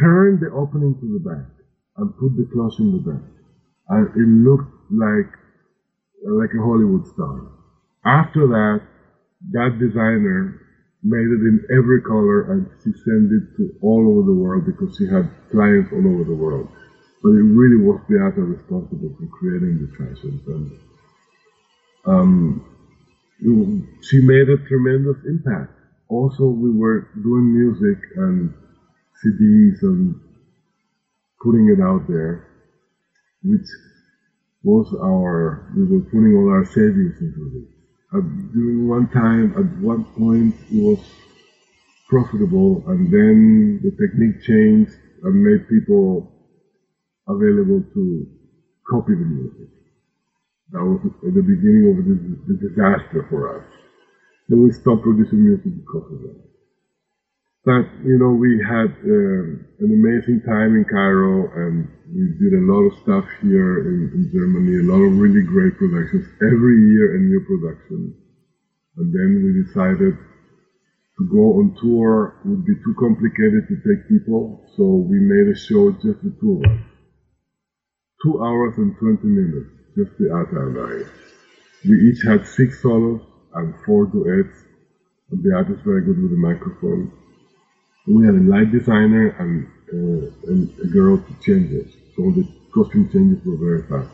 turn 0.00 0.40
the 0.40 0.52
opening 0.52 0.96
to 1.00 1.06
the 1.16 1.20
back 1.20 1.48
and 1.96 2.16
put 2.16 2.36
the 2.36 2.48
cloche 2.52 2.80
in 2.80 2.92
the 2.92 3.12
back. 3.12 3.35
And 3.88 4.08
it 4.16 4.28
looked 4.48 4.70
like, 4.90 5.30
like 6.24 6.50
a 6.54 6.62
Hollywood 6.62 7.06
star. 7.06 7.40
After 8.04 8.46
that, 8.48 8.82
that 9.52 9.78
designer 9.78 10.60
made 11.02 11.28
it 11.30 11.42
in 11.46 11.64
every 11.70 12.00
color 12.02 12.52
and 12.52 12.66
she 12.82 12.90
sent 12.92 13.30
it 13.30 13.56
to 13.56 13.70
all 13.82 14.08
over 14.10 14.26
the 14.26 14.34
world 14.34 14.66
because 14.66 14.96
she 14.96 15.06
had 15.06 15.30
clients 15.50 15.92
all 15.92 16.06
over 16.06 16.24
the 16.24 16.34
world. 16.34 16.68
But 17.22 17.30
it 17.30 17.42
really 17.42 17.76
was 17.76 18.00
Beata 18.08 18.42
responsible 18.42 19.14
for 19.18 19.26
creating 19.26 19.80
the 19.80 19.88
fashions. 19.96 20.42
And 20.46 20.70
um, 22.06 22.64
she 24.02 24.20
made 24.20 24.48
a 24.48 24.56
tremendous 24.56 25.16
impact. 25.26 25.72
Also, 26.08 26.44
we 26.44 26.70
were 26.70 27.08
doing 27.22 27.52
music 27.52 27.98
and 28.16 28.52
CDs 29.24 29.82
and 29.82 30.20
putting 31.42 31.68
it 31.68 31.80
out 31.80 32.06
there, 32.08 32.44
which 33.44 33.66
was 34.64 34.92
our, 35.02 35.64
we 35.76 35.84
were 35.86 36.02
putting 36.02 36.34
all 36.36 36.50
our 36.50 36.64
savings 36.64 37.20
into 37.20 37.62
it. 37.62 37.68
Uh, 38.16 38.20
during 38.54 38.88
one 38.88 39.08
time, 39.08 39.52
at 39.56 39.66
one 39.82 40.04
point, 40.16 40.54
it 40.70 40.82
was 40.82 41.00
profitable, 42.08 42.82
and 42.88 43.12
then 43.12 43.80
the 43.82 43.90
technique 43.92 44.40
changed 44.42 44.92
and 45.24 45.42
made 45.42 45.68
people 45.68 46.28
available 47.28 47.82
to 47.94 48.28
copy 48.90 49.14
the 49.14 49.24
music. 49.24 49.68
That 50.72 50.84
was 50.84 51.00
at 51.26 51.34
the 51.34 51.42
beginning 51.42 51.90
of 51.90 52.04
the, 52.04 52.54
the 52.54 52.68
disaster 52.68 53.26
for 53.30 53.58
us. 53.58 53.64
Then 54.48 54.62
we 54.62 54.72
stopped 54.72 55.02
producing 55.02 55.44
music 55.44 55.72
because 55.76 56.12
of 56.12 56.22
that. 56.22 56.45
But, 57.66 57.90
you 58.06 58.14
know, 58.14 58.30
we 58.30 58.62
had 58.62 58.94
uh, 59.02 59.42
an 59.82 59.90
amazing 59.90 60.38
time 60.46 60.78
in 60.78 60.86
Cairo 60.86 61.50
and 61.50 61.90
we 62.06 62.30
did 62.38 62.54
a 62.54 62.62
lot 62.62 62.86
of 62.86 62.94
stuff 63.02 63.26
here 63.42 63.90
in, 63.90 64.06
in, 64.14 64.30
Germany, 64.30 64.86
a 64.86 64.86
lot 64.86 65.02
of 65.02 65.18
really 65.18 65.42
great 65.42 65.74
productions. 65.74 66.30
Every 66.46 66.78
year 66.94 67.18
a 67.18 67.20
new 67.26 67.42
production. 67.42 68.14
And 69.02 69.10
then 69.10 69.42
we 69.42 69.66
decided 69.66 70.14
to 70.14 71.22
go 71.26 71.58
on 71.58 71.74
tour 71.82 72.38
would 72.46 72.64
be 72.64 72.78
too 72.86 72.94
complicated 73.02 73.66
to 73.66 73.74
take 73.82 74.06
people, 74.14 74.62
so 74.78 75.02
we 75.02 75.18
made 75.18 75.50
a 75.50 75.58
show 75.58 75.90
just 75.90 76.22
the 76.22 76.30
two 76.38 76.62
of 76.62 76.70
us. 76.70 76.86
Two 78.22 78.46
hours 78.46 78.78
and 78.78 78.94
20 78.94 79.26
minutes, 79.26 79.74
just 79.98 80.14
the 80.22 80.30
Beata 80.30 80.70
and 80.70 80.78
I. 80.78 80.94
We 81.82 81.98
each 82.14 82.22
had 82.22 82.46
six 82.46 82.80
solos 82.80 83.26
and 83.54 83.74
four 83.84 84.06
duets, 84.06 84.54
and 85.32 85.42
Beata 85.42 85.74
is 85.74 85.82
very 85.82 86.06
good 86.06 86.22
with 86.22 86.30
the 86.30 86.38
microphone 86.38 87.10
we 88.06 88.24
had 88.24 88.34
a 88.34 88.40
light 88.40 88.70
designer 88.70 89.34
and, 89.38 89.66
uh, 89.92 90.30
and 90.50 90.70
a 90.82 90.86
girl 90.86 91.18
to 91.18 91.32
change 91.40 91.72
it. 91.72 91.88
So 92.14 92.30
the 92.30 92.46
costume 92.72 93.08
changes 93.10 93.44
were 93.44 93.56
very 93.56 93.82
fast. 93.82 94.10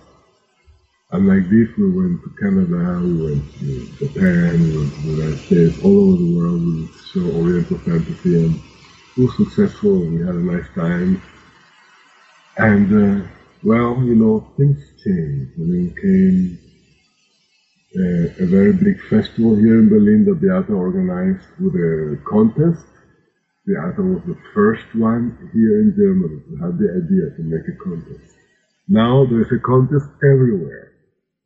And 1.10 1.28
like 1.28 1.48
this, 1.50 1.68
we 1.76 1.90
went 1.90 2.22
to 2.22 2.30
Canada, 2.40 3.00
we 3.04 3.22
went 3.22 3.44
to 3.58 3.86
Japan, 3.98 4.62
we 4.62 4.78
went 4.78 4.94
to 4.94 5.00
the 5.02 5.12
United 5.12 5.38
States, 5.40 5.84
all 5.84 6.08
over 6.08 6.16
the 6.16 6.36
world. 6.36 6.62
We 6.62 6.86
show 7.12 7.38
Oriental 7.38 7.78
fantasy, 7.78 8.44
and 8.44 8.54
it 8.56 9.20
was 9.20 9.36
successful. 9.36 10.00
We 10.00 10.20
had 10.20 10.34
a 10.34 10.40
nice 10.40 10.68
time. 10.74 11.20
And 12.56 12.88
uh, 13.24 13.26
well, 13.62 14.02
you 14.02 14.14
know, 14.14 14.46
things 14.56 14.78
changed. 15.04 15.58
And 15.58 15.68
then 15.70 15.94
came 16.00 16.58
uh, 17.94 18.44
a 18.44 18.46
very 18.46 18.72
big 18.72 18.98
festival 19.02 19.54
here 19.54 19.78
in 19.78 19.90
Berlin 19.90 20.24
that 20.24 20.40
Beata 20.40 20.72
organized 20.72 21.44
with 21.60 21.74
a 21.74 22.18
contest 22.24 22.86
Beata 23.66 24.02
was 24.02 24.22
the 24.26 24.38
first 24.54 24.90
one 24.98 25.38
here 25.54 25.78
in 25.78 25.94
Germany 25.94 26.42
to 26.50 26.52
have 26.66 26.74
the 26.82 26.90
idea 26.98 27.30
to 27.38 27.42
make 27.46 27.62
a 27.70 27.76
contest. 27.78 28.34
Now 28.88 29.22
there's 29.24 29.54
a 29.54 29.62
contest 29.62 30.10
everywhere, 30.18 30.90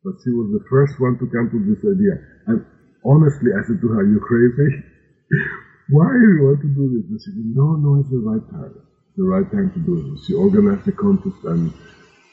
but 0.03 0.17
she 0.25 0.33
was 0.33 0.49
the 0.49 0.65
first 0.65 0.97
one 0.99 1.21
to 1.21 1.29
come 1.29 1.53
to 1.53 1.59
this 1.61 1.85
idea. 1.85 2.17
And 2.49 2.65
honestly, 3.05 3.53
I 3.53 3.61
said 3.69 3.77
to 3.81 3.87
her, 3.93 4.01
"You 4.01 4.17
crazy? 4.17 4.81
Why 5.93 6.09
do 6.09 6.25
you 6.25 6.41
want 6.41 6.61
to 6.65 6.69
do 6.73 6.85
this?" 6.97 7.05
And 7.05 7.21
she 7.21 7.31
said, 7.37 7.53
"No, 7.53 7.77
no, 7.77 8.01
it's 8.01 8.09
the 8.09 8.17
right 8.25 8.45
time. 8.49 8.73
It's 8.73 9.17
the 9.21 9.29
right 9.29 9.49
time 9.53 9.69
to 9.77 9.81
do 9.85 10.09
this. 10.09 10.25
She 10.25 10.33
organized 10.33 10.85
the 10.89 10.97
contest, 10.97 11.37
and 11.45 11.69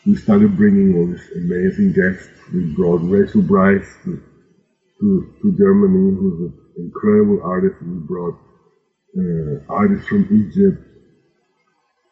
we 0.06 0.16
started 0.16 0.56
bringing 0.56 0.96
all 0.96 1.12
these 1.12 1.28
amazing 1.36 1.92
guests. 1.92 2.32
We 2.52 2.72
brought 2.72 3.04
Rachel 3.04 3.42
Brice 3.42 3.88
to, 4.04 4.16
to, 5.00 5.08
to 5.42 5.46
Germany, 5.60 6.16
who's 6.16 6.40
an 6.48 6.52
incredible 6.88 7.40
artist. 7.44 7.76
We 7.84 8.00
brought 8.00 8.40
uh, 9.16 9.72
artists 9.72 10.08
from 10.08 10.26
Egypt, 10.30 10.82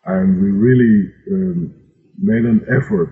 and 0.05 0.40
we 0.40 0.50
really 0.50 1.11
um, 1.30 1.74
made 2.18 2.44
an 2.44 2.62
effort 2.70 3.11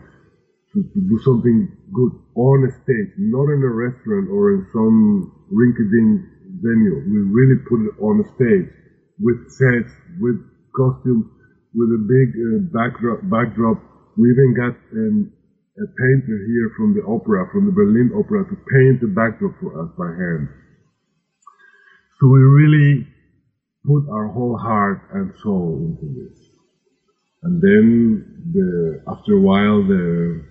to, 0.72 0.82
to, 0.82 0.98
do 1.08 1.18
something 1.24 1.66
good 1.92 2.12
on 2.36 2.64
a 2.66 2.70
stage, 2.82 3.10
not 3.18 3.50
in 3.50 3.62
a 3.62 3.72
restaurant 3.72 4.30
or 4.30 4.54
in 4.54 4.66
some 4.72 5.32
rinky-dink 5.50 6.22
venue. 6.62 7.02
We 7.10 7.18
really 7.26 7.58
put 7.66 7.82
it 7.82 7.94
on 7.98 8.22
a 8.22 8.26
stage 8.38 8.70
with 9.18 9.50
sets, 9.50 9.90
with 10.20 10.38
costumes, 10.76 11.26
with 11.74 11.90
a 11.90 12.02
big 12.06 12.28
uh, 12.38 12.70
backdrop, 12.70 13.26
backdrop. 13.26 13.82
We 14.16 14.30
even 14.30 14.54
got 14.54 14.74
um, 14.94 15.32
a 15.78 15.86
painter 15.98 16.38
here 16.46 16.70
from 16.76 16.94
the 16.94 17.02
opera, 17.06 17.48
from 17.50 17.66
the 17.66 17.72
Berlin 17.72 18.10
Opera, 18.14 18.44
to 18.46 18.56
paint 18.70 19.00
the 19.00 19.10
backdrop 19.10 19.58
for 19.60 19.74
us 19.82 19.90
by 19.98 20.10
hand. 20.10 20.48
So 22.18 22.28
we 22.28 22.40
really 22.40 23.06
put 23.86 24.08
our 24.10 24.28
whole 24.28 24.56
heart 24.56 25.08
and 25.12 25.32
soul 25.42 25.78
into 25.80 26.06
this. 26.14 26.38
And 27.42 27.62
then 27.62 28.52
the, 28.52 29.02
after 29.08 29.34
a 29.34 29.40
while, 29.40 29.82
the, 29.86 30.44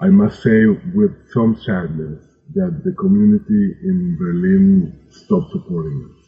I 0.00 0.08
must 0.08 0.42
say 0.42 0.66
with 0.94 1.12
some 1.32 1.56
sadness 1.56 2.22
that 2.54 2.82
the 2.84 2.92
community 2.92 3.76
in 3.82 4.16
Berlin 4.18 5.06
stopped 5.10 5.52
supporting 5.52 6.10
us. 6.10 6.26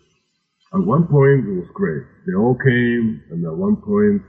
At 0.75 0.81
one 0.81 1.07
point, 1.07 1.47
it 1.47 1.53
was 1.53 1.69
great. 1.75 2.05
They 2.27 2.35
all 2.35 2.57
came, 2.57 3.23
and 3.31 3.45
at 3.45 3.55
one 3.55 3.77
point, 3.77 4.23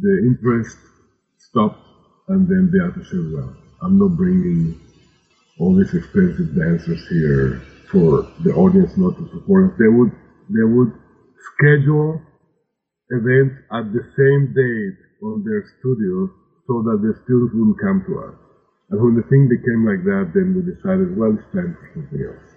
the 0.00 0.18
interest 0.26 0.76
stopped, 1.38 1.80
and 2.28 2.48
then 2.48 2.70
Beata 2.70 3.04
said, 3.04 3.32
well, 3.32 3.56
I'm 3.82 3.98
not 3.98 4.16
bringing 4.16 4.80
all 5.58 5.74
these 5.76 5.94
expensive 5.94 6.54
dancers 6.54 7.06
here 7.08 7.62
for 7.90 8.28
the 8.44 8.52
audience 8.54 8.96
not 8.96 9.16
to 9.18 9.28
support 9.30 9.72
us. 9.72 9.78
They 9.78 9.88
would, 9.88 10.12
they 10.50 10.66
would 10.66 10.92
schedule 11.54 12.20
events 13.10 13.56
at 13.72 13.92
the 13.92 14.02
same 14.18 14.52
date 14.54 14.98
on 15.22 15.44
their 15.44 15.62
studios 15.78 16.30
so 16.66 16.82
that 16.82 16.98
the 17.02 17.14
students 17.24 17.54
wouldn't 17.54 17.80
come 17.80 18.02
to 18.06 18.18
us. 18.30 18.34
And 18.90 19.02
when 19.02 19.14
the 19.14 19.26
thing 19.30 19.48
became 19.48 19.86
like 19.86 20.02
that, 20.04 20.32
then 20.34 20.54
we 20.54 20.62
decided, 20.66 21.16
well, 21.16 21.34
it's 21.34 21.46
time 21.54 21.76
for 21.78 21.90
something 21.94 22.22
else. 22.26 22.50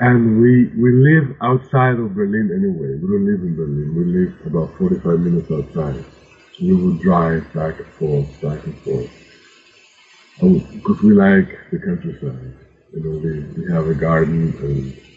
And 0.00 0.40
we, 0.40 0.70
we 0.76 0.92
live 0.92 1.36
outside 1.42 1.98
of 1.98 2.14
Berlin 2.14 2.52
anyway. 2.54 3.00
We 3.00 3.08
don't 3.08 3.26
live 3.26 3.40
in 3.42 3.56
Berlin. 3.56 3.94
We 3.96 4.04
live 4.04 4.46
about 4.46 4.76
45 4.78 5.20
minutes 5.20 5.50
outside. 5.50 6.04
We 6.60 6.74
would 6.74 7.00
drive 7.00 7.52
back 7.52 7.78
and 7.78 7.86
forth, 7.98 8.28
back 8.40 8.64
and 8.64 8.78
forth. 8.78 9.10
Oh, 10.42 10.60
because 10.72 11.02
we 11.02 11.14
like 11.14 11.48
the 11.72 11.78
countryside. 11.78 12.54
You 12.94 13.02
know, 13.02 13.18
we, 13.18 13.62
we 13.62 13.72
have 13.72 13.88
a 13.88 13.94
garden 13.94 14.54
and 14.60 15.07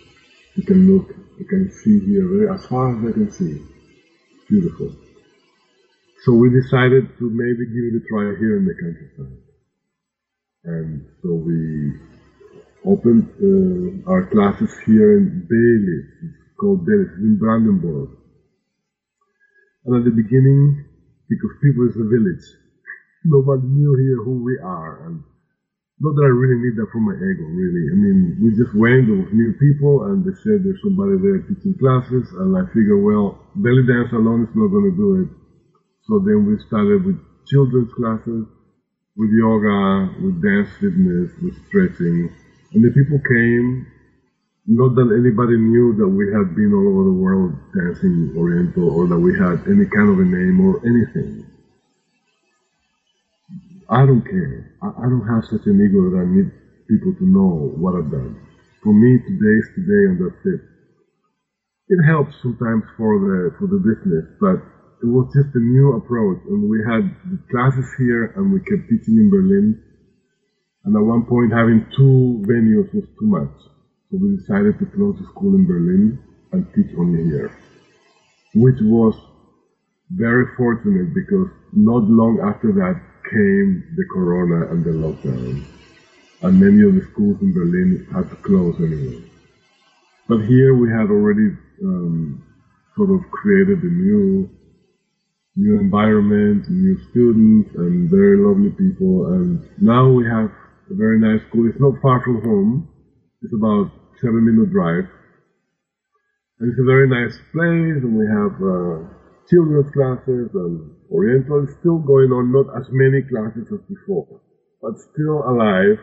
you 0.55 0.63
can 0.63 0.91
look, 0.91 1.15
you 1.39 1.45
can 1.45 1.71
see 1.71 1.99
here 1.99 2.27
very, 2.27 2.49
as 2.49 2.65
far 2.65 2.91
as 2.91 3.09
I 3.09 3.11
can 3.13 3.31
see. 3.31 3.61
Beautiful. 4.49 4.93
So 6.23 6.33
we 6.33 6.49
decided 6.49 7.17
to 7.17 7.29
maybe 7.29 7.65
give 7.65 7.85
it 7.89 7.97
a 7.97 8.03
try 8.09 8.37
here 8.37 8.57
in 8.57 8.65
the 8.65 8.75
countryside. 8.75 9.41
And 10.63 11.07
so 11.23 11.33
we 11.33 11.97
opened 12.85 13.25
uh, 13.41 14.09
our 14.11 14.25
classes 14.27 14.69
here 14.85 15.17
in 15.17 15.47
Bailey. 15.49 16.29
It's 16.29 16.55
called 16.59 16.85
Bailey. 16.85 17.05
It's 17.09 17.17
in 17.17 17.37
Brandenburg. 17.39 18.09
And 19.85 19.95
at 19.97 20.03
the 20.03 20.11
beginning, 20.11 20.85
because 21.29 21.51
people 21.63 21.89
is 21.89 21.95
a 21.95 22.05
village, 22.05 22.45
nobody 23.23 23.65
knew 23.65 23.95
here 23.95 24.23
who 24.23 24.43
we 24.43 24.59
are. 24.59 25.07
And 25.07 25.23
not 26.01 26.17
that 26.17 26.25
I 26.25 26.33
really 26.33 26.57
need 26.57 26.75
that 26.81 26.89
for 26.89 26.97
my 26.97 27.13
ego, 27.13 27.45
really. 27.45 27.85
I 27.93 27.95
mean, 27.95 28.41
we 28.41 28.49
just 28.57 28.73
went, 28.73 29.05
there 29.05 29.21
new 29.29 29.53
people, 29.61 30.09
and 30.09 30.25
they 30.25 30.33
said 30.41 30.65
there's 30.65 30.81
somebody 30.81 31.21
there 31.21 31.45
teaching 31.45 31.77
classes, 31.77 32.25
and 32.41 32.57
I 32.57 32.65
figured, 32.73 33.05
well, 33.05 33.37
belly 33.53 33.85
dance 33.85 34.09
alone 34.09 34.49
is 34.49 34.53
not 34.57 34.73
going 34.73 34.89
to 34.89 34.97
do 34.97 35.09
it. 35.21 35.29
So 36.09 36.17
then 36.25 36.49
we 36.49 36.57
started 36.65 37.05
with 37.05 37.21
children's 37.45 37.93
classes, 37.93 38.49
with 39.13 39.29
yoga, 39.29 40.09
with 40.25 40.41
dance 40.41 40.73
fitness, 40.81 41.29
with 41.37 41.53
stretching, 41.69 42.33
and 42.73 42.81
the 42.81 42.89
people 42.97 43.21
came, 43.21 43.85
not 44.65 44.97
that 44.97 45.13
anybody 45.13 45.57
knew 45.61 45.93
that 46.01 46.09
we 46.09 46.33
had 46.33 46.57
been 46.57 46.73
all 46.73 46.97
over 46.97 47.05
the 47.05 47.17
world 47.21 47.53
dancing 47.77 48.33
Oriental 48.33 48.89
or 48.89 49.05
that 49.05 49.21
we 49.21 49.37
had 49.37 49.61
any 49.69 49.85
kind 49.85 50.09
of 50.09 50.17
a 50.17 50.25
name 50.25 50.57
or 50.65 50.81
anything. 50.81 51.50
I 53.91 54.05
don't 54.07 54.23
care. 54.23 54.71
I, 54.81 54.87
I 54.87 55.05
don't 55.11 55.27
have 55.27 55.43
such 55.51 55.67
an 55.67 55.77
ego 55.83 56.09
that 56.11 56.23
I 56.23 56.27
need 56.27 56.49
people 56.87 57.13
to 57.19 57.25
know 57.27 57.75
what 57.75 57.95
I've 57.95 58.11
done. 58.11 58.39
For 58.83 58.93
me, 58.93 59.19
today 59.19 59.55
is 59.59 59.69
today 59.75 60.03
and 60.09 60.17
that's 60.17 60.45
it. 60.47 60.61
It 61.89 62.01
helps 62.07 62.33
sometimes 62.41 62.83
for 62.97 63.19
the, 63.19 63.51
for 63.59 63.67
the 63.67 63.77
business, 63.83 64.25
but 64.39 64.57
it 65.03 65.09
was 65.11 65.27
just 65.35 65.53
a 65.55 65.59
new 65.59 65.93
approach 65.99 66.39
and 66.47 66.69
we 66.69 66.79
had 66.87 67.03
classes 67.51 67.85
here 67.99 68.31
and 68.37 68.53
we 68.53 68.59
kept 68.61 68.89
teaching 68.89 69.19
in 69.19 69.29
Berlin 69.29 69.77
and 70.85 70.95
at 70.95 71.01
one 71.03 71.25
point, 71.25 71.53
having 71.53 71.85
two 71.95 72.41
venues 72.49 72.89
was 72.93 73.05
too 73.19 73.27
much. 73.27 73.53
So 74.09 74.17
we 74.17 74.37
decided 74.37 74.79
to 74.79 74.85
close 74.97 75.15
the 75.19 75.25
school 75.25 75.53
in 75.55 75.67
Berlin 75.67 76.19
and 76.53 76.65
teach 76.73 76.89
only 76.97 77.23
here. 77.23 77.51
Which 78.55 78.77
was 78.81 79.15
very 80.09 80.45
fortunate 80.57 81.13
because 81.13 81.49
not 81.73 82.03
long 82.09 82.41
after 82.43 82.73
that 82.73 83.10
came 83.31 83.95
the 83.95 84.05
corona 84.11 84.71
and 84.71 84.83
the 84.83 84.91
lockdown. 84.91 85.63
And 86.41 86.59
many 86.59 86.83
of 86.83 86.95
the 86.95 87.07
schools 87.11 87.37
in 87.41 87.53
Berlin 87.53 88.07
had 88.11 88.29
to 88.29 88.35
close 88.37 88.75
anyway. 88.79 89.23
But 90.27 90.45
here 90.45 90.75
we 90.75 90.89
had 90.89 91.09
already 91.09 91.55
um, 91.83 92.43
sort 92.95 93.11
of 93.11 93.29
created 93.31 93.81
a 93.83 93.91
new 93.91 94.49
new 95.55 95.79
environment, 95.79 96.69
new 96.69 96.97
students, 97.11 97.69
and 97.75 98.09
very 98.09 98.37
lovely 98.37 98.71
people. 98.71 99.33
And 99.33 99.59
now 99.81 100.09
we 100.09 100.23
have 100.25 100.49
a 100.89 100.95
very 100.95 101.19
nice 101.19 101.45
school. 101.47 101.67
It's 101.67 101.79
not 101.79 102.01
far 102.01 102.21
from 102.23 102.41
home. 102.41 102.89
It's 103.41 103.53
about 103.53 103.91
seven 104.21 104.45
minute 104.45 104.71
drive. 104.71 105.09
And 106.59 106.71
it's 106.71 106.79
a 106.79 106.85
very 106.85 107.07
nice 107.07 107.35
place 107.51 108.03
and 108.05 108.15
we 108.17 108.25
have 108.27 108.53
uh, 108.61 109.20
children's 109.49 109.91
classes 109.93 110.49
and 110.53 110.95
Oriental 111.11 111.63
is 111.63 111.75
still 111.79 111.99
going 111.99 112.31
on, 112.31 112.51
not 112.51 112.71
as 112.77 112.87
many 112.91 113.21
classes 113.21 113.67
as 113.67 113.83
before, 113.87 114.41
but 114.81 114.99
still 114.99 115.43
alive. 115.43 115.99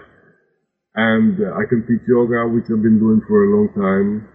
And 0.94 1.40
uh, 1.40 1.56
I 1.56 1.64
can 1.68 1.86
teach 1.86 2.04
yoga, 2.08 2.48
which 2.48 2.64
I've 2.70 2.82
been 2.82 2.98
doing 2.98 3.22
for 3.26 3.44
a 3.44 3.50
long 3.56 3.68
time. 3.72 4.28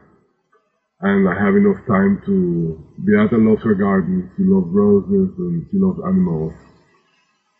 And 1.01 1.27
I 1.27 1.35
have 1.35 1.55
enough 1.55 1.83
time 1.85 2.23
to, 2.25 2.79
Beata 3.05 3.37
loves 3.37 3.61
her 3.63 3.75
garden. 3.75 4.31
She 4.37 4.43
loves 4.43 4.71
roses 4.71 5.35
and 5.37 5.67
she 5.69 5.77
loves 5.77 5.99
animals. 6.07 6.53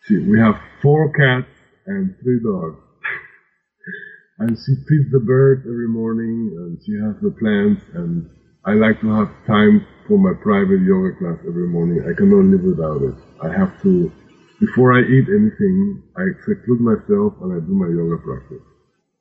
She, 0.06 0.16
we 0.18 0.40
have 0.40 0.56
four 0.80 1.12
cats 1.12 1.52
and 1.86 2.16
three 2.22 2.40
dogs. 2.42 2.80
and 4.38 4.56
she 4.56 4.74
feeds 4.88 5.12
the 5.12 5.20
birds 5.20 5.62
every 5.68 5.88
morning 5.88 6.56
and 6.56 6.80
she 6.82 6.92
has 6.98 7.20
the 7.20 7.30
plants 7.36 7.84
and 7.92 8.30
I 8.66 8.72
like 8.74 9.00
to 9.02 9.08
have 9.12 9.28
time 9.46 9.86
for 10.08 10.18
my 10.18 10.32
private 10.42 10.80
yoga 10.80 11.12
class 11.18 11.38
every 11.46 11.68
morning. 11.68 12.00
I 12.08 12.14
cannot 12.16 12.46
live 12.46 12.62
without 12.62 13.02
it. 13.02 13.14
I 13.42 13.52
have 13.52 13.80
to, 13.82 14.10
before 14.58 14.92
I 14.94 15.02
eat 15.02 15.28
anything, 15.28 16.02
I 16.16 16.24
seclude 16.46 16.80
myself 16.80 17.34
and 17.42 17.52
I 17.52 17.60
do 17.60 17.74
my 17.74 17.88
yoga 17.88 18.16
practice. 18.22 18.64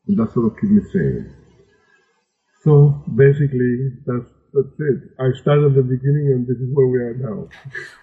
And 0.08 0.18
that 0.18 0.32
sort 0.32 0.46
of 0.46 0.60
keeps 0.60 0.72
me 0.72 0.82
sane. 0.94 1.36
So 2.64 3.04
basically, 3.14 3.92
that's 4.06 4.30
that's 4.54 4.80
it. 4.80 5.00
I 5.20 5.32
started 5.42 5.66
at 5.66 5.76
the 5.76 5.82
beginning, 5.82 6.28
and 6.34 6.48
this 6.48 6.58
is 6.58 6.70
where 6.74 6.88
we 6.88 7.00
are 7.00 7.16
now. 7.16 7.50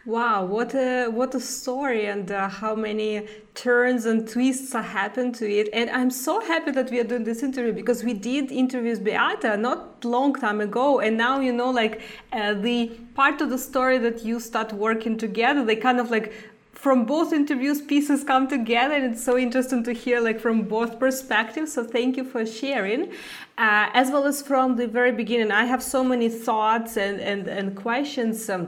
Wow, 0.05 0.45
what 0.47 0.75
a 0.75 1.09
what 1.09 1.35
a 1.35 1.41
story, 1.41 2.07
and 2.07 2.31
uh, 2.31 2.49
how 2.49 2.75
many 2.75 3.27
turns 3.55 4.05
and 4.07 4.29
twists 4.29 4.73
happened 4.73 5.35
to 5.37 5.49
it. 5.49 5.69
And 5.73 5.89
I'm 5.91 6.11
so 6.11 6.41
happy 6.41 6.73
that 6.73 6.91
we 6.91 6.99
are 6.99 7.05
doing 7.05 7.25
this 7.25 7.43
interview 7.43 7.73
because 7.73 8.03
we 8.03 8.15
did 8.15 8.51
interviews 8.51 8.99
Beata 8.99 9.57
not 9.57 10.05
long 10.05 10.35
time 10.35 10.61
ago, 10.61 11.01
and 11.01 11.17
now 11.17 11.39
you 11.41 11.53
know, 11.53 11.71
like 11.71 12.03
uh, 12.33 12.55
the 12.55 12.89
part 13.15 13.41
of 13.41 13.51
the 13.51 13.59
story 13.59 13.99
that 13.99 14.25
you 14.25 14.41
start 14.41 14.73
working 14.73 15.17
together, 15.17 15.65
they 15.65 15.77
kind 15.77 16.01
of 16.01 16.11
like 16.11 16.33
from 16.81 17.05
both 17.05 17.31
interviews 17.33 17.83
pieces 17.83 18.25
come 18.25 18.49
together 18.49 18.95
and 18.95 19.05
it's 19.13 19.23
so 19.23 19.37
interesting 19.37 19.85
to 19.85 19.93
hear 19.93 20.19
like 20.19 20.41
from 20.41 20.63
both 20.63 20.99
perspectives. 20.99 21.73
So 21.75 21.85
thank 21.85 22.17
you 22.17 22.25
for 22.25 22.47
sharing. 22.47 23.13
Uh, 23.59 23.91
as 23.93 24.11
well 24.11 24.25
as 24.25 24.41
from 24.41 24.77
the 24.77 24.89
very 24.89 25.13
beginning 25.13 25.51
i 25.53 25.67
have 25.67 25.83
so 25.83 26.03
many 26.03 26.31
thoughts 26.31 26.97
and 26.97 27.21
and, 27.21 27.47
and 27.47 27.77
questions 27.77 28.49
um, 28.49 28.67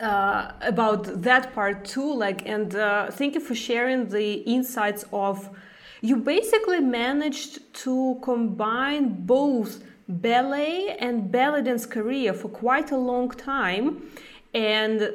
uh, 0.00 0.52
about 0.60 1.22
that 1.22 1.54
part 1.54 1.82
too 1.82 2.12
like 2.12 2.46
and 2.46 2.74
uh, 2.74 3.10
thank 3.10 3.34
you 3.34 3.40
for 3.40 3.54
sharing 3.54 4.06
the 4.10 4.34
insights 4.56 5.06
of 5.14 5.48
you 6.02 6.16
basically 6.16 6.80
managed 6.80 7.72
to 7.72 8.18
combine 8.20 9.24
both 9.24 9.82
ballet 10.06 10.94
and 10.98 11.32
belly 11.32 11.62
dance 11.62 11.86
career 11.86 12.34
for 12.34 12.50
quite 12.50 12.90
a 12.90 12.96
long 12.98 13.30
time 13.30 14.02
and 14.52 15.14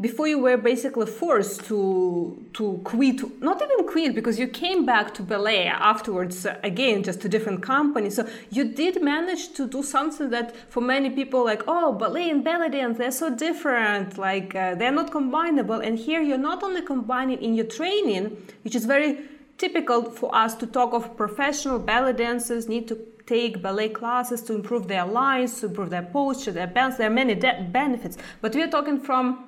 before 0.00 0.28
you 0.28 0.38
were 0.38 0.56
basically 0.56 1.06
forced 1.06 1.64
to 1.64 2.46
to 2.52 2.80
quit 2.84 3.20
not 3.42 3.60
even 3.60 3.86
quit 3.86 4.14
because 4.14 4.38
you 4.38 4.46
came 4.46 4.86
back 4.86 5.12
to 5.12 5.22
ballet 5.22 5.66
afterwards 5.66 6.46
uh, 6.46 6.56
again 6.62 7.02
just 7.02 7.20
to 7.20 7.28
different 7.28 7.62
company. 7.62 8.10
So 8.10 8.28
you 8.50 8.64
did 8.72 9.02
manage 9.02 9.54
to 9.54 9.66
do 9.66 9.82
something 9.82 10.30
that 10.30 10.54
for 10.70 10.80
many 10.80 11.10
people 11.10 11.44
like 11.44 11.62
oh 11.66 11.92
ballet 11.92 12.30
and 12.30 12.44
belly 12.44 12.70
dance 12.70 12.98
they're 12.98 13.10
so 13.10 13.34
different 13.34 14.18
like 14.18 14.54
uh, 14.54 14.76
they're 14.76 14.92
not 14.92 15.10
combinable. 15.10 15.84
And 15.84 15.98
here 15.98 16.22
you're 16.22 16.38
not 16.38 16.62
only 16.62 16.82
combining 16.82 17.42
in 17.42 17.54
your 17.54 17.66
training 17.66 18.36
which 18.62 18.76
is 18.76 18.84
very 18.84 19.18
typical 19.56 20.02
for 20.02 20.32
us 20.32 20.54
to 20.54 20.66
talk 20.66 20.92
of 20.92 21.16
professional 21.16 21.80
ballet 21.80 22.12
dancers 22.12 22.68
need 22.68 22.86
to 22.86 22.96
take 23.26 23.60
ballet 23.60 23.88
classes 23.88 24.40
to 24.42 24.54
improve 24.54 24.86
their 24.86 25.04
lines 25.04 25.60
to 25.60 25.66
improve 25.66 25.90
their 25.90 26.02
posture 26.02 26.52
their 26.52 26.68
balance. 26.68 26.96
There 26.96 27.08
are 27.08 27.10
many 27.10 27.34
de- 27.34 27.68
benefits. 27.72 28.16
But 28.40 28.54
we're 28.54 28.70
talking 28.70 29.00
from 29.00 29.47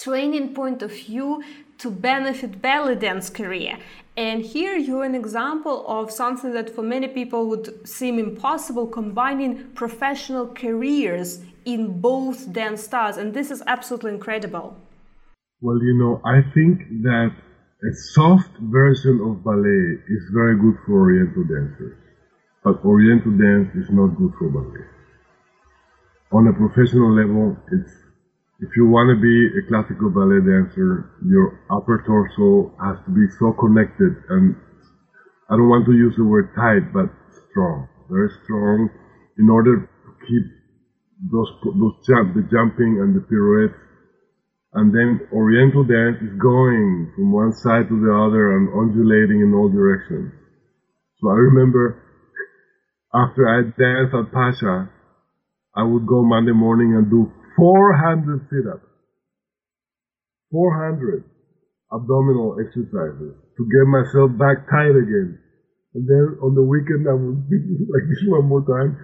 training 0.00 0.54
point 0.54 0.82
of 0.82 0.92
view 0.92 1.42
to 1.78 1.90
benefit 1.90 2.60
belly 2.60 2.96
dance 2.96 3.30
career. 3.30 3.78
And 4.16 4.42
here 4.42 4.76
you're 4.76 5.04
an 5.04 5.14
example 5.14 5.84
of 5.86 6.10
something 6.10 6.52
that 6.52 6.74
for 6.74 6.82
many 6.82 7.08
people 7.08 7.48
would 7.48 7.88
seem 7.88 8.18
impossible, 8.18 8.86
combining 8.86 9.70
professional 9.74 10.46
careers 10.48 11.40
in 11.64 12.00
both 12.00 12.52
dance 12.52 12.82
styles. 12.84 13.16
And 13.16 13.32
this 13.32 13.50
is 13.50 13.62
absolutely 13.66 14.12
incredible. 14.12 14.76
Well, 15.62 15.78
you 15.82 15.94
know, 15.94 16.20
I 16.24 16.42
think 16.54 16.80
that 17.02 17.30
a 17.82 17.92
soft 18.14 18.50
version 18.60 19.20
of 19.20 19.44
ballet 19.44 19.84
is 20.08 20.22
very 20.34 20.56
good 20.56 20.76
for 20.84 21.00
Oriental 21.00 21.44
dancers, 21.44 21.96
but 22.62 22.84
Oriental 22.84 23.32
dance 23.32 23.74
is 23.74 23.88
not 23.90 24.08
good 24.18 24.32
for 24.38 24.48
ballet. 24.50 24.84
on 26.32 26.46
a 26.46 26.52
professional 26.52 27.12
level, 27.12 27.56
it's 27.72 27.92
if 28.60 28.68
you 28.76 28.84
want 28.86 29.08
to 29.08 29.16
be 29.16 29.36
a 29.56 29.62
classical 29.68 30.12
ballet 30.12 30.44
dancer, 30.44 31.16
your 31.24 31.64
upper 31.72 32.04
torso 32.04 32.76
has 32.76 33.00
to 33.08 33.10
be 33.10 33.24
so 33.40 33.56
connected 33.56 34.12
and 34.28 34.54
I 35.50 35.56
don't 35.56 35.68
want 35.68 35.86
to 35.86 35.96
use 35.96 36.14
the 36.16 36.22
word 36.22 36.54
tight, 36.54 36.94
but 36.94 37.10
strong, 37.50 37.88
very 38.06 38.30
strong, 38.44 38.88
in 39.38 39.50
order 39.50 39.82
to 39.82 40.10
keep 40.28 40.44
those 41.26 41.50
those 41.64 41.98
jump, 42.06 42.38
the 42.38 42.46
jumping 42.46 43.02
and 43.02 43.18
the 43.18 43.24
pirouettes, 43.26 43.74
and 44.78 44.94
then 44.94 45.26
Oriental 45.32 45.82
dance 45.82 46.22
is 46.22 46.38
going 46.38 47.10
from 47.16 47.32
one 47.32 47.50
side 47.66 47.90
to 47.90 47.96
the 47.98 48.14
other 48.14 48.54
and 48.54 48.70
undulating 48.70 49.42
in 49.42 49.50
all 49.50 49.68
directions. 49.68 50.30
So 51.18 51.30
I 51.30 51.38
remember 51.50 51.98
after 53.12 53.42
I 53.50 53.66
danced 53.74 54.14
at 54.14 54.30
Pasha, 54.30 54.88
I 55.74 55.82
would 55.82 56.06
go 56.06 56.22
Monday 56.22 56.54
morning 56.54 56.94
and 56.94 57.10
do 57.10 57.32
400 57.56 58.46
sit-ups. 58.50 58.86
400 60.50 61.24
abdominal 61.92 62.56
exercises 62.58 63.34
to 63.56 63.62
get 63.66 63.86
myself 63.86 64.30
back 64.38 64.66
tight 64.70 64.94
again. 64.94 65.38
And 65.94 66.06
then 66.06 66.38
on 66.42 66.54
the 66.54 66.62
weekend 66.62 67.06
I 67.08 67.14
would 67.14 67.50
do 67.50 67.56
like 67.94 68.06
this 68.08 68.22
one 68.26 68.46
more 68.46 68.62
time. 68.62 68.98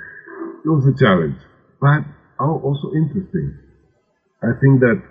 It 0.65 0.69
was 0.69 0.87
a 0.87 0.97
challenge, 0.99 1.39
but 1.81 2.03
also 2.39 2.91
interesting. 2.95 3.59
I 4.43 4.59
think 4.61 4.81
that 4.81 5.03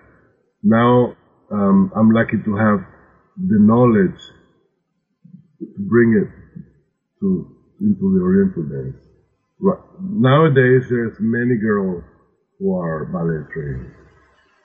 now 0.64 1.16
um, 1.52 1.92
I'm 1.96 2.12
lucky 2.12 2.38
to 2.44 2.56
have 2.56 2.80
the 3.38 3.60
knowledge 3.60 4.20
to 5.60 5.80
bring 5.80 6.20
it 6.20 6.30
to 7.22 7.56
into 7.82 8.14
the 8.16 8.22
Oriental 8.22 8.64
dance. 8.64 9.02
Nowadays, 10.02 10.88
there's 10.90 11.16
many 11.20 11.56
girls 11.58 12.04
who 12.60 12.76
are 12.76 13.06
ballet 13.06 13.44
trained. 13.54 13.92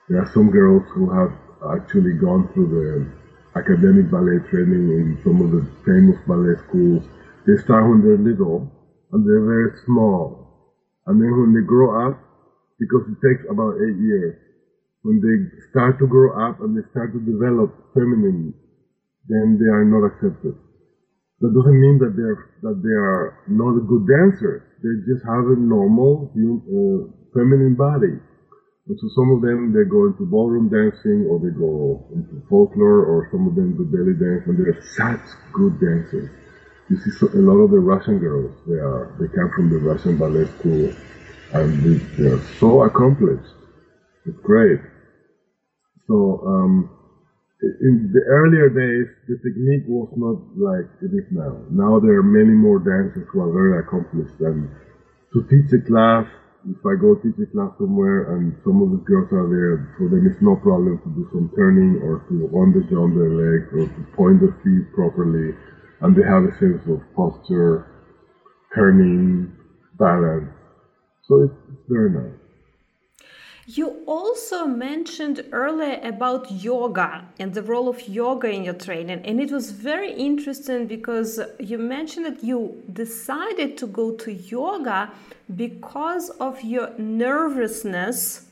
There 0.09 0.21
are 0.21 0.31
some 0.33 0.51
girls 0.51 0.83
who 0.93 1.09
have 1.09 1.31
actually 1.75 2.13
gone 2.13 2.47
through 2.53 2.69
the 2.69 3.59
academic 3.59 4.11
ballet 4.11 4.39
training 4.49 4.91
in 4.91 5.19
some 5.23 5.41
of 5.41 5.51
the 5.51 5.63
famous 5.85 6.17
ballet 6.27 6.55
schools. 6.67 7.03
They 7.47 7.55
start 7.57 7.89
when 7.89 8.01
they're 8.01 8.17
little 8.17 8.69
and 9.11 9.25
they're 9.25 9.45
very 9.45 9.71
small. 9.85 10.41
And 11.07 11.21
then 11.21 11.31
when 11.39 11.53
they 11.53 11.65
grow 11.65 12.07
up, 12.07 12.17
because 12.79 13.03
it 13.09 13.17
takes 13.21 13.43
about 13.49 13.75
eight 13.77 13.97
years, 13.97 14.35
when 15.03 15.19
they 15.21 15.35
start 15.69 15.97
to 15.99 16.07
grow 16.07 16.31
up 16.47 16.61
and 16.61 16.77
they 16.77 16.87
start 16.91 17.13
to 17.13 17.19
develop 17.19 17.73
feminine, 17.93 18.53
then 19.27 19.57
they 19.59 19.69
are 19.69 19.85
not 19.85 20.05
accepted. 20.05 20.55
That 21.41 21.53
doesn't 21.53 21.79
mean 21.79 21.97
that 21.99 22.13
they're 22.15 22.49
that 22.61 22.77
they 22.83 22.93
are 22.93 23.33
not 23.49 23.77
a 23.77 23.81
good 23.81 24.05
dancer. 24.05 24.61
They 24.83 24.93
just 25.09 25.25
have 25.25 25.45
a 25.49 25.57
normal 25.57 26.29
uh, 26.37 27.20
feminine 27.33 27.75
body. 27.75 28.19
And 28.87 28.99
so 28.99 29.07
some 29.15 29.31
of 29.31 29.41
them, 29.41 29.73
they 29.73 29.87
go 29.89 30.07
into 30.07 30.25
ballroom 30.25 30.69
dancing 30.69 31.27
or 31.29 31.39
they 31.39 31.53
go 31.53 32.03
into 32.13 32.41
folklore 32.49 33.05
or 33.05 33.29
some 33.31 33.47
of 33.47 33.55
them 33.55 33.77
do 33.77 33.85
belly 33.85 34.13
dance 34.17 34.47
and 34.47 34.57
they're 34.57 34.81
such 34.81 35.21
good 35.53 35.79
dancers. 35.79 36.29
You 36.89 36.97
see 36.97 37.11
so, 37.11 37.27
a 37.27 37.39
lot 37.39 37.61
of 37.61 37.71
the 37.71 37.79
Russian 37.79 38.19
girls, 38.19 38.51
they 38.67 38.75
are, 38.75 39.15
they 39.19 39.27
come 39.27 39.51
from 39.55 39.69
the 39.69 39.77
Russian 39.77 40.17
ballet 40.17 40.45
school 40.59 40.91
and 41.53 41.83
they, 41.83 42.03
they 42.17 42.29
are 42.29 42.41
so 42.59 42.83
accomplished. 42.83 43.53
It's 44.25 44.39
great. 44.39 44.79
So, 46.07 46.41
um, 46.45 46.89
in 47.61 48.11
the 48.11 48.21
earlier 48.27 48.69
days, 48.69 49.13
the 49.27 49.37
technique 49.37 49.85
was 49.87 50.09
not 50.17 50.41
like 50.57 50.89
it 51.01 51.13
is 51.13 51.29
now. 51.31 51.61
Now 51.69 51.99
there 51.99 52.17
are 52.17 52.23
many 52.23 52.57
more 52.57 52.79
dancers 52.79 53.27
who 53.29 53.39
are 53.41 53.53
very 53.53 53.79
accomplished 53.79 54.39
and 54.39 54.69
to 55.33 55.43
teach 55.43 55.71
a 55.71 55.79
class 55.85 56.25
if 56.69 56.77
I 56.85 56.95
go 56.99 57.15
teach 57.15 57.37
a 57.41 57.47
class 57.51 57.71
somewhere 57.79 58.35
and 58.37 58.55
some 58.65 58.81
of 58.81 58.91
the 58.91 59.01
girls 59.05 59.29
are 59.33 59.47
there, 59.49 59.77
for 59.97 60.09
them 60.09 60.27
it's 60.27 60.41
no 60.41 60.55
problem 60.57 60.99
to 60.99 61.09
do 61.15 61.25
some 61.33 61.51
turning 61.55 62.01
or 62.03 62.19
to 62.29 62.35
underjump 62.53 63.15
their 63.15 63.31
legs 63.33 63.67
or 63.73 63.85
to 63.87 64.01
point 64.15 64.41
their 64.41 64.55
feet 64.63 64.85
properly, 64.93 65.55
and 66.01 66.15
they 66.15 66.23
have 66.23 66.43
a 66.43 66.53
sense 66.59 66.81
of 66.87 67.01
posture, 67.15 67.85
turning, 68.75 69.53
balance. 69.99 70.49
So 71.27 71.43
it's, 71.43 71.55
it's 71.71 71.87
very 71.89 72.11
nice. 72.11 72.40
You 73.77 74.03
also 74.05 74.65
mentioned 74.65 75.45
earlier 75.53 75.97
about 76.03 76.51
yoga 76.51 77.23
and 77.39 77.53
the 77.53 77.63
role 77.63 77.87
of 77.87 78.05
yoga 78.05 78.49
in 78.49 78.65
your 78.65 78.73
training, 78.73 79.21
and 79.23 79.39
it 79.39 79.49
was 79.49 79.71
very 79.71 80.11
interesting 80.11 80.87
because 80.87 81.39
you 81.57 81.77
mentioned 81.77 82.25
that 82.25 82.43
you 82.43 82.83
decided 82.91 83.77
to 83.77 83.87
go 83.87 84.11
to 84.23 84.33
yoga 84.33 85.09
because 85.55 86.31
of 86.31 86.61
your 86.63 86.89
nervousness 86.97 88.47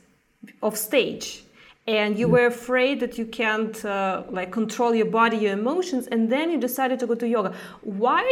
of 0.63 0.77
stage 0.77 1.43
and 1.85 2.17
you 2.17 2.29
were 2.29 2.45
afraid 2.45 3.01
that 3.01 3.17
you 3.17 3.25
can't 3.25 3.83
uh, 3.83 4.23
like 4.29 4.51
control 4.51 4.95
your 4.95 5.07
body 5.07 5.37
your 5.37 5.53
emotions 5.53 6.07
and 6.07 6.31
then 6.31 6.49
you 6.49 6.57
decided 6.57 6.97
to 6.99 7.07
go 7.07 7.15
to 7.15 7.27
yoga. 7.27 7.53
Why 7.81 8.23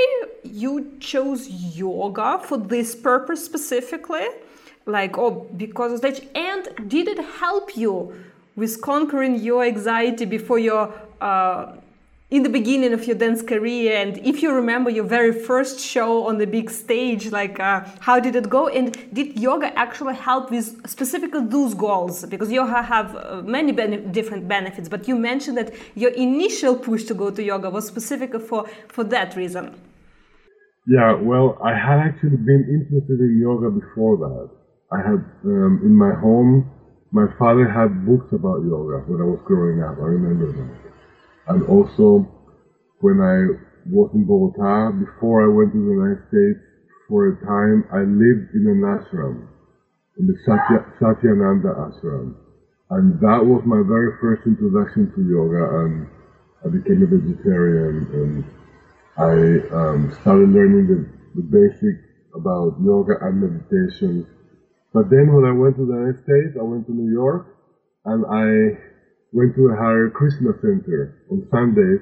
you 0.44 0.96
chose 1.02 1.50
yoga 1.50 2.40
for 2.40 2.58
this 2.58 2.96
purpose 2.96 3.44
specifically 3.44 4.28
like 4.88 5.18
oh 5.18 5.48
because 5.58 5.92
of 5.92 5.98
stage 6.00 6.28
and 6.36 6.68
did 6.88 7.08
it 7.08 7.20
help 7.40 7.76
you 7.76 8.14
with 8.56 8.82
conquering 8.82 9.36
your 9.40 9.64
anxiety 9.64 10.26
before 10.26 10.60
your 10.60 10.94
uh, 11.22 11.74
in 12.30 12.44
the 12.44 12.50
beginning 12.50 12.92
of 12.92 13.06
your 13.06 13.16
dance 13.16 13.42
career? 13.42 13.96
And 13.96 14.18
if 14.18 14.42
you 14.42 14.52
remember 14.52 14.90
your 14.90 15.06
very 15.06 15.32
first 15.32 15.80
show 15.80 16.28
on 16.28 16.38
the 16.40 16.46
big 16.46 16.70
stage 16.70 17.32
like 17.32 17.60
uh, 17.60 17.86
how 18.00 18.20
did 18.20 18.36
it 18.36 18.50
go? 18.50 18.68
And 18.68 18.94
did 19.14 19.40
yoga 19.40 19.78
actually 19.78 20.16
help 20.16 20.52
with 20.52 20.90
specifically 20.90 21.46
those 21.46 21.74
goals? 21.74 22.26
Because 22.26 22.52
yoga 22.52 22.82
have 22.82 23.16
uh, 23.16 23.42
many 23.44 23.72
bene- 23.72 24.12
different 24.12 24.48
benefits 24.48 24.90
but 24.90 25.08
you 25.08 25.16
mentioned 25.16 25.58
that 25.58 25.74
your 25.96 26.12
initial 26.12 26.76
push 26.76 27.06
to 27.06 27.14
go 27.14 27.30
to 27.30 27.42
yoga 27.42 27.70
was 27.70 27.88
specifically 27.88 28.40
for 28.40 28.68
for 28.88 29.04
that 29.06 29.36
reason. 29.36 29.74
Yeah 30.88 31.14
well 31.16 31.58
i 31.62 31.74
had 31.74 32.00
actually 32.00 32.38
been 32.38 32.64
interested 32.78 33.20
in 33.20 33.40
yoga 33.42 33.70
before 33.70 34.16
that 34.18 34.50
I 34.92 34.98
had 34.98 35.20
um, 35.44 35.82
in 35.84 35.96
my 35.96 36.16
home, 36.16 36.72
my 37.12 37.28
father 37.38 37.68
had 37.68 38.06
books 38.06 38.32
about 38.32 38.64
yoga 38.64 39.04
when 39.08 39.20
I 39.20 39.28
was 39.28 39.40
growing 39.44 39.84
up. 39.84 40.00
I 40.00 40.16
remember 40.16 40.48
them. 40.52 40.72
And 41.48 41.64
also, 41.68 42.24
when 43.00 43.20
I 43.20 43.52
was 43.92 44.12
in 44.14 44.24
Bogota, 44.24 44.92
before 44.92 45.44
I 45.44 45.52
went 45.52 45.74
to 45.74 45.80
the 45.80 45.92
United 45.92 46.24
States, 46.28 46.60
for 47.08 47.28
a 47.28 47.36
time, 47.46 47.88
I 47.92 48.04
lived 48.04 48.52
in 48.56 48.68
an 48.68 48.84
ashram, 48.84 49.48
in 50.20 50.28
the 50.28 50.36
Satya, 50.44 50.84
Satyananda 51.00 51.72
ashram. 51.76 52.36
And 52.90 53.20
that 53.20 53.44
was 53.44 53.64
my 53.66 53.84
very 53.84 54.12
first 54.20 54.44
introduction 54.46 55.12
to 55.16 55.22
yoga, 55.24 55.84
and 55.84 56.08
I 56.64 56.70
became 56.70 57.04
a 57.04 57.08
vegetarian, 57.08 58.08
and 58.12 58.44
I 59.18 59.76
um, 59.76 60.12
started 60.22 60.50
learning 60.50 60.88
the, 60.88 61.08
the 61.36 61.44
basics 61.44 62.04
about 62.36 62.76
yoga 62.84 63.16
and 63.22 63.42
meditation 63.42 64.28
but 64.98 65.14
then 65.14 65.30
when 65.30 65.46
I 65.46 65.54
went 65.54 65.78
to 65.78 65.86
the 65.86 65.94
United 65.94 66.26
States, 66.26 66.58
I 66.58 66.66
went 66.66 66.90
to 66.90 66.94
New 66.98 67.14
York 67.14 67.46
and 68.10 68.26
I 68.26 68.82
went 69.30 69.54
to 69.54 69.70
a 69.70 69.78
Hare 69.78 70.10
Krishna 70.10 70.58
center 70.58 71.22
on 71.30 71.46
Sundays 71.54 72.02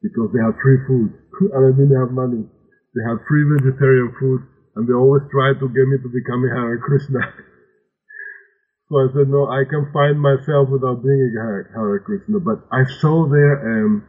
because 0.00 0.32
they 0.32 0.40
have 0.40 0.56
free 0.56 0.80
food 0.88 1.12
and 1.52 1.62
I 1.68 1.76
didn't 1.76 1.92
have 1.92 2.16
money. 2.16 2.48
They 2.96 3.04
have 3.04 3.20
free 3.28 3.44
vegetarian 3.44 4.08
food 4.16 4.40
and 4.72 4.88
they 4.88 4.96
always 4.96 5.28
tried 5.28 5.60
to 5.60 5.68
get 5.68 5.84
me 5.84 6.00
to 6.00 6.08
become 6.08 6.48
a 6.48 6.50
Hare 6.56 6.80
Krishna. 6.80 7.20
so 8.88 9.04
I 9.04 9.06
said, 9.12 9.28
no, 9.28 9.44
I 9.44 9.68
can 9.68 9.92
find 9.92 10.16
myself 10.16 10.72
without 10.72 11.04
being 11.04 11.20
a 11.28 11.30
Hare, 11.44 11.68
Hare 11.76 12.00
Krishna. 12.08 12.40
But 12.40 12.64
I 12.72 12.88
saw 13.04 13.28
there 13.28 13.84
um, 13.84 14.00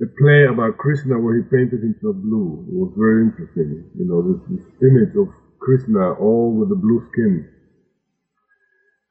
a 0.00 0.08
play 0.16 0.48
about 0.48 0.80
Krishna 0.80 1.20
where 1.20 1.36
he 1.36 1.44
painted 1.52 1.84
himself 1.84 2.16
blue. 2.24 2.64
It 2.72 2.76
was 2.80 2.96
very 2.96 3.28
interesting. 3.28 3.84
You 4.00 4.08
know, 4.08 4.32
this, 4.32 4.40
this 4.48 4.64
image 4.80 5.12
of 5.12 5.28
Krishna, 5.64 6.12
all 6.20 6.52
with 6.52 6.68
the 6.68 6.76
blue 6.76 7.00
skin. 7.10 7.48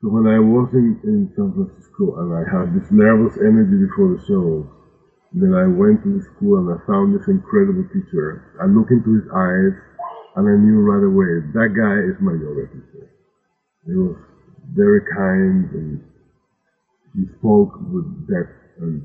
So 0.02 0.10
when 0.14 0.30
I 0.30 0.38
was 0.38 0.70
in, 0.74 1.02
in 1.02 1.34
San 1.34 1.50
Francisco 1.50 2.22
and 2.22 2.30
I 2.30 2.46
had 2.46 2.78
this 2.78 2.92
nervous 2.94 3.34
energy 3.42 3.82
before 3.90 4.14
the 4.14 4.22
show, 4.30 4.70
then 5.34 5.58
I 5.58 5.66
went 5.66 6.06
to 6.06 6.14
the 6.14 6.22
school 6.22 6.62
and 6.62 6.70
I 6.70 6.78
found 6.86 7.18
this 7.18 7.26
incredible 7.26 7.90
teacher. 7.90 8.46
I 8.62 8.70
looked 8.70 8.94
into 8.94 9.18
his 9.18 9.26
eyes 9.34 9.74
and 10.38 10.46
I 10.46 10.54
knew 10.62 10.78
right 10.86 11.02
away 11.02 11.42
that 11.58 11.74
guy 11.74 12.06
is 12.06 12.22
my 12.22 12.38
yoga 12.38 12.70
teacher. 12.70 13.10
He 13.90 13.98
was 13.98 14.14
very 14.78 15.02
kind 15.10 15.66
and 15.74 16.06
he 17.18 17.26
spoke 17.40 17.74
with 17.90 18.06
depth 18.30 18.54
and 18.78 19.02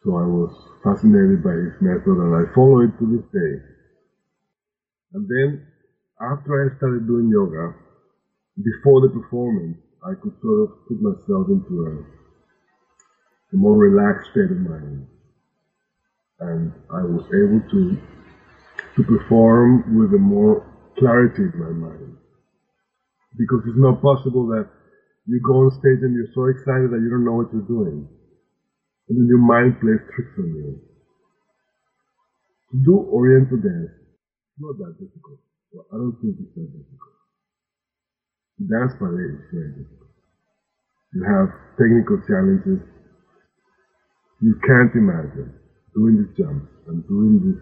so 0.00 0.16
I 0.16 0.24
was 0.24 0.56
fascinated 0.80 1.44
by 1.44 1.52
his 1.52 1.76
method 1.84 2.16
and 2.16 2.32
I 2.32 2.48
follow 2.54 2.80
it 2.80 2.96
to 2.96 3.04
this 3.04 3.26
day. 3.28 3.60
And 5.12 5.28
then 5.28 5.66
after 6.20 6.64
I 6.64 6.76
started 6.78 7.06
doing 7.06 7.28
yoga, 7.28 7.74
before 8.56 9.02
the 9.04 9.12
performance, 9.12 9.76
I 10.00 10.14
could 10.16 10.32
sort 10.40 10.64
of 10.64 10.68
put 10.88 11.02
myself 11.02 11.48
into 11.52 11.74
a, 11.84 11.92
a 13.52 13.56
more 13.56 13.76
relaxed 13.76 14.30
state 14.32 14.50
of 14.50 14.60
mind. 14.64 15.06
And 16.40 16.72
I 16.92 17.02
was 17.04 17.24
able 17.32 17.60
to, 17.68 17.82
to 18.96 19.02
perform 19.04 19.98
with 19.98 20.14
a 20.14 20.20
more 20.20 20.64
clarity 20.98 21.52
in 21.52 21.58
my 21.60 21.88
mind. 21.88 22.16
Because 23.36 23.60
it's 23.68 23.76
not 23.76 24.00
possible 24.00 24.46
that 24.56 24.68
you 25.26 25.40
go 25.44 25.68
on 25.68 25.70
stage 25.72 26.00
and 26.00 26.14
you're 26.16 26.32
so 26.32 26.46
excited 26.48 26.88
that 26.92 27.00
you 27.04 27.10
don't 27.10 27.24
know 27.24 27.36
what 27.36 27.52
you're 27.52 27.68
doing. 27.68 28.08
And 29.08 29.18
then 29.18 29.26
your 29.28 29.44
mind 29.44 29.80
plays 29.80 30.00
tricks 30.14 30.32
on 30.38 30.48
you. 30.48 30.80
To 32.72 32.76
do 32.84 32.94
Oriental 33.12 33.58
dance, 33.58 33.92
it's 33.92 34.60
not 34.60 34.78
that 34.78 34.96
difficult. 34.98 35.45
Well, 35.76 35.84
I 35.92 35.96
don't 36.00 36.16
think 36.24 36.40
it's 36.40 36.56
that 36.56 36.72
difficult. 36.72 37.20
Dance 38.64 38.96
ballet 38.96 39.28
is 39.28 39.44
very 39.52 39.76
difficult. 39.76 40.08
You 41.12 41.20
have 41.28 41.52
technical 41.76 42.16
challenges. 42.24 42.80
You 44.40 44.56
can't 44.64 44.88
imagine 44.96 45.52
doing 45.92 46.16
these 46.16 46.32
jumps 46.32 46.72
and 46.88 47.04
doing 47.04 47.44
this, 47.44 47.60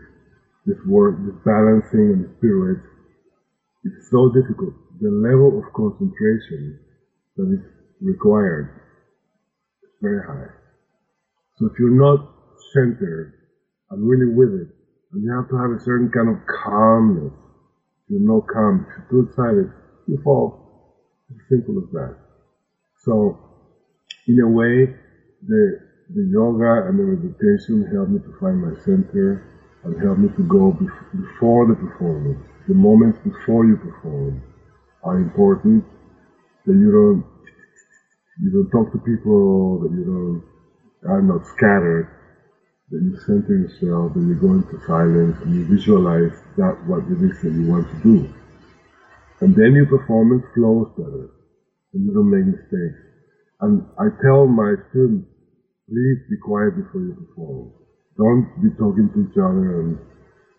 this 0.63 0.79
work, 0.87 1.19
this 1.27 1.35
balancing 1.43 2.15
and 2.15 2.23
this 2.23 2.35
pirouettes. 2.39 2.87
It's 3.83 4.07
so 4.15 4.31
difficult. 4.31 4.79
The 5.03 5.11
level 5.11 5.59
of 5.59 5.67
concentration 5.75 6.79
that 7.35 7.51
is 7.51 7.67
required 7.99 8.71
is 9.83 9.91
very 9.99 10.23
high. 10.23 10.55
So 11.59 11.67
if 11.67 11.73
you're 11.83 11.91
not 11.91 12.31
centered 12.79 13.35
and 13.91 14.07
really 14.07 14.31
with 14.31 14.55
it, 14.55 14.71
and 15.11 15.25
you 15.25 15.35
have 15.35 15.51
to 15.51 15.59
have 15.59 15.75
a 15.75 15.83
certain 15.83 16.15
kind 16.15 16.31
of 16.31 16.39
calmness, 16.47 17.35
you're 18.09 18.21
not 18.21 18.47
calm. 18.47 18.87
If 18.89 18.97
you're 19.11 19.23
too 19.23 19.29
excited, 19.29 19.71
you 20.07 20.19
fall. 20.25 20.55
It's 21.31 21.49
simple 21.49 21.79
as 21.81 21.91
that. 21.93 22.17
So, 22.99 23.37
in 24.29 24.41
a 24.41 24.49
way, 24.49 24.93
the 25.47 25.79
the 26.15 26.25
yoga 26.25 26.89
and 26.89 26.99
the 26.99 27.05
meditation 27.05 27.85
helped 27.93 28.11
me 28.11 28.21
to 28.21 28.33
find 28.41 28.61
my 28.61 28.75
center 28.85 29.43
and 29.85 29.99
helped 30.01 30.21
me 30.21 30.29
to 30.37 30.45
go 30.49 30.73
bef- 30.73 31.13
before 31.21 31.67
the 31.67 31.75
performance. 31.75 32.41
The 32.69 32.75
moments 32.75 33.19
before 33.25 33.67
you 33.67 33.77
perform 33.77 34.43
are 35.05 35.19
important 35.19 35.85
that 36.67 36.75
you 36.75 36.91
don't 36.93 37.25
you 38.43 38.51
don't 38.51 38.71
talk 38.71 38.93
to 38.93 38.99
people, 38.99 39.79
that 39.81 39.93
you 39.93 40.05
don't 40.05 40.43
are 41.11 41.23
not 41.23 41.47
scattered, 41.47 42.09
that 42.91 43.01
you 43.01 43.17
center 43.27 43.57
yourself, 43.57 44.15
that 44.15 44.21
you 44.21 44.35
go 44.37 44.53
into 44.55 44.79
silence 44.87 45.37
and 45.43 45.55
you 45.55 45.65
visualize 45.65 46.33
that 46.57 46.77
what 46.87 47.05
it 47.09 47.21
is 47.23 47.41
that 47.43 47.53
you 47.53 47.67
want 47.67 47.89
to 47.89 47.99
do. 48.03 48.29
And 49.41 49.57
then 49.57 49.75
your 49.75 49.87
performance 49.87 50.45
flows 50.55 50.89
better 50.97 51.31
and 51.93 52.05
you 52.05 52.13
don't 52.13 52.31
make 52.31 52.47
mistakes. 52.47 53.01
And 53.61 53.87
I 53.99 54.13
tell 54.21 54.47
my 54.47 54.75
students, 54.91 55.29
please 55.89 56.19
be 56.29 56.37
quiet 56.43 56.77
before 56.77 57.01
you 57.01 57.15
perform. 57.15 57.73
Don't 58.17 58.47
be 58.63 58.71
talking 58.77 59.09
to 59.13 59.19
each 59.27 59.39
other 59.39 59.81
and 59.81 59.99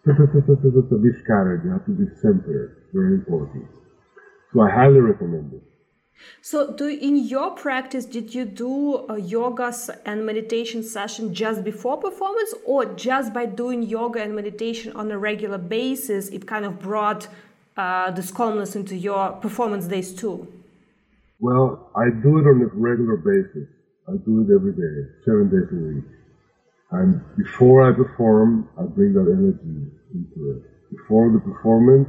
be 1.02 1.12
scattered. 1.24 1.62
You 1.64 1.72
have 1.72 1.86
to 1.86 1.92
be 1.92 2.06
centered. 2.22 2.90
Very 2.94 3.16
important. 3.16 3.66
So 4.54 4.62
I 4.62 4.70
highly 4.70 5.00
recommend 5.00 5.54
it. 5.54 5.64
So, 6.42 6.72
do 6.72 6.88
in 6.88 7.18
your 7.18 7.52
practice, 7.52 8.06
did 8.06 8.34
you 8.34 8.46
do 8.46 9.06
a 9.10 9.20
yoga 9.20 9.74
and 10.06 10.26
meditation 10.26 10.84
session 10.84 11.34
just 11.34 11.64
before 11.64 11.98
performance, 11.98 12.54
or 12.66 12.86
just 12.96 13.34
by 13.34 13.46
doing 13.46 13.84
yoga 13.84 14.22
and 14.22 14.36
meditation 14.36 14.94
on 14.96 15.12
a 15.12 15.18
regular 15.18 15.58
basis, 15.58 16.30
it 16.30 16.48
kind 16.48 16.66
of 16.66 16.80
brought 16.80 17.28
uh, 17.78 18.12
this 18.12 18.32
calmness 18.32 18.76
into 18.76 18.96
your 18.96 19.32
performance 19.34 19.88
days 19.88 20.14
too? 20.14 20.48
Well, 21.40 21.92
I 21.96 22.06
do 22.10 22.38
it 22.40 22.48
on 22.48 22.62
a 22.62 22.68
regular 22.74 23.18
basis. 23.18 23.68
I 24.08 24.14
do 24.26 24.42
it 24.42 24.54
every 24.56 24.72
day, 24.72 25.10
seven 25.26 25.50
days 25.50 25.68
a 25.72 25.76
week. 25.76 26.06
And 26.92 27.22
before 27.36 27.90
I 27.90 27.94
perform, 27.94 28.70
I 28.80 28.84
bring 28.84 29.14
that 29.14 29.28
energy 29.28 29.92
into 30.14 30.52
it. 30.52 30.96
Before 30.96 31.32
the 31.32 31.40
performance, 31.40 32.08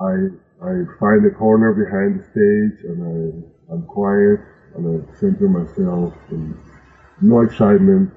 I 0.00 0.28
I 0.62 0.84
find 0.98 1.24
a 1.26 1.30
corner 1.30 1.72
behind 1.72 2.20
the 2.20 2.24
stage 2.24 2.84
and 2.90 2.98
I, 3.02 3.72
I'm 3.72 3.82
quiet 3.86 4.40
and 4.76 4.82
I 4.86 5.20
center 5.20 5.48
myself 5.48 6.14
and 6.30 6.56
no 7.20 7.40
excitement, 7.40 8.10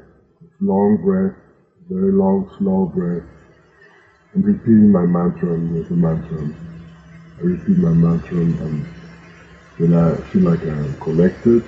long 0.59 0.99
breath, 1.03 1.35
very 1.89 2.11
long, 2.11 2.49
slow 2.57 2.85
breath, 2.93 3.23
I'm 4.35 4.43
repeating 4.43 4.91
my 4.91 5.05
mantra 5.05 5.57
with 5.57 5.89
a 5.89 5.95
mantra. 5.95 6.53
I 7.39 7.41
repeat 7.41 7.77
my 7.77 7.89
mantra 7.89 8.37
and 8.37 8.85
then 9.79 9.93
I 9.93 10.15
feel 10.29 10.43
like 10.43 10.61
I'm 10.61 10.93
connected 10.99 11.63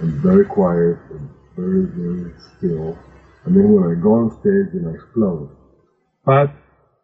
and 0.00 0.12
very 0.22 0.44
quiet 0.44 0.98
and 1.10 1.28
very, 1.56 1.86
very 1.86 2.32
still. 2.56 2.98
And 3.44 3.56
then 3.56 3.72
when 3.72 3.90
I 3.90 4.00
go 4.00 4.14
on 4.14 4.30
stage, 4.40 4.74
then 4.74 4.86
I 4.90 4.94
explode. 4.94 5.50
But 6.24 6.52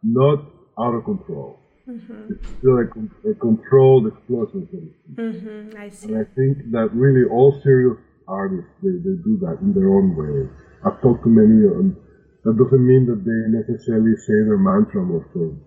not 0.02 0.44
out 0.78 0.94
of 0.94 1.04
control. 1.04 1.61
Mm-hmm. 1.88 2.32
It's 2.32 2.48
still 2.58 2.78
a, 2.78 2.86
a, 3.30 3.34
controlled 3.34 4.06
explosion. 4.06 4.94
Mm-hmm, 5.14 5.76
I 5.76 5.88
see. 5.88 6.14
And 6.14 6.18
I 6.18 6.24
think 6.38 6.70
that 6.70 6.90
really 6.94 7.28
all 7.28 7.58
serious 7.62 7.98
artists, 8.28 8.70
they, 8.82 8.94
they 9.02 9.18
do 9.26 9.34
that 9.42 9.58
in 9.62 9.74
their 9.74 9.90
own 9.90 10.14
way. 10.14 10.48
I've 10.86 11.00
talked 11.02 11.24
to 11.24 11.30
many 11.30 11.66
of 11.66 11.74
them. 11.74 11.96
That 12.44 12.54
doesn't 12.58 12.86
mean 12.86 13.06
that 13.06 13.26
they 13.26 13.40
necessarily 13.50 14.14
say 14.16 14.46
their 14.46 14.58
mantra 14.58 15.02
most 15.02 15.30
of 15.34 15.58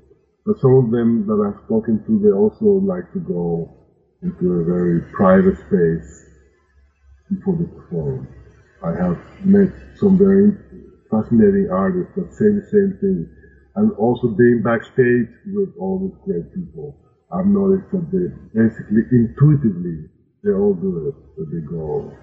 But 0.45 0.59
some 0.59 0.76
of 0.76 0.91
them 0.91 1.28
that 1.28 1.39
I've 1.39 1.63
spoken 1.66 2.03
to, 2.07 2.20
they 2.20 2.32
also 2.32 2.80
like 2.84 3.11
to 3.11 3.20
go 3.20 3.76
into 4.24 4.59
a 4.59 4.63
very 4.63 5.01
private 5.11 5.59
space 5.68 6.32
before 7.30 7.59
they 7.59 7.68
perform. 7.68 8.28
I 8.84 8.91
have 8.91 9.20
met 9.43 9.72
some 9.99 10.18
very 10.18 10.55
fascinating 11.11 11.70
artists 11.72 12.16
that 12.16 12.32
say 12.34 12.55
the 12.55 12.68
same 12.72 12.97
thing 12.99 13.28
and 13.76 13.91
also 13.93 14.28
being 14.28 14.61
backstage 14.63 15.30
with 15.53 15.69
all 15.80 15.99
these 15.99 16.17
great 16.26 16.53
people, 16.53 16.95
I've 17.32 17.47
noticed 17.47 17.91
that 17.91 18.07
they 18.11 18.32
basically 18.53 19.03
intuitively 19.11 20.09
they 20.43 20.51
all 20.51 20.76
do 20.76 21.09
it, 21.09 21.15
that 21.38 21.49
they 21.49 21.65
go 21.65 22.13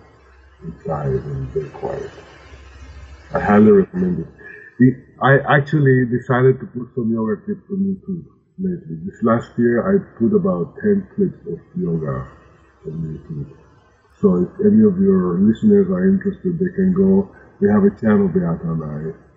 inside 0.63 1.11
and 1.11 1.53
they're 1.53 1.69
quiet. 1.71 2.11
I 3.35 3.41
highly 3.41 3.73
recommend 3.73 4.21
it. 4.21 4.95
I 5.21 5.39
actually 5.59 6.07
decided 6.07 6.61
to 6.61 6.67
put 6.67 6.95
some 6.95 7.13
yoga 7.13 7.43
clips 7.43 7.67
on 7.71 7.83
YouTube 7.83 8.25
lately. 8.59 8.97
This 9.07 9.23
last 9.23 9.51
year 9.59 9.83
I 9.83 9.99
put 10.19 10.35
about 10.35 10.75
10 10.83 11.09
clips 11.15 11.43
of 11.51 11.59
yoga 11.75 12.29
on 12.87 12.95
YouTube. 13.11 13.51
So 14.21 14.47
if 14.47 14.51
any 14.67 14.83
of 14.87 14.99
your 15.03 15.39
listeners 15.39 15.91
are 15.91 16.09
interested, 16.09 16.59
they 16.59 16.71
can 16.75 16.95
go. 16.95 17.31
We 17.61 17.69
have 17.71 17.83
a 17.83 17.91
channel, 18.01 18.29
Beata 18.29 18.71
and 18.71 18.83
I, 18.83 19.32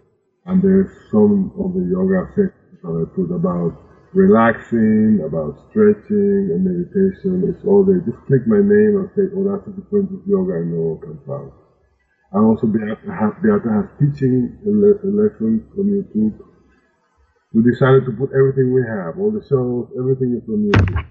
and 0.45 0.61
there's 0.61 0.91
some 1.11 1.51
of 1.57 1.73
the 1.73 1.85
yoga 1.89 2.29
sessions 2.37 2.77
that 2.81 2.93
I 2.93 3.03
put 3.15 3.33
about 3.33 3.81
relaxing, 4.13 5.19
about 5.25 5.59
stretching 5.69 6.53
and 6.53 6.63
meditation. 6.63 7.43
It's 7.49 7.65
all 7.65 7.83
there. 7.83 7.99
Just 7.99 8.21
click 8.25 8.47
my 8.47 8.63
name 8.63 9.01
and 9.01 9.09
say, 9.17 9.27
oh, 9.35 9.43
that's 9.43 9.65
the 9.67 9.75
difference 9.75 10.13
of 10.13 10.21
yoga 10.25 10.61
and 10.61 10.71
all 10.73 10.97
comes 10.97 11.25
out. 11.29 11.51
And 12.31 12.45
also 12.45 12.67
Beata 12.67 12.95
has, 13.11 13.33
Beata 13.43 13.69
has 13.73 13.87
teaching 13.99 14.55
lessons 14.63 15.67
on 15.77 15.85
YouTube. 15.89 16.39
We 17.53 17.63
decided 17.63 18.05
to 18.05 18.11
put 18.11 18.31
everything 18.35 18.73
we 18.73 18.83
have, 18.87 19.19
all 19.19 19.31
the 19.31 19.43
shows, 19.47 19.89
everything 19.97 20.35
is 20.37 20.47
on 20.47 20.69
YouTube. 20.69 21.05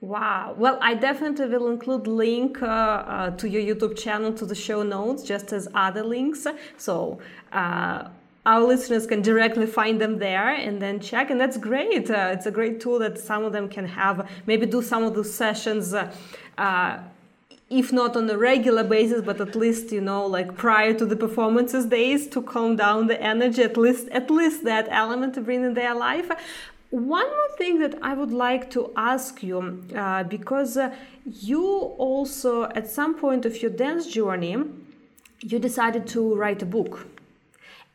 Wow. 0.00 0.54
Well, 0.56 0.78
I 0.80 0.94
definitely 0.94 1.46
will 1.48 1.68
include 1.68 2.06
link 2.06 2.62
uh, 2.62 2.66
uh, 2.66 3.30
to 3.36 3.48
your 3.48 3.62
YouTube 3.62 3.98
channel 3.98 4.32
to 4.32 4.46
the 4.46 4.54
show 4.54 4.82
notes, 4.82 5.22
just 5.24 5.52
as 5.52 5.68
other 5.74 6.02
links. 6.02 6.46
So 6.78 7.18
uh, 7.52 8.08
our 8.50 8.62
listeners 8.72 9.06
can 9.06 9.22
directly 9.22 9.66
find 9.78 10.00
them 10.00 10.18
there 10.18 10.48
and 10.66 10.82
then 10.82 10.98
check 10.98 11.30
and 11.30 11.40
that's 11.40 11.56
great. 11.56 12.10
Uh, 12.10 12.34
it's 12.34 12.46
a 12.46 12.54
great 12.58 12.80
tool 12.80 12.98
that 12.98 13.16
some 13.30 13.44
of 13.44 13.52
them 13.52 13.68
can 13.68 13.86
have. 13.86 14.28
Maybe 14.46 14.66
do 14.66 14.82
some 14.82 15.02
of 15.04 15.14
those 15.14 15.32
sessions 15.32 15.94
uh, 15.94 16.12
uh, 16.58 16.98
if 17.80 17.92
not 17.92 18.16
on 18.16 18.28
a 18.28 18.36
regular 18.36 18.82
basis 18.82 19.20
but 19.22 19.40
at 19.40 19.54
least 19.54 19.92
you 19.92 20.00
know 20.00 20.26
like 20.26 20.56
prior 20.56 20.92
to 21.00 21.06
the 21.06 21.14
performances 21.14 21.84
days 21.86 22.26
to 22.34 22.42
calm 22.42 22.74
down 22.74 23.06
the 23.06 23.18
energy 23.22 23.62
at 23.62 23.76
least 23.76 24.08
at 24.20 24.28
least 24.38 24.64
that 24.64 24.86
element 24.90 25.30
to 25.36 25.40
bring 25.40 25.62
in 25.68 25.74
their 25.74 25.94
life. 25.94 26.28
One 26.90 27.28
more 27.38 27.52
thing 27.56 27.78
that 27.84 27.94
I 28.02 28.14
would 28.14 28.32
like 28.32 28.64
to 28.76 28.90
ask 28.96 29.44
you, 29.44 29.58
uh, 29.94 30.24
because 30.24 30.76
uh, 30.76 30.92
you 31.24 31.64
also, 32.08 32.64
at 32.80 32.88
some 32.88 33.12
point 33.24 33.46
of 33.46 33.62
your 33.62 33.70
dance 33.70 34.08
journey, 34.08 34.56
you 35.50 35.60
decided 35.60 36.08
to 36.08 36.20
write 36.34 36.62
a 36.62 36.66
book 36.66 37.06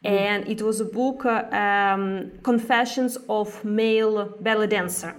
and 0.06 0.48
it 0.48 0.62
was 0.62 0.80
a 0.80 0.86
book, 0.86 1.26
uh, 1.26 1.46
um, 1.52 2.32
Confessions 2.44 3.18
of 3.28 3.66
Male 3.66 4.38
Belly 4.40 4.68
Dancer. 4.68 5.16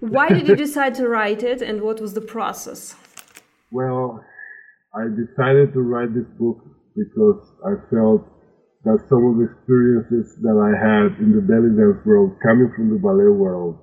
Why 0.00 0.28
did 0.28 0.46
you 0.46 0.56
decide 0.66 0.94
to 0.96 1.08
write 1.08 1.42
it, 1.42 1.62
and 1.62 1.80
what 1.80 2.00
was 2.00 2.12
the 2.14 2.20
process? 2.20 2.94
Well, 3.70 4.24
I 4.94 5.04
decided 5.08 5.72
to 5.72 5.80
write 5.80 6.14
this 6.14 6.28
book 6.38 6.58
because 6.94 7.40
I 7.64 7.74
felt 7.90 8.24
that 8.84 8.98
some 9.08 9.24
of 9.24 9.36
the 9.38 9.48
experiences 9.52 10.36
that 10.42 10.56
I 10.56 10.72
had 10.76 11.20
in 11.20 11.32
the 11.34 11.42
belly 11.42 11.72
dance 11.76 12.04
world, 12.04 12.36
coming 12.42 12.72
from 12.76 12.90
the 12.90 13.00
ballet 13.00 13.32
world, 13.32 13.78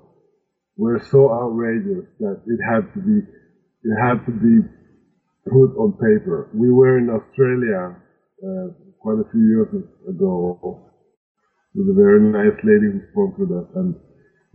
were 0.78 1.02
so 1.12 1.32
outrageous 1.32 2.06
that 2.20 2.42
it 2.46 2.60
had 2.70 2.94
to 2.94 3.00
be, 3.02 3.22
it 3.22 3.96
had 4.02 4.26
to 4.26 4.32
be 4.32 4.66
put 5.50 5.78
on 5.78 5.94
paper. 5.94 6.50
We 6.54 6.72
were 6.72 6.98
in 6.98 7.10
Australia 7.10 7.96
uh, 8.44 8.85
quite 9.06 9.22
a 9.22 9.30
few 9.30 9.46
years 9.46 9.70
ago 10.10 10.58
with 11.78 11.86
a 11.86 11.94
very 11.94 12.26
nice 12.26 12.58
lady 12.66 12.90
who 12.90 13.06
spoke 13.14 13.38
with 13.38 13.54
us. 13.54 13.70
And 13.78 13.94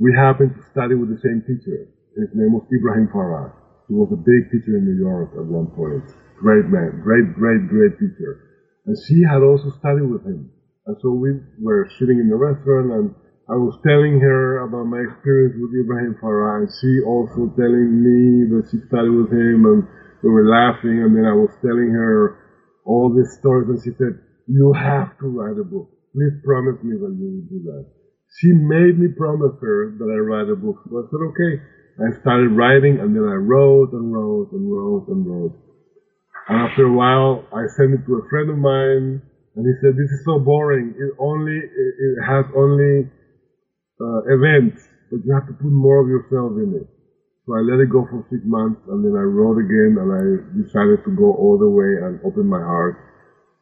we 0.03 0.11
happened 0.11 0.59
to 0.59 0.63
study 0.75 0.99
with 0.99 1.07
the 1.07 1.23
same 1.23 1.47
teacher. 1.47 1.87
His 2.19 2.35
name 2.35 2.59
was 2.59 2.67
Ibrahim 2.67 3.07
Farah. 3.15 3.55
He 3.87 3.95
was 3.95 4.11
a 4.11 4.19
big 4.19 4.51
teacher 4.51 4.75
in 4.75 4.91
New 4.91 4.99
York 4.99 5.39
at 5.39 5.47
one 5.47 5.71
point. 5.79 6.03
Great 6.35 6.67
man, 6.67 6.99
great, 6.99 7.31
great, 7.39 7.71
great 7.71 7.95
teacher. 8.03 8.43
And 8.91 8.99
she 9.07 9.23
had 9.23 9.39
also 9.39 9.71
studied 9.79 10.11
with 10.11 10.27
him. 10.27 10.51
And 10.91 10.99
so 10.99 11.15
we 11.15 11.31
were 11.63 11.87
sitting 12.03 12.19
in 12.19 12.27
the 12.27 12.35
restaurant 12.35 12.91
and 12.91 13.07
I 13.47 13.55
was 13.55 13.79
telling 13.87 14.19
her 14.19 14.67
about 14.67 14.91
my 14.91 14.99
experience 14.99 15.55
with 15.63 15.79
Ibrahim 15.79 16.19
Farah 16.19 16.67
and 16.67 16.71
she 16.83 17.07
also 17.07 17.55
telling 17.55 18.03
me 18.03 18.51
that 18.51 18.67
she 18.67 18.83
studied 18.91 19.15
with 19.15 19.31
him 19.31 19.63
and 19.63 19.87
we 20.27 20.31
were 20.35 20.51
laughing 20.51 21.07
and 21.07 21.15
then 21.15 21.23
I 21.23 21.39
was 21.39 21.55
telling 21.63 21.95
her 21.95 22.43
all 22.83 23.15
these 23.15 23.31
stories 23.39 23.71
and 23.71 23.79
she 23.79 23.95
said, 23.95 24.19
you 24.51 24.75
have 24.75 25.15
to 25.23 25.31
write 25.31 25.55
a 25.63 25.65
book. 25.65 25.87
Please 26.11 26.35
promise 26.43 26.83
me 26.83 26.99
that 26.99 27.15
you 27.15 27.27
will 27.39 27.47
do 27.47 27.61
that. 27.71 27.87
She 28.43 28.51
made 28.51 28.99
me 28.99 29.15
promise 29.15 29.55
her 29.63 29.95
that 29.95 30.11
I 30.11 30.19
write 30.27 30.51
a 30.51 30.59
book. 30.59 30.83
So 30.91 30.99
I 30.99 31.07
said, 31.07 31.23
okay. 31.35 31.53
I 32.03 32.11
started 32.23 32.51
writing 32.51 32.99
and 32.99 33.15
then 33.15 33.23
I 33.31 33.39
wrote 33.39 33.93
and 33.93 34.11
wrote 34.11 34.51
and 34.51 34.67
wrote 34.67 35.07
and 35.07 35.23
wrote. 35.23 35.55
And 36.49 36.67
after 36.67 36.87
a 36.87 36.95
while, 36.95 37.47
I 37.55 37.71
sent 37.79 37.95
it 37.95 38.03
to 38.07 38.19
a 38.19 38.27
friend 38.27 38.51
of 38.51 38.59
mine 38.59 39.23
and 39.55 39.63
he 39.63 39.75
said, 39.79 39.95
this 39.95 40.11
is 40.11 40.23
so 40.27 40.43
boring. 40.43 40.99
It 40.99 41.15
only, 41.21 41.55
it, 41.55 42.15
has 42.27 42.47
only 42.57 43.07
uh, 44.03 44.21
events, 44.35 44.83
but 45.15 45.23
you 45.23 45.31
have 45.31 45.47
to 45.47 45.55
put 45.55 45.71
more 45.71 46.03
of 46.03 46.09
yourself 46.11 46.59
in 46.59 46.75
it. 46.75 46.89
So 47.47 47.55
I 47.55 47.63
let 47.63 47.79
it 47.79 47.91
go 47.91 48.03
for 48.09 48.27
six 48.31 48.43
months 48.47 48.83
and 48.91 49.05
then 49.05 49.15
I 49.15 49.27
wrote 49.27 49.63
again 49.63 49.95
and 49.95 50.11
I 50.11 50.25
decided 50.59 51.07
to 51.07 51.13
go 51.15 51.35
all 51.39 51.55
the 51.55 51.71
way 51.71 52.03
and 52.03 52.19
open 52.27 52.51
my 52.51 52.63
heart 52.63 53.10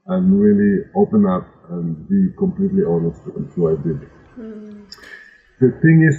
and 0.08 0.40
really 0.40 0.88
open 0.96 1.26
up 1.26 1.46
and 1.70 2.08
be 2.08 2.32
completely 2.38 2.82
honest. 2.82 3.20
And 3.36 3.46
so 3.54 3.68
I 3.68 3.76
did. 3.84 4.00
Mm. 4.40 4.88
The 5.60 5.70
thing 5.84 5.98
is, 6.08 6.16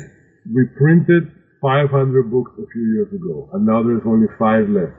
we 0.54 0.66
printed 0.78 1.26
500 1.62 2.32
books 2.32 2.52
a 2.62 2.68
few 2.72 2.86
years 2.94 3.12
ago, 3.12 3.50
and 3.54 3.66
now 3.66 3.82
there's 3.82 4.06
only 4.06 4.28
five 4.38 4.70
left. 4.70 4.94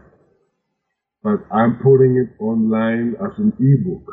But 1.22 1.46
I'm 1.54 1.78
putting 1.78 2.18
it 2.18 2.34
online 2.42 3.14
as 3.22 3.38
an 3.38 3.52
ebook, 3.60 4.04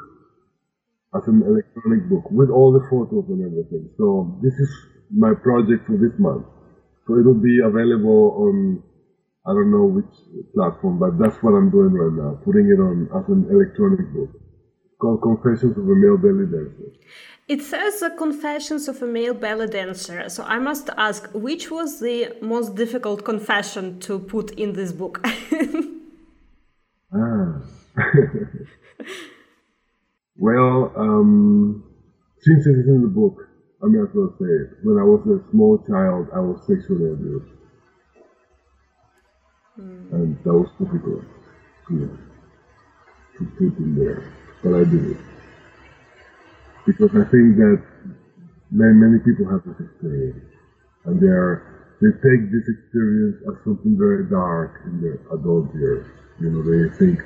as 1.15 1.23
an 1.27 1.41
electronic 1.41 2.09
book, 2.09 2.29
with 2.29 2.49
all 2.49 2.71
the 2.71 2.85
photos 2.89 3.25
and 3.29 3.41
everything. 3.41 3.89
So 3.97 4.37
this 4.43 4.53
is 4.53 4.69
my 5.09 5.33
project 5.33 5.87
for 5.87 5.97
this 5.97 6.13
month. 6.19 6.45
So 7.07 7.17
it'll 7.17 7.39
be 7.39 7.59
available 7.63 8.35
on, 8.43 8.83
I 9.47 9.55
don't 9.55 9.71
know 9.71 9.87
which 9.87 10.11
platform, 10.53 10.99
but 10.99 11.17
that's 11.17 11.41
what 11.41 11.55
I'm 11.55 11.71
doing 11.71 11.95
right 11.95 12.13
now, 12.13 12.37
putting 12.43 12.67
it 12.67 12.79
on 12.83 13.07
as 13.15 13.23
an 13.31 13.47
electronic 13.49 14.11
book 14.13 14.29
Confessions 14.99 15.77
of 15.77 15.87
a 15.87 15.95
Male 15.95 16.17
Belly 16.17 16.45
Dancer. 16.45 16.91
It 17.47 17.61
says 17.61 18.01
uh, 18.01 18.09
Confessions 18.09 18.87
of 18.87 19.01
a 19.01 19.05
Male 19.05 19.35
Belly 19.35 19.67
Dancer. 19.67 20.27
So 20.27 20.43
I 20.43 20.57
must 20.57 20.89
ask, 20.97 21.29
which 21.33 21.69
was 21.69 21.99
the 21.99 22.35
most 22.41 22.75
difficult 22.75 23.23
confession 23.23 23.99
to 24.01 24.17
put 24.19 24.51
in 24.51 24.73
this 24.73 24.91
book? 24.91 25.21
ah. 27.13 27.61
well, 30.37 30.91
um, 30.97 31.83
since 32.41 32.65
it 32.65 32.71
is 32.71 32.87
in 32.87 33.01
the 33.03 33.07
book, 33.07 33.47
I 33.83 33.87
may 33.87 33.99
as 33.99 34.09
well 34.15 34.33
say 34.39 34.45
it. 34.45 34.69
When 34.83 34.97
I 34.97 35.03
was 35.03 35.21
a 35.27 35.39
small 35.51 35.77
child, 35.87 36.29
I 36.33 36.39
was 36.39 36.59
sexually 36.65 37.11
abused. 37.11 37.53
Mm. 39.79 40.11
And 40.11 40.37
that 40.43 40.53
was 40.53 40.69
difficult 40.79 41.23
to, 41.87 42.17
to 43.37 43.45
put 43.59 43.77
in 43.77 43.95
there 43.95 44.33
but 44.67 44.81
I 44.81 44.83
did 44.83 45.15
it. 45.15 45.17
Because 46.85 47.11
I 47.15 47.23
think 47.31 47.55
that 47.55 47.79
many, 48.71 48.93
many 48.99 49.19
people 49.23 49.47
have 49.47 49.63
this 49.63 49.79
experience. 49.79 50.43
And 51.05 51.21
they 51.21 51.31
are, 51.31 51.95
they 52.01 52.11
take 52.19 52.51
this 52.51 52.67
experience 52.67 53.39
as 53.47 53.55
something 53.63 53.95
very 53.97 54.27
dark 54.27 54.81
in 54.85 54.99
their 54.99 55.19
adult 55.31 55.73
years. 55.73 56.05
You 56.39 56.51
know, 56.51 56.61
they 56.67 56.91
think, 56.99 57.23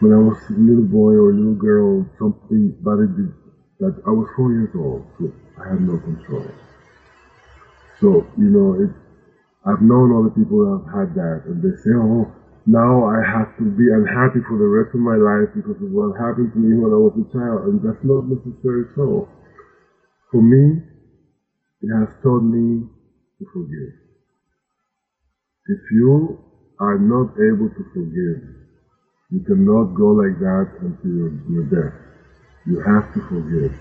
when 0.00 0.12
I 0.12 0.16
was 0.16 0.38
a 0.48 0.56
little 0.56 0.84
boy 0.88 1.12
or 1.12 1.30
a 1.30 1.34
little 1.34 1.60
girl, 1.60 2.08
something 2.18 2.72
bad 2.80 3.04
did, 3.16 3.32
that 3.80 4.00
I 4.06 4.10
was 4.10 4.28
four 4.34 4.52
years 4.52 4.70
old, 4.74 5.04
so 5.18 5.32
I 5.60 5.68
had 5.68 5.80
no 5.82 5.98
control. 5.98 6.46
So, 8.00 8.26
you 8.38 8.48
know, 8.48 8.80
it, 8.80 8.90
I've 9.66 9.82
known 9.82 10.14
other 10.16 10.30
people 10.30 10.64
that 10.64 10.86
have 10.86 10.94
had 10.94 11.14
that, 11.14 11.42
and 11.46 11.62
they 11.62 11.76
say, 11.82 11.90
oh, 11.94 12.32
now 12.68 13.08
I 13.08 13.16
have 13.24 13.56
to 13.56 13.64
be 13.64 13.88
unhappy 13.88 14.44
for 14.44 14.58
the 14.60 14.68
rest 14.68 14.92
of 14.92 15.00
my 15.00 15.16
life 15.16 15.48
because 15.56 15.80
of 15.80 15.88
what 15.88 16.12
happened 16.20 16.52
to 16.52 16.58
me 16.60 16.76
when 16.76 16.92
I 16.92 17.00
was 17.00 17.16
a 17.16 17.24
child, 17.32 17.64
and 17.64 17.80
that's 17.80 18.04
not 18.04 18.28
necessarily 18.28 18.84
so. 18.94 19.26
For 20.30 20.42
me, 20.42 20.82
it 21.80 21.88
has 21.88 22.08
taught 22.22 22.44
me 22.44 22.84
to 23.40 23.44
forgive. 23.52 23.94
If 25.66 25.80
you 25.92 26.38
are 26.78 26.98
not 26.98 27.32
able 27.40 27.70
to 27.72 27.84
forgive, 27.94 28.44
you 29.30 29.40
cannot 29.46 29.94
go 29.96 30.12
like 30.12 30.38
that 30.38 30.68
until 30.80 31.10
your, 31.10 31.32
your 31.48 31.64
death. 31.72 31.96
You 32.66 32.80
have 32.80 33.12
to 33.14 33.20
forgive. 33.28 33.72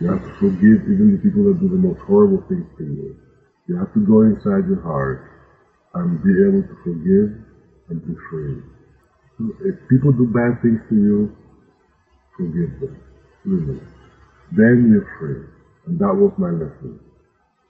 You 0.00 0.08
have 0.08 0.24
to 0.24 0.32
forgive 0.40 0.88
even 0.88 1.12
the 1.12 1.18
people 1.18 1.44
that 1.44 1.60
do 1.60 1.68
the 1.68 1.76
most 1.76 2.00
horrible 2.00 2.42
things 2.48 2.66
to 2.78 2.84
you. 2.84 3.16
You 3.68 3.76
have 3.76 3.92
to 3.94 4.00
go 4.00 4.22
inside 4.22 4.66
your 4.66 4.80
heart 4.80 5.20
and 5.94 6.22
be 6.22 6.32
able 6.48 6.62
to 6.62 6.76
forgive 6.84 7.32
and 7.88 8.00
be 8.06 8.14
free. 8.30 8.62
If 9.66 9.74
people 9.90 10.12
do 10.12 10.26
bad 10.30 10.62
things 10.62 10.80
to 10.88 10.94
you, 10.94 11.36
forgive 12.36 12.80
them. 12.80 13.00
Really. 13.44 13.80
Then 14.52 14.90
you're 14.90 15.08
free. 15.18 15.44
And 15.86 15.98
that 15.98 16.14
was 16.14 16.32
my 16.38 16.50
lesson. 16.50 17.00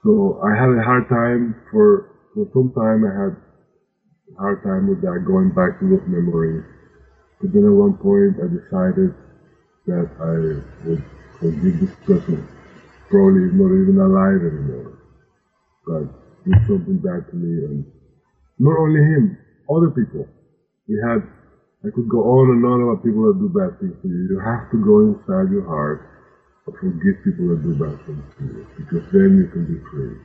So 0.03 0.39
I 0.45 0.53
had 0.53 0.69
a 0.69 0.83
hard 0.83 1.09
time 1.09 1.55
for, 1.71 2.13
for 2.33 2.45
some 2.53 2.71
time 2.77 3.03
I 3.03 3.11
had 3.11 3.33
a 3.35 4.39
hard 4.39 4.63
time 4.63 4.87
with 4.87 5.01
that, 5.01 5.25
going 5.25 5.49
back 5.49 5.79
to 5.79 5.89
those 5.89 6.07
memories. 6.07 6.63
But 7.41 7.51
then 7.51 7.65
at 7.65 7.73
one 7.73 7.97
point 7.97 8.37
I 8.39 8.47
decided 8.47 9.11
that 9.87 10.07
I 10.21 10.33
would 10.87 11.03
forgive 11.39 11.79
this 11.81 11.95
person. 12.05 12.47
Probably 13.09 13.49
not 13.51 13.73
even 13.73 13.97
alive 13.99 14.41
anymore. 14.45 14.97
But 15.85 16.05
did 16.45 16.61
something 16.67 16.97
bad 17.01 17.25
to 17.29 17.35
me 17.35 17.65
and 17.65 17.85
not 18.59 18.77
only 18.79 19.01
him, 19.01 19.37
other 19.69 19.89
people. 19.91 20.27
We 20.87 21.01
had, 21.01 21.25
I 21.85 21.89
could 21.93 22.09
go 22.09 22.21
on 22.23 22.57
and 22.57 22.65
on 22.65 22.81
about 22.81 23.03
people 23.03 23.25
that 23.29 23.39
do 23.39 23.49
bad 23.49 23.79
things 23.79 23.97
to 24.01 24.07
you. 24.07 24.35
You 24.35 24.39
have 24.39 24.69
to 24.71 24.77
go 24.77 25.01
inside 25.13 25.51
your 25.51 25.65
heart 25.65 26.05
and 26.67 26.75
forgive 26.77 27.23
people 27.23 27.49
that 27.53 27.61
do 27.61 27.73
bad 27.73 27.97
things 28.05 28.25
to 28.37 28.43
you, 28.43 28.67
because 28.77 29.05
then 29.11 29.37
you 29.37 29.47
can 29.49 29.65
be 29.65 29.79
free. 29.89 30.17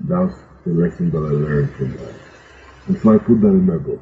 That's 0.00 0.36
the 0.64 0.72
lesson 0.72 1.10
that 1.10 1.18
I 1.18 1.32
learned 1.32 1.74
from 1.76 1.96
that. 1.96 2.14
And 2.86 2.98
so 3.00 3.14
I 3.14 3.18
put 3.18 3.40
that 3.40 3.48
in 3.48 3.66
my 3.66 3.76
book. 3.76 4.00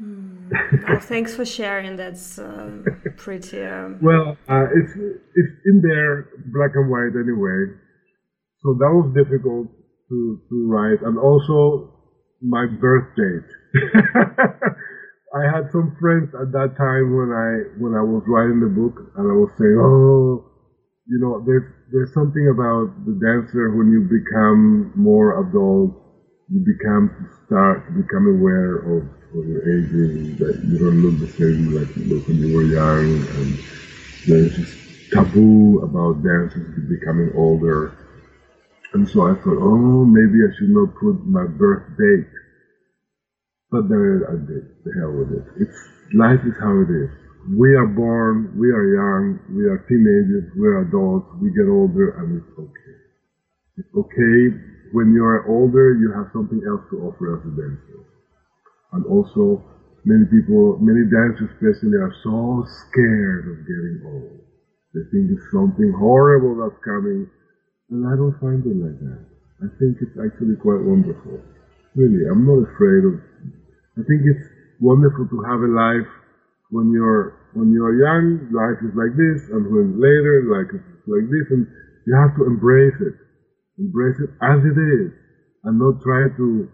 Mm. 0.00 1.02
thanks 1.02 1.34
for 1.34 1.44
sharing. 1.44 1.96
That's 1.96 2.38
uh, 2.38 2.70
pretty. 3.16 3.62
Um... 3.62 3.98
Well, 4.02 4.36
uh, 4.48 4.66
it's 4.74 4.92
it's 4.94 5.54
in 5.66 5.82
there, 5.82 6.28
black 6.52 6.72
and 6.74 6.90
white 6.90 7.16
anyway. 7.16 7.74
So 8.62 8.74
that 8.74 8.92
was 8.92 9.12
difficult 9.14 9.68
to 10.08 10.40
to 10.48 10.68
write, 10.68 11.02
and 11.02 11.18
also 11.18 11.92
my 12.42 12.66
birth 12.66 13.14
date. 13.16 13.50
I 15.34 15.42
had 15.50 15.70
some 15.72 15.96
friends 16.00 16.30
at 16.34 16.52
that 16.52 16.76
time 16.78 17.14
when 17.16 17.30
I 17.34 17.66
when 17.80 17.94
I 17.94 18.02
was 18.02 18.22
writing 18.28 18.60
the 18.60 18.70
book, 18.70 18.94
and 19.16 19.26
I 19.30 19.34
was 19.34 19.50
saying, 19.58 19.78
"Oh, 19.80 20.44
you 21.06 21.18
know, 21.20 21.42
there's 21.46 21.64
there's 21.92 22.12
something 22.12 22.48
about 22.48 22.90
the 23.06 23.14
dancer 23.18 23.70
when 23.74 23.90
you 23.90 24.02
become 24.02 24.92
more 24.96 25.40
adult, 25.40 25.92
you 26.50 26.60
become 26.64 27.10
start 27.46 27.86
to 27.86 27.92
become 27.92 28.28
aware 28.28 28.76
of, 28.78 29.02
of 29.36 29.46
your 29.46 29.62
aging, 29.66 30.36
that 30.38 30.60
you 30.68 30.78
don't 30.78 31.02
look 31.02 31.18
the 31.20 31.32
same 31.36 31.74
like 31.74 31.90
you 31.96 32.04
look 32.14 32.28
when 32.28 32.38
you 32.38 32.54
were 32.54 32.64
young, 32.64 33.26
and 33.38 33.58
there's 34.26 34.56
this 34.56 34.76
taboo 35.12 35.80
about 35.82 36.22
dancers 36.22 36.68
becoming 36.88 37.32
older." 37.36 37.92
And 38.94 39.08
so 39.08 39.22
I 39.22 39.34
thought, 39.34 39.58
oh, 39.60 40.04
maybe 40.04 40.38
I 40.44 40.50
should 40.56 40.70
not 40.70 40.94
put 40.96 41.24
my 41.26 41.46
birth 41.46 41.82
date. 41.98 42.26
But 43.74 43.90
then 43.90 44.22
I 44.30 44.38
did. 44.38 44.70
The 44.86 44.92
hell 45.02 45.18
with 45.18 45.34
it. 45.34 45.44
It's 45.66 45.78
life 46.14 46.38
is 46.46 46.54
how 46.62 46.78
it 46.78 46.90
is. 46.94 47.10
We 47.58 47.74
are 47.74 47.90
born, 47.90 48.54
we 48.54 48.70
are 48.70 48.86
young, 48.86 49.42
we 49.50 49.66
are 49.66 49.82
teenagers, 49.90 50.46
we 50.54 50.66
are 50.70 50.86
adults, 50.86 51.26
we 51.42 51.50
get 51.50 51.66
older, 51.66 52.14
and 52.22 52.38
it's 52.38 52.52
okay. 52.54 52.96
It's 53.82 53.92
okay 53.98 54.38
when 54.94 55.10
you 55.12 55.24
are 55.26 55.42
older, 55.50 55.98
you 55.98 56.12
have 56.14 56.30
something 56.32 56.62
else 56.70 56.86
to 56.90 57.02
offer 57.02 57.34
as 57.34 57.42
a 57.42 57.52
dancer. 57.58 58.00
And 58.94 59.04
also, 59.06 59.60
many 60.06 60.24
people, 60.30 60.78
many 60.78 61.10
dancers 61.10 61.50
especially, 61.58 61.98
are 61.98 62.14
so 62.22 62.62
scared 62.86 63.50
of 63.50 63.58
getting 63.66 63.98
old. 64.06 64.38
They 64.94 65.02
think 65.10 65.34
it's 65.34 65.50
something 65.50 65.92
horrible 65.98 66.54
that's 66.62 66.78
coming 66.84 67.26
and 67.90 68.06
I 68.06 68.16
don't 68.16 68.38
find 68.40 68.64
it 68.66 68.76
like 68.78 68.98
that. 69.00 69.22
I 69.62 69.68
think 69.78 69.98
it's 70.02 70.16
actually 70.18 70.56
quite 70.56 70.82
wonderful. 70.82 71.38
Really, 71.96 72.26
I'm 72.30 72.46
not 72.46 72.62
afraid 72.70 73.04
of. 73.06 73.20
I 73.98 74.02
think 74.06 74.22
it's 74.26 74.46
wonderful 74.80 75.26
to 75.28 75.38
have 75.50 75.60
a 75.62 75.70
life 75.70 76.10
when 76.70 76.90
you're 76.92 77.34
when 77.54 77.72
you're 77.72 77.94
young. 77.98 78.50
Life 78.52 78.80
is 78.82 78.94
like 78.96 79.14
this, 79.16 79.40
and 79.52 79.70
when 79.70 80.00
later, 80.00 80.46
life 80.50 80.70
is 80.74 80.82
like 81.06 81.26
this, 81.30 81.46
and 81.50 81.66
you 82.06 82.14
have 82.16 82.34
to 82.36 82.44
embrace 82.46 82.96
it. 83.00 83.14
Embrace 83.78 84.18
it 84.20 84.30
as 84.42 84.60
it 84.64 84.78
is. 84.78 85.12
and 85.64 85.78
not 85.78 86.00
try 86.02 86.28
to 86.36 86.68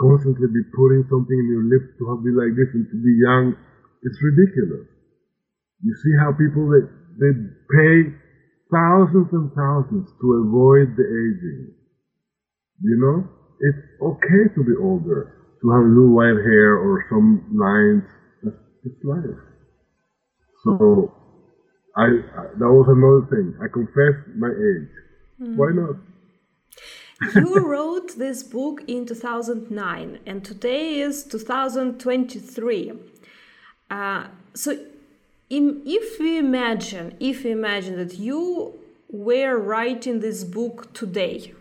constantly 0.00 0.48
be 0.48 0.62
putting 0.74 1.04
something 1.10 1.36
in 1.38 1.48
your 1.50 1.66
lips 1.66 1.90
to 1.98 2.08
have 2.10 2.24
be 2.24 2.32
like 2.32 2.54
this 2.56 2.70
and 2.74 2.86
to 2.90 2.98
be 2.98 3.14
young. 3.22 3.54
It's 4.02 4.18
ridiculous. 4.22 4.88
You 5.82 5.94
see 5.94 6.14
how 6.20 6.32
people 6.34 6.68
they, 6.70 6.84
they 7.20 7.32
pay 7.70 7.94
thousands 8.72 9.28
and 9.32 9.50
thousands 9.54 10.08
to 10.20 10.26
avoid 10.46 10.96
the 10.96 11.06
aging. 11.06 11.74
You 12.82 12.96
know, 12.98 13.28
it's 13.60 13.82
okay 14.02 14.44
to 14.54 14.60
be 14.64 14.74
older, 14.80 15.37
to 15.60 15.70
have 15.70 15.84
a 15.84 15.88
little 15.88 16.14
white 16.14 16.40
hair 16.44 16.76
or 16.76 17.04
some 17.08 17.44
lines. 17.52 18.04
That's 18.42 18.56
it's 18.84 19.04
life. 19.04 19.38
So 20.64 21.12
I, 21.96 22.04
I 22.04 22.42
that 22.58 22.70
was 22.70 22.86
another 22.88 23.26
thing. 23.30 23.54
I 23.62 23.68
confessed 23.72 24.28
my 24.36 24.48
age. 24.48 24.90
Mm. 25.40 25.56
Why 25.56 25.70
not? 25.72 25.96
you 27.34 27.58
wrote 27.66 28.16
this 28.16 28.42
book 28.42 28.82
in 28.86 29.06
2009 29.06 30.20
and 30.24 30.44
today 30.44 31.00
is 31.00 31.24
2023 31.24 32.92
uh, 33.90 34.26
so 34.54 34.78
in, 35.50 35.82
if 35.84 36.20
we 36.20 36.38
imagine 36.38 37.16
if 37.18 37.42
we 37.44 37.50
imagine 37.50 37.96
that 37.96 38.18
you 38.18 38.78
were 39.10 39.58
writing 39.58 40.20
this 40.20 40.44
book 40.44 40.92
today 40.94 41.52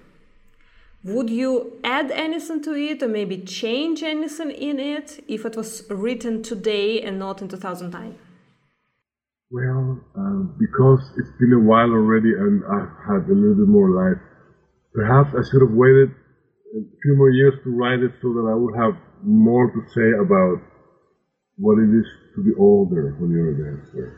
would 1.08 1.30
you 1.30 1.74
add 1.84 2.12
anything 2.12 2.62
to 2.62 2.74
it 2.74 3.01
or 3.01 3.08
maybe 3.08 3.38
change 3.38 4.03
anything 4.03 4.51
in 4.51 4.80
it 4.80 5.24
if 5.28 5.45
it 5.45 5.55
was 5.55 5.84
written 5.89 6.43
today 6.43 7.01
and 7.01 7.18
not 7.18 7.41
in 7.41 7.47
2009 7.47 8.16
well 9.49 9.99
uh, 10.20 10.43
because 10.60 11.01
it's 11.18 11.32
been 11.39 11.53
a 11.53 11.60
while 11.60 11.91
already 11.91 12.34
and 12.34 12.64
i've 12.76 12.95
had 13.10 13.22
a 13.30 13.34
little 13.34 13.55
bit 13.55 13.68
more 13.68 13.91
life 13.91 14.22
Perhaps 14.97 15.30
I 15.38 15.45
should 15.45 15.62
have 15.62 15.78
waited 15.78 16.10
a 16.10 16.82
few 17.05 17.16
more 17.16 17.30
years 17.30 17.53
to 17.64 17.70
write 17.70 18.01
it 18.01 18.18
so 18.20 18.34
that 18.34 18.49
I 18.49 18.58
would 18.58 18.74
have 18.74 18.97
more 19.22 19.70
to 19.70 19.82
say 19.93 20.10
about 20.18 20.58
what 21.62 21.78
it 21.78 21.93
is 21.93 22.10
to 22.34 22.41
be 22.41 22.49
older 22.58 23.14
when 23.22 23.30
you're 23.30 23.53
a 23.53 23.58
dancer. 23.62 24.18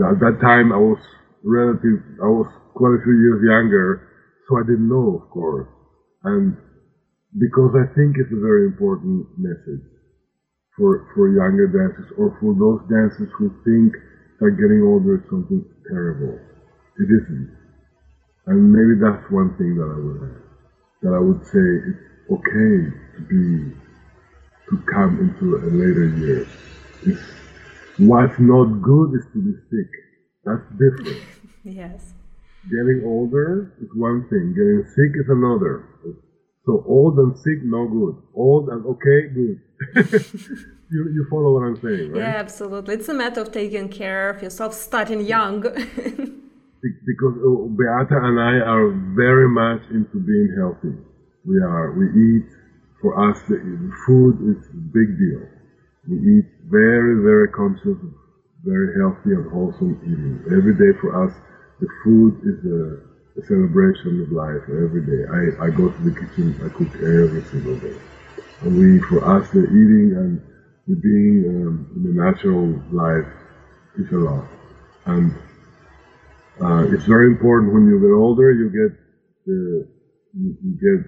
At 0.00 0.16
that 0.24 0.40
time, 0.40 0.72
I 0.72 0.80
was 0.80 0.96
relative, 1.44 2.00
I 2.24 2.32
was 2.32 2.48
quite 2.72 2.96
a 2.96 3.04
few 3.04 3.12
years 3.20 3.44
younger, 3.44 4.08
so 4.48 4.58
I 4.58 4.62
didn't 4.62 4.88
know, 4.88 5.20
of 5.22 5.30
course. 5.30 5.68
And 6.24 6.56
because 7.38 7.74
I 7.74 7.86
think 7.94 8.16
it's 8.18 8.32
a 8.32 8.40
very 8.40 8.66
important 8.66 9.26
message 9.36 9.84
for, 10.76 11.06
for 11.14 11.28
younger 11.28 11.66
dancers 11.66 12.10
or 12.18 12.36
for 12.40 12.54
those 12.54 12.80
dancers 12.88 13.30
who 13.38 13.50
think 13.64 13.94
that 14.40 14.58
getting 14.58 14.82
older 14.82 15.16
is 15.16 15.30
something 15.30 15.64
terrible. 15.88 16.38
It 16.98 17.08
isn't. 17.10 17.50
And 18.46 18.72
maybe 18.72 19.00
that's 19.00 19.24
one 19.30 19.56
thing 19.56 19.76
that 19.76 19.88
I 19.88 19.98
would. 19.98 20.42
That 21.02 21.14
I 21.14 21.20
would 21.20 21.44
say 21.46 21.64
it's 21.88 22.04
okay 22.30 22.76
to 23.16 23.20
be, 23.28 23.74
to 24.68 24.82
come 24.92 25.18
into 25.20 25.56
a 25.56 25.68
later 25.70 26.08
years. 26.18 26.48
It's, 27.06 27.20
what's 27.98 28.38
not 28.38 28.82
good 28.82 29.14
is 29.14 29.24
to 29.32 29.40
be 29.40 29.54
sick. 29.70 29.90
That's 30.44 30.62
different. 30.72 31.22
yes. 31.64 32.14
Getting 32.70 33.02
older 33.04 33.74
is 33.80 33.88
one 33.94 34.26
thing. 34.30 34.54
Getting 34.56 34.84
sick 34.88 35.12
is 35.20 35.28
another. 35.28 35.84
So 36.64 36.82
old 36.88 37.18
and 37.18 37.36
sick, 37.36 37.60
no 37.62 37.86
good. 37.86 38.16
Old 38.34 38.68
and 38.70 38.86
okay, 38.86 39.28
good. 39.28 39.60
you, 40.90 41.00
you 41.12 41.26
follow 41.28 41.52
what 41.52 41.66
I'm 41.66 41.76
saying, 41.76 42.12
right? 42.12 42.20
Yeah, 42.20 42.36
absolutely. 42.40 42.94
It's 42.94 43.08
a 43.08 43.14
matter 43.14 43.42
of 43.42 43.52
taking 43.52 43.90
care 43.90 44.30
of 44.30 44.42
yourself, 44.42 44.72
starting 44.72 45.20
young. 45.20 45.60
because 47.06 47.36
uh, 47.36 47.68
Beata 47.76 48.16
and 48.16 48.40
I 48.40 48.64
are 48.64 48.88
very 49.12 49.48
much 49.48 49.82
into 49.90 50.16
being 50.24 50.56
healthy. 50.56 50.96
We 51.44 51.60
are, 51.60 51.92
we 51.92 52.08
eat, 52.08 52.48
for 53.00 53.12
us, 53.28 53.36
the, 53.48 53.60
the 53.60 53.92
food 54.06 54.40
is 54.56 54.64
a 54.72 54.80
big 54.88 55.18
deal. 55.20 55.44
We 56.08 56.16
eat 56.16 56.48
very, 56.72 57.20
very 57.20 57.48
conscious, 57.48 58.00
very 58.64 58.96
healthy 58.96 59.36
and 59.36 59.52
wholesome 59.52 60.00
eating. 60.00 60.40
Every 60.48 60.72
day 60.72 60.96
for 61.00 61.12
us, 61.12 61.36
the 61.84 61.92
food 62.02 62.32
is 62.48 62.58
a, 62.64 63.40
a 63.40 63.42
celebration 63.44 64.22
of 64.22 64.32
life 64.32 64.62
every 64.68 65.04
day. 65.04 65.22
I, 65.28 65.66
I 65.66 65.70
go 65.70 65.88
to 65.90 66.00
the 66.02 66.12
kitchen, 66.12 66.56
I 66.64 66.68
cook 66.72 66.88
every 66.96 67.42
single 67.52 67.76
day. 67.76 67.96
And 68.62 68.78
we, 68.78 69.00
for 69.00 69.20
us, 69.24 69.50
the 69.50 69.64
eating 69.64 70.16
and 70.16 70.40
the 70.88 70.96
being 70.96 71.44
um, 71.48 71.86
in 71.96 72.02
the 72.08 72.22
natural 72.22 72.80
life 72.90 73.28
is 73.98 74.10
a 74.12 74.16
lot. 74.16 74.46
And 75.06 75.32
uh, 76.62 76.86
it's 76.88 77.04
very 77.04 77.26
important 77.26 77.72
when 77.74 77.86
you 77.86 78.00
get 78.00 78.14
older, 78.14 78.52
you 78.52 78.68
get 78.70 78.96
the 79.44 79.86
you, 80.32 80.56
you 80.64 80.72
get 80.80 81.00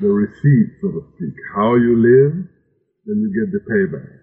the 0.00 0.08
receipt, 0.08 0.70
so 0.80 0.90
to 0.90 1.06
speak, 1.14 1.34
how 1.54 1.76
you 1.76 1.94
live, 1.96 2.32
then 3.06 3.16
you 3.20 3.30
get 3.30 3.52
the 3.52 3.60
payback. 3.70 4.18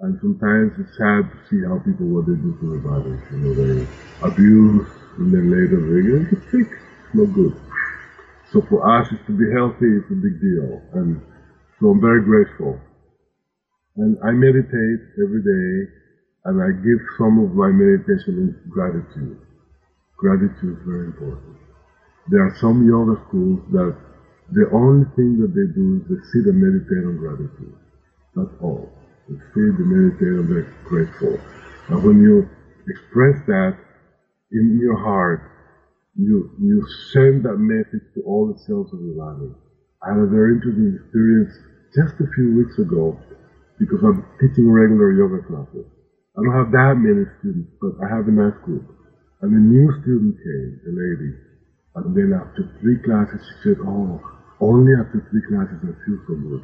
And 0.00 0.18
sometimes 0.20 0.72
it's 0.78 0.96
sad 0.96 1.30
to 1.30 1.38
see 1.48 1.64
how 1.64 1.78
people 1.78 2.06
what 2.06 2.26
they 2.26 2.34
do 2.34 2.56
to 2.60 2.70
their 2.70 2.80
bodies. 2.80 3.20
You 3.32 3.38
know, 3.38 3.54
they 3.54 3.86
abuse, 4.22 4.86
and 5.18 5.34
then 5.34 5.50
later 5.50 5.78
they 5.82 6.02
get 6.30 6.42
sick. 6.50 6.68
It's 6.70 7.14
not 7.14 7.34
good. 7.34 7.54
So 8.52 8.62
for 8.68 8.80
us, 8.86 9.08
it's 9.12 9.26
to 9.26 9.32
be 9.36 9.50
healthy. 9.52 9.98
It's 9.98 10.10
a 10.10 10.16
big 10.16 10.40
deal, 10.40 10.82
and 10.94 11.20
so 11.80 11.90
I'm 11.90 12.00
very 12.00 12.22
grateful. 12.22 12.80
And 13.96 14.16
I 14.24 14.32
meditate 14.32 15.00
every 15.22 15.42
day, 15.42 15.92
and 16.46 16.62
I 16.62 16.70
give 16.82 17.00
some 17.18 17.38
of 17.44 17.54
my 17.54 17.70
meditation 17.70 18.38
in 18.38 18.56
gratitude. 18.70 19.38
Gratitude 20.16 20.78
is 20.78 20.84
very 20.86 21.06
important. 21.06 21.56
There 22.28 22.42
are 22.44 22.54
some 22.60 22.86
yoga 22.86 23.20
schools 23.28 23.60
that 23.72 23.96
the 24.52 24.66
only 24.72 25.06
thing 25.16 25.38
that 25.40 25.54
they 25.54 25.68
do 25.74 26.00
is 26.00 26.08
they 26.08 26.22
sit 26.32 26.46
and 26.48 26.60
meditate 26.60 27.04
on 27.04 27.16
gratitude. 27.18 27.76
That's 28.36 28.54
all. 28.60 28.90
They 29.28 29.36
sit, 29.54 29.78
they 29.78 29.84
meditate, 29.84 30.34
and 30.40 30.48
they're 30.50 30.74
grateful. 30.84 31.38
And 31.88 32.04
when 32.04 32.20
you 32.22 32.48
express 32.88 33.36
that 33.46 33.76
in 34.52 34.78
your 34.80 34.96
heart, 34.96 35.42
you 36.16 36.50
you 36.58 36.84
send 37.12 37.44
that 37.44 37.58
message 37.58 38.02
to 38.14 38.22
all 38.26 38.48
the 38.50 38.58
cells 38.66 38.92
of 38.92 39.00
your 39.00 39.14
body. 39.14 39.52
I 40.02 40.14
had 40.14 40.18
a 40.18 40.26
very 40.26 40.56
interesting 40.56 40.96
experience 40.96 41.52
just 41.94 42.14
a 42.20 42.28
few 42.34 42.56
weeks 42.56 42.78
ago 42.78 43.18
because 43.78 44.02
I'm 44.02 44.24
teaching 44.40 44.70
regular 44.70 45.12
yoga 45.12 45.42
classes. 45.46 45.86
I 46.36 46.42
don't 46.42 46.54
have 46.54 46.72
that 46.72 46.94
many 46.98 47.26
students, 47.38 47.70
but 47.80 47.98
I 48.02 48.08
have 48.08 48.26
a 48.26 48.34
nice 48.34 48.56
group. 48.64 48.86
And 49.42 49.54
a 49.54 49.62
new 49.62 49.90
student 50.02 50.34
came, 50.38 50.80
a 50.86 50.92
lady, 50.94 51.32
and 51.94 52.14
then 52.14 52.34
after 52.34 52.66
three 52.80 52.98
classes 53.02 53.38
she 53.38 53.70
said, 53.70 53.78
oh, 53.86 54.18
only 54.60 54.92
after 54.98 55.22
three 55.30 55.42
classes 55.46 55.78
I 55.82 55.94
feel 56.06 56.18
so 56.26 56.34
good. 56.34 56.62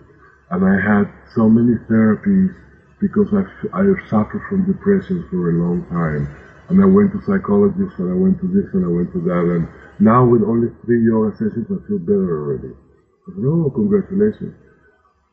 And 0.50 0.62
I 0.66 0.76
had 0.78 1.06
so 1.34 1.48
many 1.48 1.78
therapies 1.86 2.54
because 3.00 3.30
I, 3.34 3.46
I 3.76 3.82
suffered 4.10 4.42
from 4.48 4.66
depression 4.66 5.26
for 5.30 5.50
a 5.50 5.54
long 5.54 5.86
time. 5.90 6.26
And 6.70 6.80
I 6.80 6.88
went 6.88 7.12
to 7.12 7.20
psychologists 7.28 8.00
and 8.00 8.08
I 8.08 8.16
went 8.16 8.40
to 8.40 8.48
this 8.48 8.72
and 8.72 8.84
I 8.84 8.92
went 8.92 9.12
to 9.12 9.20
that. 9.28 9.44
And 9.44 9.68
now 10.00 10.24
with 10.24 10.42
only 10.42 10.72
three 10.84 11.04
yoga 11.04 11.36
sessions, 11.36 11.68
I 11.68 11.78
feel 11.86 12.00
better 12.00 12.40
already. 12.40 12.72
I 12.72 13.28
said, 13.36 13.44
oh, 13.44 13.68
congratulations. 13.68 14.56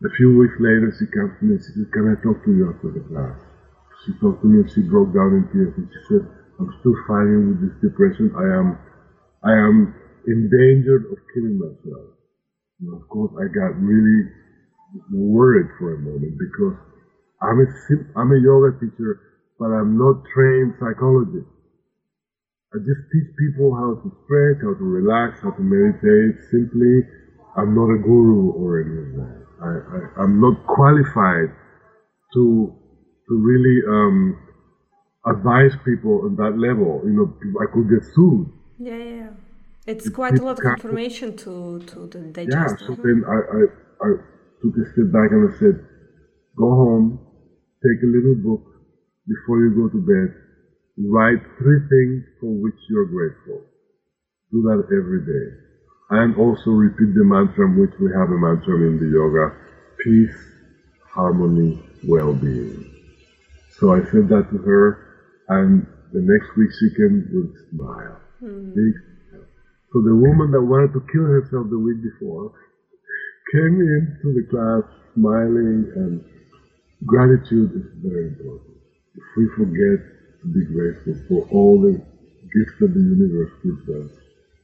A 0.04 0.12
few 0.18 0.36
weeks 0.36 0.58
later, 0.60 0.92
she 0.98 1.08
comes 1.08 1.32
to 1.40 1.46
me 1.46 1.56
and 1.56 1.64
she 1.64 1.72
said, 1.78 1.90
can 1.94 2.12
I 2.12 2.16
talk 2.20 2.44
to 2.44 2.52
you 2.52 2.74
after 2.74 2.92
the 2.92 3.06
class? 3.08 3.38
She 4.04 4.12
talked 4.20 4.42
to 4.44 4.48
me 4.48 4.66
and 4.66 4.70
she 4.72 4.82
broke 4.82 5.14
down 5.14 5.40
in 5.40 5.46
tears 5.54 5.74
and 5.78 5.88
she 5.88 6.02
said, 6.10 6.24
I'm 6.60 6.74
still 6.82 6.98
fighting 7.08 7.54
with 7.54 7.60
this 7.64 7.76
depression. 7.80 8.34
I 8.36 8.46
am, 8.60 8.68
I 9.46 9.54
am 9.56 9.94
in 10.28 10.50
danger 10.52 11.06
of 11.10 11.18
killing 11.34 11.58
myself. 11.58 12.18
And 12.82 12.94
of 12.98 13.08
course, 13.08 13.32
I 13.40 13.48
got 13.48 13.78
really 13.80 14.30
worried 15.14 15.70
for 15.80 15.96
a 15.96 16.00
moment 16.00 16.36
because 16.38 16.76
I'm 17.42 17.62
a, 17.62 17.68
I'm 18.20 18.32
a 18.34 18.40
yoga 18.42 18.78
teacher, 18.82 19.22
but 19.62 19.70
I'm 19.70 19.94
not 19.96 20.26
trained 20.34 20.74
psychologist. 20.82 21.46
I 22.74 22.82
just 22.82 23.04
teach 23.14 23.30
people 23.38 23.70
how 23.78 23.94
to 23.94 24.10
stretch, 24.26 24.58
how 24.66 24.74
to 24.74 24.86
relax, 24.90 25.38
how 25.46 25.52
to 25.52 25.62
meditate. 25.62 26.42
Simply, 26.50 27.06
I'm 27.56 27.76
not 27.78 27.94
a 27.94 28.00
guru 28.02 28.58
or 28.58 28.82
any 28.82 28.98
of 29.06 29.10
that. 29.22 29.38
I, 29.62 29.72
I, 30.18 30.24
am 30.24 30.42
not 30.42 30.66
qualified 30.66 31.54
to 32.34 32.74
to 33.28 33.34
really 33.38 33.78
um, 33.88 34.40
advise 35.28 35.78
people 35.86 36.26
on 36.26 36.38
that 36.38 36.58
level. 36.58 37.06
You 37.06 37.14
know, 37.14 37.28
I 37.62 37.70
could 37.72 37.86
get 37.86 38.02
sued. 38.16 38.50
Yeah, 38.80 38.98
yeah. 38.98 39.30
It's 39.86 40.10
quite 40.10 40.40
a 40.40 40.44
lot 40.44 40.58
of 40.58 40.66
information 40.66 41.38
to 41.38 41.86
to 41.86 42.08
digest. 42.34 42.78
Yeah. 42.82 42.88
So 42.88 42.96
then 42.96 43.22
I, 43.30 43.38
I 43.58 43.62
I 44.06 44.10
took 44.64 44.74
a 44.82 44.86
step 44.90 45.14
back 45.14 45.30
and 45.30 45.54
I 45.54 45.60
said, 45.60 45.86
go 46.58 46.68
home, 46.82 47.20
take 47.86 48.02
a 48.02 48.10
little 48.10 48.42
book 48.42 48.71
before 49.28 49.60
you 49.62 49.72
go 49.76 49.90
to 49.90 50.02
bed, 50.02 50.36
write 50.98 51.42
three 51.58 51.80
things 51.90 52.24
for 52.40 52.52
which 52.62 52.76
you're 52.90 53.06
grateful. 53.06 53.62
Do 54.52 54.62
that 54.64 54.84
every 54.92 55.26
day. 55.26 55.58
And 56.10 56.36
also 56.36 56.72
repeat 56.72 57.14
the 57.16 57.24
mantra, 57.24 57.70
which 57.72 57.94
we 58.00 58.12
have 58.12 58.30
a 58.30 58.38
mantra 58.38 58.76
in 58.76 59.00
the 59.00 59.08
yoga, 59.08 59.56
peace, 60.04 60.36
harmony, 61.14 61.82
well-being. 62.04 62.86
So 63.80 63.94
I 63.94 64.00
said 64.12 64.28
that 64.30 64.48
to 64.52 64.58
her 64.58 65.12
and 65.50 65.88
the 66.14 66.20
next 66.20 66.56
week 66.58 66.70
she 66.80 66.90
came 66.96 67.28
with 67.32 67.56
a 67.56 67.70
smile. 67.72 68.20
Mm. 68.44 68.76
Big 68.76 68.94
So 69.94 70.02
the 70.02 70.16
woman 70.16 70.52
that 70.52 70.62
wanted 70.62 70.94
to 70.94 71.02
kill 71.12 71.26
herself 71.26 71.68
the 71.70 71.80
week 71.80 72.04
before 72.04 72.52
came 73.52 73.80
into 73.80 74.28
the 74.36 74.48
class 74.50 74.84
smiling 75.16 75.92
and 75.96 76.24
gratitude 77.06 77.72
is 77.76 77.88
very 78.04 78.28
important. 78.28 78.71
If 79.16 79.24
we 79.38 79.48
forget 79.58 80.00
to 80.42 80.48
be 80.54 80.66
grateful 80.66 81.16
for 81.30 81.48
all 81.52 81.82
the 81.82 81.94
gifts 81.96 82.76
that 82.82 82.94
the 82.94 83.00
universe 83.02 83.52
gives 83.64 83.90
us, 83.90 84.12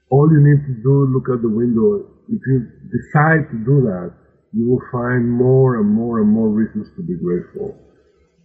all 0.09 0.31
you 0.31 0.41
need 0.41 0.65
to 0.65 0.73
do 0.83 1.05
is 1.05 1.09
look 1.11 1.29
at 1.29 1.41
the 1.41 1.49
window. 1.49 2.05
If 2.29 2.41
you 2.47 2.67
decide 2.91 3.49
to 3.51 3.57
do 3.65 3.81
that, 3.87 4.13
you 4.53 4.67
will 4.67 4.83
find 4.91 5.29
more 5.29 5.77
and 5.77 5.87
more 5.89 6.21
and 6.21 6.29
more 6.29 6.49
reasons 6.49 6.89
to 6.97 7.03
be 7.03 7.15
grateful. 7.15 7.77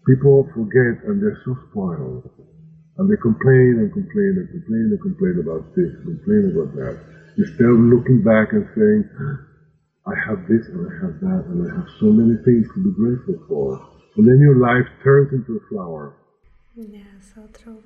People 0.06 0.48
forget 0.54 1.04
and 1.06 1.22
they're 1.22 1.38
so 1.44 1.56
spoiled. 1.70 2.30
And 2.98 3.10
they 3.10 3.16
complain 3.22 3.78
and 3.80 3.92
complain 3.92 4.38
and 4.38 4.50
complain 4.50 4.86
and 4.92 5.00
complain 5.02 5.38
about 5.40 5.64
this, 5.76 5.92
complain 6.04 6.52
about 6.54 6.74
that. 6.76 6.98
Instead 7.38 7.70
of 7.70 7.80
looking 7.80 8.22
back 8.22 8.52
and 8.52 8.66
saying, 8.76 9.08
I 10.06 10.14
have 10.28 10.48
this 10.48 10.66
and 10.68 10.86
I 10.88 10.94
have 11.06 11.20
that 11.20 11.44
and 11.48 11.70
I 11.70 11.76
have 11.76 11.88
so 12.00 12.06
many 12.06 12.36
things 12.44 12.68
to 12.74 12.80
be 12.84 12.92
grateful 12.92 13.38
for. 13.48 13.91
And 14.16 14.26
then 14.26 14.38
your 14.40 14.56
life 14.56 14.88
turns 15.02 15.32
into 15.32 15.56
a 15.56 15.68
flower. 15.68 16.12
Yeah, 16.74 17.00
so 17.34 17.46
true. 17.52 17.82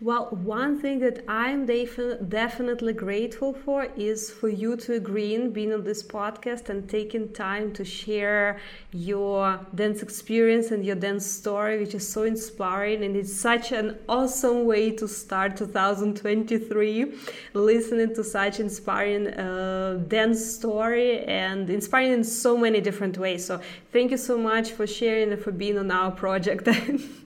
Well, 0.00 0.30
one 0.30 0.80
thing 0.80 1.00
that 1.00 1.22
I'm 1.28 1.66
def- 1.66 2.26
definitely 2.26 2.94
grateful 2.94 3.52
for 3.52 3.88
is 3.98 4.30
for 4.30 4.48
you 4.48 4.76
to 4.78 4.94
agree 4.94 5.34
in 5.34 5.52
being 5.52 5.74
on 5.74 5.84
this 5.84 6.02
podcast 6.02 6.70
and 6.70 6.88
taking 6.88 7.34
time 7.34 7.70
to 7.74 7.84
share 7.84 8.58
your 8.92 9.60
dance 9.74 10.02
experience 10.02 10.70
and 10.70 10.86
your 10.86 10.96
dance 10.96 11.26
story, 11.26 11.80
which 11.80 11.94
is 11.94 12.08
so 12.10 12.22
inspiring. 12.22 13.04
And 13.04 13.14
it's 13.14 13.30
such 13.38 13.72
an 13.72 13.98
awesome 14.08 14.64
way 14.64 14.90
to 14.92 15.06
start 15.06 15.58
2023, 15.58 17.12
listening 17.52 18.14
to 18.14 18.24
such 18.24 18.58
inspiring 18.58 19.26
uh, 19.34 20.02
dance 20.08 20.42
story 20.42 21.24
and 21.24 21.68
inspiring 21.68 22.12
in 22.12 22.24
so 22.24 22.56
many 22.56 22.80
different 22.80 23.18
ways. 23.18 23.44
So, 23.44 23.60
thank 23.92 24.12
you 24.12 24.16
so 24.16 24.38
much 24.38 24.70
for 24.70 24.86
sharing 24.86 25.30
and 25.30 25.42
for 25.42 25.52
being 25.52 25.76
on 25.76 25.90
our 25.90 26.10
project. 26.10 26.66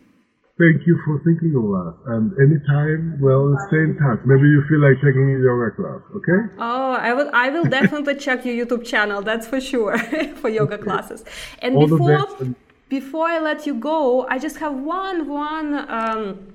Thank 0.56 0.86
you 0.86 0.96
for 1.04 1.20
thinking 1.24 1.52
of 1.58 1.66
us. 1.74 1.94
And 2.06 2.30
anytime, 2.38 3.18
well, 3.20 3.56
stay 3.66 3.78
in 3.78 3.98
touch. 3.98 4.20
Maybe 4.24 4.46
you 4.46 4.62
feel 4.68 4.80
like 4.80 4.96
taking 5.02 5.34
a 5.34 5.42
yoga 5.42 5.74
class, 5.74 6.00
okay? 6.14 6.54
Oh, 6.58 6.92
I 6.92 7.12
will. 7.12 7.28
I 7.32 7.48
will 7.48 7.64
definitely 7.64 8.14
check 8.14 8.44
your 8.44 8.54
YouTube 8.64 8.86
channel. 8.86 9.20
That's 9.20 9.48
for 9.48 9.60
sure 9.60 9.98
for 10.36 10.48
yoga 10.48 10.74
okay. 10.74 10.84
classes. 10.84 11.24
And 11.58 11.74
All 11.74 11.88
before 11.88 12.54
before 12.88 13.26
I 13.26 13.40
let 13.40 13.66
you 13.66 13.74
go, 13.74 14.28
I 14.28 14.38
just 14.38 14.58
have 14.58 14.74
one 14.74 15.28
one. 15.28 15.90
Um, 15.90 16.53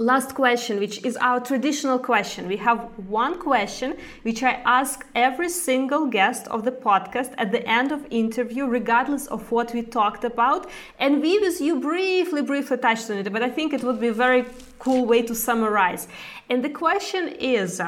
last 0.00 0.34
question, 0.34 0.78
which 0.78 1.04
is 1.04 1.16
our 1.18 1.40
traditional 1.40 1.98
question. 1.98 2.48
We 2.48 2.56
have 2.56 2.78
one 3.08 3.38
question 3.38 3.98
which 4.22 4.42
I 4.42 4.52
ask 4.64 5.06
every 5.14 5.50
single 5.50 6.06
guest 6.06 6.48
of 6.48 6.64
the 6.64 6.72
podcast 6.72 7.34
at 7.36 7.52
the 7.52 7.64
end 7.68 7.92
of 7.92 8.06
interview, 8.10 8.66
regardless 8.66 9.26
of 9.26 9.52
what 9.52 9.74
we 9.74 9.82
talked 9.82 10.24
about. 10.24 10.70
And 10.98 11.20
we 11.20 11.38
with 11.38 11.60
you 11.60 11.78
briefly, 11.80 12.40
briefly 12.40 12.78
touched 12.78 13.10
on 13.10 13.18
it, 13.18 13.30
but 13.30 13.42
I 13.42 13.50
think 13.50 13.74
it 13.74 13.84
would 13.84 14.00
be 14.00 14.08
a 14.08 14.14
very 14.14 14.46
cool 14.78 15.04
way 15.04 15.20
to 15.22 15.34
summarize. 15.34 16.08
And 16.48 16.64
the 16.64 16.70
question 16.70 17.28
is. 17.38 17.80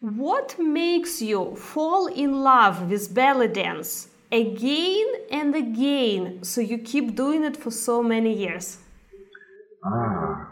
What 0.00 0.56
makes 0.60 1.20
you 1.20 1.56
fall 1.56 2.06
in 2.06 2.44
love 2.44 2.88
with 2.88 3.12
belly 3.12 3.48
dance 3.48 4.08
again 4.30 5.06
and 5.28 5.56
again 5.56 6.44
so 6.44 6.60
you 6.60 6.78
keep 6.78 7.16
doing 7.16 7.42
it 7.42 7.56
for 7.56 7.72
so 7.72 8.00
many 8.00 8.32
years? 8.32 8.78
Ah, 9.84 10.46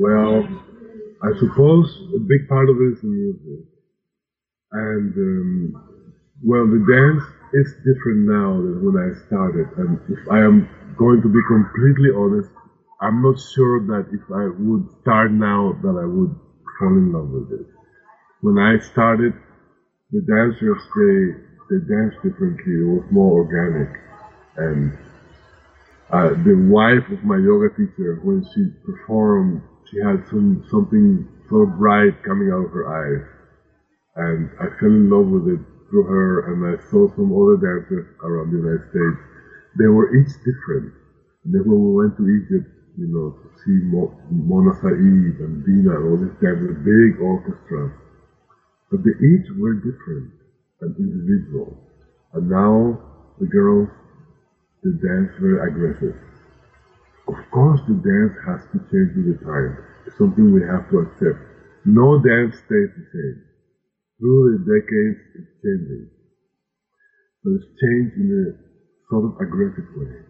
well, 0.00 0.46
I 1.22 1.38
suppose 1.38 1.86
a 2.14 2.20
big 2.20 2.48
part 2.48 2.68
of 2.68 2.76
it 2.80 2.92
is 2.94 3.02
music. 3.02 3.66
And, 4.72 5.14
um, 5.16 6.02
well, 6.42 6.66
the 6.66 6.80
dance 6.80 7.24
is 7.52 7.72
different 7.84 8.26
now 8.26 8.56
than 8.56 8.84
when 8.84 8.96
I 8.96 9.14
started. 9.26 9.68
And 9.76 10.00
if 10.08 10.18
I 10.30 10.40
am 10.40 10.68
going 10.96 11.22
to 11.22 11.28
be 11.28 11.40
completely 11.46 12.10
honest, 12.16 12.50
I'm 13.00 13.22
not 13.22 13.38
sure 13.54 13.80
that 13.86 14.06
if 14.12 14.22
I 14.32 14.48
would 14.48 14.88
start 15.02 15.32
now 15.32 15.72
that 15.82 15.96
I 16.00 16.06
would 16.06 16.34
fall 16.78 16.96
in 16.96 17.12
love 17.12 17.28
with 17.28 17.60
it. 17.60 17.66
When 18.40 18.58
I 18.58 18.78
started, 18.78 19.34
the 20.10 20.20
dancers, 20.22 20.82
they, 20.96 21.76
they 21.76 21.84
danced 21.86 22.22
differently. 22.22 22.80
It 22.80 22.86
was 22.86 23.04
more 23.10 23.44
organic. 23.44 23.88
And 24.56 24.92
uh, 26.10 26.30
the 26.44 26.54
wife 26.68 27.08
of 27.10 27.24
my 27.24 27.38
yoga 27.38 27.68
teacher, 27.70 28.20
when 28.22 28.44
she 28.54 28.68
performed 28.84 29.62
she 29.92 30.00
had 30.00 30.24
some 30.30 30.64
something 30.70 31.28
so 31.50 31.66
bright 31.66 32.16
coming 32.24 32.48
out 32.50 32.64
of 32.64 32.72
her 32.72 32.88
eyes, 32.88 33.28
and 34.16 34.48
I 34.58 34.68
fell 34.80 34.88
in 34.88 35.10
love 35.10 35.28
with 35.28 35.48
it 35.52 35.60
through 35.90 36.04
her. 36.04 36.48
And 36.48 36.64
I 36.64 36.80
saw 36.88 37.12
some 37.14 37.28
other 37.36 37.60
dancers 37.60 38.08
around 38.24 38.52
the 38.52 38.58
United 38.58 38.88
States. 38.88 39.20
They 39.78 39.88
were 39.88 40.16
each 40.16 40.32
different. 40.48 40.92
And 41.44 41.54
then 41.54 41.64
when 41.66 41.76
we 41.84 41.92
went 41.92 42.16
to 42.16 42.24
Egypt, 42.28 42.68
you 42.96 43.08
know, 43.08 43.36
to 43.36 43.48
see 43.64 43.84
Mo- 43.84 44.14
Mona 44.30 44.72
Said 44.80 44.96
and 44.96 45.64
Dina 45.66 45.96
and 46.00 46.04
all 46.08 46.16
these 46.16 46.40
dancers, 46.40 46.72
big 46.84 47.20
orchestras, 47.20 47.92
but 48.90 49.04
they 49.04 49.12
each 49.20 49.48
were 49.58 49.74
different 49.74 50.32
and 50.80 50.96
individual. 50.98 51.76
And 52.32 52.48
now 52.48 53.00
the 53.40 53.46
girls, 53.46 53.88
they 54.84 54.92
dance 54.92 55.30
very 55.40 55.60
aggressive 55.60 56.16
of 57.28 57.50
course, 57.50 57.80
the 57.88 57.94
dance 57.94 58.34
has 58.46 58.62
to 58.72 58.78
change 58.90 59.14
with 59.16 59.38
the 59.38 59.44
time. 59.44 59.76
It's 60.06 60.18
something 60.18 60.52
we 60.52 60.62
have 60.62 60.88
to 60.90 60.98
accept. 60.98 61.38
No 61.84 62.18
dance 62.18 62.56
stays 62.56 62.90
the 62.94 63.06
same. 63.12 63.42
Through 64.18 64.58
the 64.58 64.58
decades, 64.64 65.20
it's 65.34 65.52
changing. 65.62 66.08
But 67.44 67.52
it's 67.54 67.70
changed 67.80 68.14
in 68.16 68.28
a 68.32 69.08
sort 69.10 69.24
of 69.24 69.40
aggressive 69.40 69.86
way. 69.96 70.22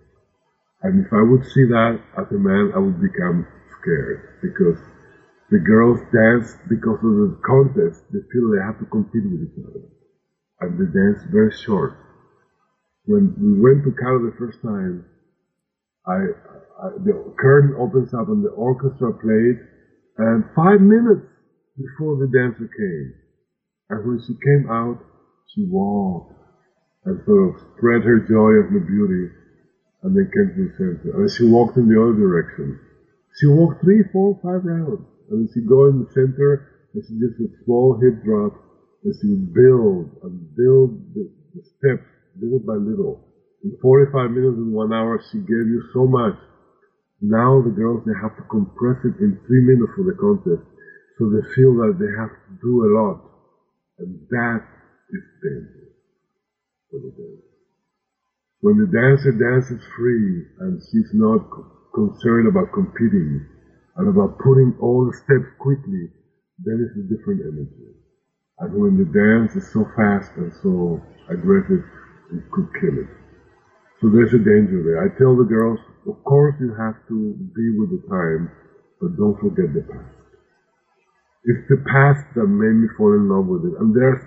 And 0.82 1.05
if 1.05 1.12
I 1.12 1.22
would 1.22 1.45
see 1.45 1.64
that 1.64 2.01
as 2.18 2.30
a 2.32 2.38
man, 2.38 2.72
I 2.74 2.78
would 2.78 3.01
become 3.01 3.47
scared 3.78 4.40
because 4.43 4.78
the 5.51 5.59
girls 5.59 6.01
dance 6.12 6.57
because 6.68 6.99
of 7.05 7.14
the 7.14 7.38
contest. 7.45 8.03
They 8.11 8.20
feel 8.32 8.51
they 8.51 8.64
have 8.64 8.78
to 8.80 8.86
compete 8.86 9.24
with 9.24 9.43
each 9.45 9.59
other. 9.64 9.84
And 10.61 10.78
they 10.78 10.88
dance 10.90 11.22
very 11.30 11.53
short. 11.53 11.93
When 13.05 13.34
we 13.38 13.61
went 13.61 13.84
to 13.84 13.93
Cali 13.93 14.30
the 14.30 14.36
first 14.38 14.62
time, 14.62 15.05
I, 16.07 16.18
uh, 16.82 16.98
the 17.05 17.34
curtain 17.38 17.76
opens 17.78 18.12
up 18.14 18.28
and 18.28 18.44
the 18.44 18.50
orchestra 18.50 19.12
played, 19.12 19.59
and 20.18 20.44
five 20.55 20.80
minutes 20.80 21.26
before 21.77 22.18
the 22.18 22.27
dancer 22.27 22.68
came. 22.68 23.14
And 23.90 24.06
when 24.06 24.20
she 24.27 24.35
came 24.35 24.68
out, 24.70 24.98
she 25.55 25.66
walked 25.68 26.32
and 27.05 27.20
sort 27.27 27.55
of 27.55 27.60
spread 27.77 28.02
her 28.02 28.20
joy 28.24 28.62
of 28.62 28.72
the 28.72 28.81
beauty 28.81 29.31
and 30.02 30.16
then 30.16 30.31
came 30.32 30.51
to 30.55 30.62
the 30.66 30.74
center. 30.78 31.22
And 31.22 31.31
she 31.31 31.44
walked 31.47 31.77
in 31.77 31.89
the 31.89 32.01
other 32.01 32.18
direction. 32.18 32.78
She 33.39 33.47
walked 33.47 33.82
three, 33.82 34.02
four, 34.12 34.39
five 34.43 34.64
rounds. 34.64 35.06
And 35.31 35.47
then 35.47 35.48
she 35.55 35.60
go 35.66 35.86
in 35.89 36.02
the 36.02 36.10
center 36.12 36.89
and 36.94 37.02
she 37.05 37.14
just 37.20 37.39
a 37.40 37.64
small 37.64 37.98
hip 38.01 38.22
drop 38.24 38.52
and 39.05 39.14
she 39.20 39.28
build 39.55 40.10
and 40.22 40.56
build 40.56 41.14
the, 41.14 41.31
the 41.55 41.62
steps 41.62 42.06
little 42.40 42.60
by 42.60 42.74
little. 42.74 43.31
In 43.64 43.76
45 43.80 44.30
minutes 44.30 44.56
and 44.59 44.72
one 44.72 44.93
hour, 44.93 45.20
she 45.30 45.39
gave 45.39 45.66
you 45.70 45.82
so 45.94 46.06
much 46.06 46.34
now 47.22 47.62
the 47.62 47.70
girls, 47.70 48.02
they 48.05 48.18
have 48.20 48.34
to 48.34 48.43
compress 48.51 48.98
it 49.06 49.14
in 49.22 49.39
three 49.47 49.62
minutes 49.62 49.94
for 49.94 50.02
the 50.02 50.18
contest. 50.18 50.66
So 51.18 51.30
they 51.30 51.47
feel 51.55 51.70
that 51.78 51.94
they 51.94 52.10
have 52.18 52.34
to 52.34 52.51
do 52.59 52.82
a 52.82 52.90
lot. 52.90 53.22
And 54.02 54.18
that 54.28 54.59
is 55.14 55.22
dangerous 55.39 55.94
for 56.90 56.98
the 56.98 57.14
dance. 57.14 57.47
When 58.59 58.76
the 58.76 58.90
dancer 58.90 59.30
dances 59.30 59.78
free 59.94 60.47
and 60.66 60.82
she's 60.82 61.14
not 61.14 61.47
concerned 61.94 62.48
about 62.48 62.74
competing 62.74 63.47
and 63.97 64.09
about 64.09 64.39
putting 64.43 64.74
all 64.80 65.06
the 65.06 65.14
steps 65.14 65.47
quickly, 65.62 66.10
then 66.59 66.82
it's 66.82 66.98
a 66.98 67.06
different 67.06 67.43
energy. 67.47 67.94
And 68.59 68.74
when 68.74 68.98
the 68.98 69.06
dance 69.06 69.55
is 69.55 69.70
so 69.70 69.86
fast 69.94 70.32
and 70.36 70.51
so 70.60 71.01
aggressive, 71.30 71.86
it 72.34 72.51
could 72.51 72.66
kill 72.80 72.98
it. 72.98 73.22
So 74.03 74.11
there's 74.11 74.35
a 74.35 74.43
danger 74.43 74.83
there. 74.83 74.99
I 74.99 75.15
tell 75.16 75.39
the 75.39 75.47
girls, 75.47 75.79
of 76.11 76.19
course 76.24 76.57
you 76.59 76.74
have 76.74 76.99
to 77.07 77.16
be 77.55 77.79
with 77.79 77.95
the 77.95 78.03
time, 78.11 78.51
but 79.01 79.16
don't 79.16 79.39
forget 79.39 79.70
the 79.73 79.87
past. 79.87 80.19
It's 81.45 81.69
the 81.70 81.79
past 81.87 82.27
that 82.35 82.47
made 82.51 82.83
me 82.83 82.89
fall 82.99 83.15
in 83.15 83.29
love 83.31 83.47
with 83.47 83.62
it. 83.62 83.79
And 83.79 83.95
there's 83.95 84.23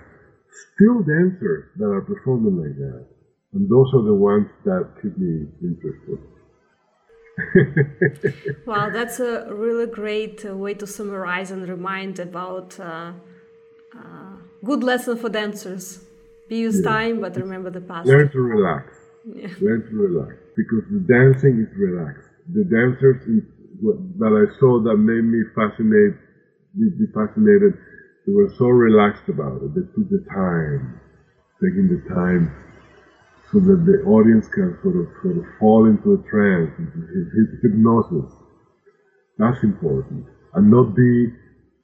still 0.72 1.04
dancers 1.04 1.68
that 1.76 1.92
are 1.92 2.00
performing 2.00 2.56
like 2.56 2.76
that. 2.76 3.06
And 3.52 3.68
those 3.68 3.92
are 3.92 4.02
the 4.02 4.14
ones 4.14 4.48
that 4.64 4.96
keep 5.02 5.16
me 5.18 5.44
interested. 5.60 6.24
wow, 8.66 8.88
that's 8.88 9.20
a 9.20 9.52
really 9.52 9.86
great 9.86 10.42
uh, 10.46 10.56
way 10.56 10.72
to 10.72 10.86
summarize 10.86 11.50
and 11.50 11.68
remind 11.68 12.18
about 12.18 12.80
uh, 12.80 13.12
uh, 13.94 14.36
good 14.64 14.82
lesson 14.82 15.18
for 15.18 15.28
dancers. 15.28 16.02
Be 16.48 16.56
use 16.56 16.80
yeah. 16.82 16.90
time, 16.90 17.20
but 17.20 17.36
remember 17.36 17.68
the 17.68 17.82
past. 17.82 18.06
Learn 18.08 18.30
to 18.30 18.40
relax. 18.40 19.05
Yeah. 19.26 19.50
To 19.50 19.90
relax 19.90 20.38
because 20.54 20.86
the 20.86 21.02
dancing 21.02 21.58
is 21.58 21.70
relaxed. 21.74 22.30
The 22.54 22.62
dancers 22.62 23.26
in, 23.26 23.42
that 24.22 24.30
I 24.30 24.46
saw 24.58 24.78
that 24.86 24.96
made 24.96 25.26
me 25.26 25.42
fascinate, 25.50 26.14
be 26.78 27.10
fascinated, 27.10 27.74
they 28.26 28.32
were 28.32 28.54
so 28.56 28.70
relaxed 28.70 29.28
about 29.28 29.66
it. 29.66 29.74
They 29.74 29.82
took 29.92 30.08
the 30.14 30.22
time, 30.30 31.00
taking 31.58 31.90
the 31.90 32.02
time 32.08 32.54
so 33.50 33.58
that 33.60 33.82
the 33.82 34.02
audience 34.06 34.46
can 34.48 34.78
sort 34.82 34.96
of 34.96 35.06
sort 35.22 35.38
of 35.38 35.44
fall 35.58 35.86
into 35.86 36.14
a 36.14 36.20
trance, 36.30 36.70
into 36.78 37.02
hypnosis. 37.62 38.30
That's 39.38 39.62
important. 39.62 40.26
And 40.54 40.70
not 40.70 40.94
be 40.94 41.34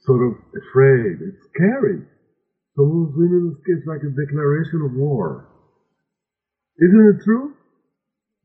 sort 0.06 0.23
of 0.27 0.39
afraid. 0.55 1.19
It's 1.20 1.43
scary. 1.55 2.06
Some 2.74 2.86
of 2.86 2.90
those 2.90 3.14
women, 3.19 3.59
it's 3.66 3.86
like 3.86 4.01
a 4.01 4.14
declaration 4.14 4.82
of 4.86 4.94
war. 4.94 5.51
Isn't 6.82 7.14
it 7.14 7.24
true? 7.24 7.54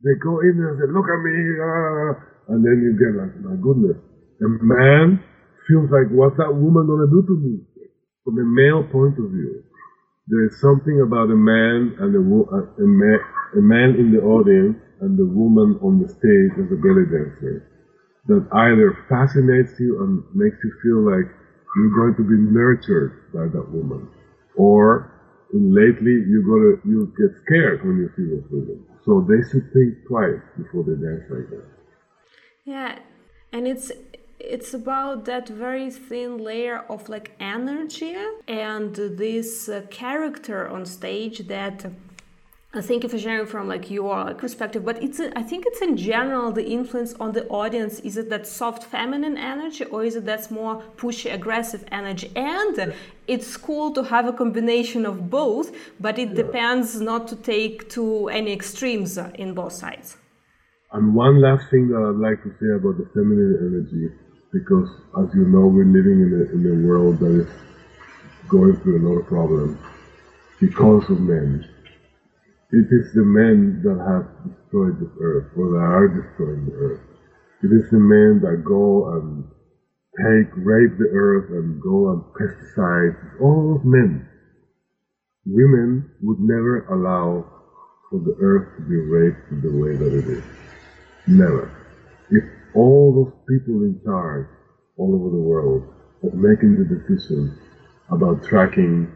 They 0.03 0.15
go 0.23 0.39
in 0.41 0.55
and 0.61 0.77
say, 0.80 0.88
look 0.93 1.09
at 1.09 1.22
me, 1.26 1.35
ah, 1.59 2.11
and 2.53 2.64
then 2.64 2.77
you 2.85 2.93
get 2.95 3.18
like, 3.19 3.35
my 3.43 3.57
goodness. 3.59 3.97
A 4.45 4.49
man 4.64 5.19
feels 5.68 5.89
like, 5.91 6.07
what's 6.14 6.38
that 6.38 6.53
woman 6.53 6.88
going 6.88 7.03
to 7.03 7.11
do 7.11 7.22
to 7.27 7.35
me? 7.38 7.59
From 8.23 8.39
a 8.39 8.45
male 8.45 8.84
point 8.84 9.18
of 9.19 9.31
view, 9.31 9.64
there 10.27 10.45
is 10.45 10.59
something 10.61 11.01
about 11.01 11.31
a 11.31 11.35
man 11.35 11.95
and 11.99 12.15
a, 12.15 12.22
a, 12.22 12.88
man, 12.88 13.19
a 13.57 13.61
man 13.61 13.95
in 13.99 14.11
the 14.14 14.22
audience 14.22 14.77
and 15.01 15.18
the 15.18 15.26
woman 15.26 15.77
on 15.81 15.99
the 15.99 16.07
stage 16.07 16.53
as 16.61 16.72
a 16.72 16.80
belly 16.80 17.05
dancer 17.09 17.64
that 18.27 18.47
either 18.53 18.95
fascinates 19.09 19.73
you 19.80 20.03
and 20.03 20.23
makes 20.35 20.57
you 20.64 20.72
feel 20.84 21.01
like 21.03 21.27
you're 21.77 21.95
going 21.95 22.15
to 22.15 22.23
be 22.23 22.38
nurtured 22.39 23.11
by 23.34 23.47
that 23.51 23.68
woman, 23.72 24.07
or 24.55 25.07
lately 25.53 26.11
you 26.11 26.44
go 26.45 26.57
to 26.60 26.88
you 26.88 27.14
get 27.18 27.36
scared 27.45 27.86
when 27.86 27.98
you 27.98 28.10
see 28.15 28.26
those 28.30 28.49
women. 28.52 28.86
So 29.06 29.26
they 29.28 29.41
should 29.49 29.72
think 29.74 30.06
twice 30.07 30.41
before 30.57 30.84
they 30.84 30.95
dance 30.95 31.24
like 31.30 31.49
that. 31.49 31.65
Yeah, 32.65 32.99
and 33.53 33.68
it's 33.68 33.91
it's 34.40 34.74
about 34.74 35.26
that 35.26 35.48
very 35.48 35.90
thin 35.90 36.38
layer 36.38 36.80
of 36.90 37.10
like 37.10 37.32
energy 37.40 38.15
and 38.48 38.95
this 38.95 39.68
uh, 39.68 39.82
character 39.90 40.68
on 40.68 40.86
stage 40.86 41.40
that 41.48 41.86
Uh, 42.73 42.81
thank 42.81 43.02
you 43.02 43.07
for 43.07 43.18
sharing 43.18 43.45
from 43.45 43.65
like 43.69 43.89
your 43.89 44.34
perspective 44.34 44.84
but 44.84 45.02
it's 45.02 45.22
i 45.38 45.41
think 45.41 45.64
it's 45.65 45.81
in 45.81 45.95
general 45.95 46.52
the 46.52 46.68
influence 46.68 47.14
on 47.14 47.31
the 47.31 47.48
audience. 47.48 48.02
Is 48.02 48.18
it 48.18 48.30
that 48.30 48.45
soft 48.45 48.84
feminine 48.84 49.38
energy 49.38 49.85
or 49.85 50.03
is 50.03 50.18
it 50.18 50.26
that's 50.26 50.52
more 50.52 50.84
pushy 50.98 51.34
aggressive 51.34 51.85
energy? 51.94 52.30
And 52.35 52.94
it's 53.26 53.56
cool 53.56 53.94
to 53.94 54.03
have 54.03 54.26
a 54.27 54.34
combination 54.34 55.06
of 55.06 55.30
both 55.30 55.68
but 56.02 56.19
it 56.19 56.30
yeah. 56.30 56.44
depends 56.44 56.99
not 56.99 57.30
to 57.30 57.38
take 57.38 57.89
to 57.91 58.27
any 58.27 58.52
extremes 58.52 59.18
in 59.18 59.53
both 59.53 59.72
sides. 59.72 60.18
And 60.91 61.15
one 61.15 61.39
last 61.39 61.69
thing 61.72 61.88
that 61.91 62.02
i'd 62.07 62.22
like 62.27 62.44
to 62.44 62.52
say 62.60 62.69
about 62.80 62.98
the 62.99 63.07
feminine 63.14 63.56
energy 63.69 64.06
because 64.52 64.89
as 65.22 65.34
you 65.34 65.45
know 65.53 65.68
we're 65.68 65.94
living 65.99 66.19
in 66.26 66.31
a, 66.41 66.44
in 66.56 66.61
a 66.76 66.88
world 66.88 67.19
that 67.19 67.34
is 67.44 67.49
going 68.49 68.76
through 68.81 68.98
a 69.02 69.03
lot 69.07 69.18
of 69.22 69.26
problems 69.27 69.77
because 70.60 71.10
of 71.10 71.22
men 71.22 71.65
it 72.72 72.88
is 72.91 73.14
the 73.14 73.23
men 73.23 73.81
that 73.84 73.95
have 73.95 74.27
destroyed 74.44 74.99
the 74.99 75.10
earth, 75.22 75.48
or 75.56 75.69
that 75.72 75.77
are 75.77 76.07
destroying 76.10 76.65
the 76.65 76.76
earth. 76.76 76.99
It 77.64 77.72
is 77.72 77.89
the 77.89 77.99
men 77.99 78.41
that 78.41 78.64
go 78.65 79.15
and 79.15 79.45
take, 80.19 80.52
rape 80.57 80.98
the 80.98 81.07
earth 81.14 81.45
and 81.49 81.81
go 81.81 82.11
and 82.11 82.22
pesticide. 82.35 83.15
all 83.39 83.77
those 83.77 83.85
men. 83.85 84.27
Women 85.45 86.06
would 86.22 86.39
never 86.41 86.84
allow 86.91 87.45
for 88.10 88.19
the 88.19 88.35
earth 88.41 88.65
to 88.77 88.81
be 88.84 88.98
raped 88.98 89.39
the 89.64 89.72
way 89.72 89.95
that 89.95 90.14
it 90.14 90.27
is. 90.27 90.44
Never. 91.27 91.72
If 92.31 92.44
all 92.76 93.14
those 93.14 93.34
people 93.48 93.84
in 93.84 93.98
charge 94.03 94.45
all 94.98 95.15
over 95.15 95.30
the 95.30 95.41
world 95.41 95.84
of 96.23 96.34
making 96.34 96.76
the 96.76 96.84
decisions 96.84 97.57
about 98.11 98.44
tracking, 98.44 99.07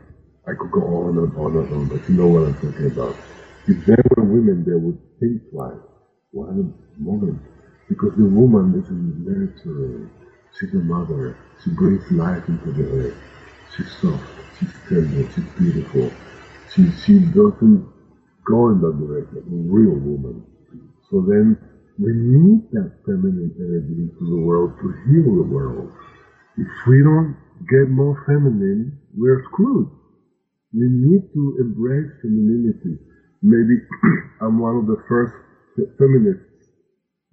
I 0.47 0.53
could 0.57 0.71
go 0.71 0.81
on 0.81 1.17
and 1.17 1.35
on 1.35 1.57
and 1.57 1.73
on, 1.73 1.87
but 1.89 2.07
you 2.07 2.15
know 2.15 2.27
what 2.27 2.43
I'm 2.47 2.55
talking 2.55 2.87
about 2.87 3.30
if 3.67 3.85
there 3.85 4.03
were 4.15 4.23
women, 4.23 4.63
they 4.65 4.73
would 4.73 4.97
think 5.19 5.49
twice. 5.51 5.77
One 6.31 6.73
moment. 6.97 7.41
Because 7.87 8.15
the 8.17 8.25
woman 8.25 8.73
is 8.81 8.89
a 8.89 8.97
nurturer. 8.97 10.09
She's 10.57 10.73
a 10.73 10.83
mother. 10.83 11.37
She 11.63 11.69
brings 11.71 12.09
life 12.11 12.47
into 12.47 12.71
the 12.71 12.89
earth. 12.89 13.17
She's 13.75 13.91
soft. 14.01 14.23
She's 14.59 14.73
tender. 14.89 15.29
She's 15.33 15.45
beautiful. 15.59 16.11
She, 16.73 16.89
she 17.05 17.19
doesn't 17.19 17.85
go 18.45 18.69
in 18.69 18.81
that 18.81 18.97
direction. 18.97 19.43
A 19.45 19.71
real 19.71 19.99
woman. 19.99 20.43
So 21.11 21.21
then 21.21 21.57
we 21.99 22.13
need 22.13 22.71
that 22.71 22.97
feminine 23.05 23.53
energy 23.59 24.09
into 24.09 24.25
the 24.25 24.41
world 24.41 24.73
to 24.81 24.87
heal 25.05 25.35
the 25.35 25.47
world. 25.47 25.91
If 26.57 26.67
we 26.87 27.03
don't 27.03 27.37
get 27.69 27.89
more 27.89 28.23
feminine, 28.25 28.97
we're 29.13 29.43
screwed. 29.51 29.89
We 30.73 30.87
need 30.89 31.29
to 31.33 31.57
embrace 31.59 32.09
femininity 32.21 33.10
maybe 33.43 33.75
I'm 34.41 34.59
one 34.59 34.77
of 34.77 34.87
the 34.87 34.97
first 35.07 35.33
feminists. 35.97 36.43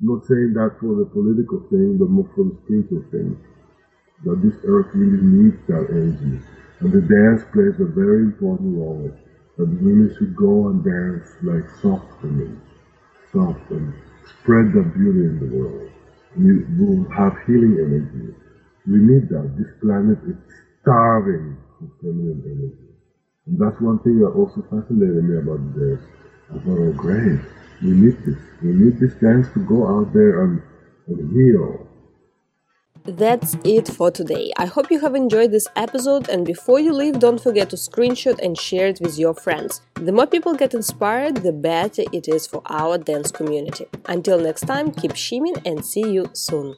not 0.01 0.25
saying 0.27 0.53
that 0.55 0.73
for 0.81 0.97
the 0.97 1.07
political 1.07 1.61
thing, 1.71 1.99
but 1.99 2.09
more 2.11 2.29
for 2.35 2.45
the 2.45 2.57
spiritual 2.65 3.03
thing. 3.11 3.37
That 4.25 4.43
this 4.43 4.55
earth 4.67 4.89
really 4.95 5.23
needs 5.23 5.57
that 5.69 5.87
energy. 5.91 6.41
And 6.81 6.93
the 6.93 7.03
dance 7.03 7.43
plays 7.53 7.81
a 7.81 7.87
very 7.87 8.23
important 8.23 8.77
role. 8.77 9.11
That 9.59 9.67
women 9.83 10.13
should 10.19 10.37
go 10.37 10.69
and 10.69 10.85
dance 10.85 11.27
like 11.43 11.65
soft 11.83 12.23
women. 12.23 12.61
Soft 13.33 13.71
and 13.71 13.95
spread 14.41 14.73
that 14.75 14.93
beauty 14.95 15.27
in 15.27 15.39
the 15.41 15.57
world. 15.57 15.91
We 16.37 16.65
will 16.79 17.05
have 17.11 17.35
healing 17.47 17.79
energy. 17.81 18.35
We 18.87 18.99
need 19.01 19.29
that. 19.31 19.55
This 19.59 19.69
planet 19.83 20.19
is 20.29 20.37
starving 20.83 21.59
for 21.79 21.89
feminine 22.03 22.43
energy. 22.47 22.88
And 23.49 23.59
that's 23.59 23.81
one 23.81 23.99
thing 24.01 24.21
that 24.21 24.29
also 24.29 24.61
fascinated 24.69 25.25
me 25.25 25.39
about 25.39 25.75
this. 25.75 26.01
I 26.51 26.59
thought, 26.59 26.79
oh 26.79 26.93
great, 26.93 27.41
we 27.83 27.91
need 27.91 28.17
this. 28.25 28.39
We 28.63 28.73
need 28.73 29.01
this 29.01 29.15
dance 29.15 29.49
to 29.55 29.61
go 29.65 29.87
out 29.89 30.13
there 30.13 30.45
and, 30.45 30.63
and 31.07 31.33
heal. 31.33 31.87
That's 33.05 33.57
it 33.65 33.89
for 33.89 34.11
today. 34.11 34.53
I 34.59 34.67
hope 34.67 34.91
you 34.91 35.01
have 35.01 35.15
enjoyed 35.15 35.51
this 35.51 35.67
episode 35.77 36.29
and 36.29 36.45
before 36.45 36.79
you 36.79 36.93
leave 36.93 37.19
don't 37.19 37.41
forget 37.41 37.71
to 37.71 37.77
screenshot 37.77 38.39
and 38.41 38.59
share 38.59 38.89
it 38.89 39.01
with 39.01 39.19
your 39.19 39.33
friends. 39.33 39.81
The 39.95 40.13
more 40.13 40.27
people 40.27 40.55
get 40.55 40.75
inspired, 40.75 41.39
the 41.39 41.53
better 41.53 42.03
it 42.13 42.29
is 42.29 42.47
for 42.47 42.61
our 42.67 42.99
dance 42.99 43.31
community. 43.31 43.87
Until 44.07 44.39
next 44.39 44.67
time, 44.67 44.93
keep 44.93 45.17
shimming 45.17 45.57
and 45.65 45.83
see 45.83 46.07
you 46.07 46.29
soon. 46.35 46.77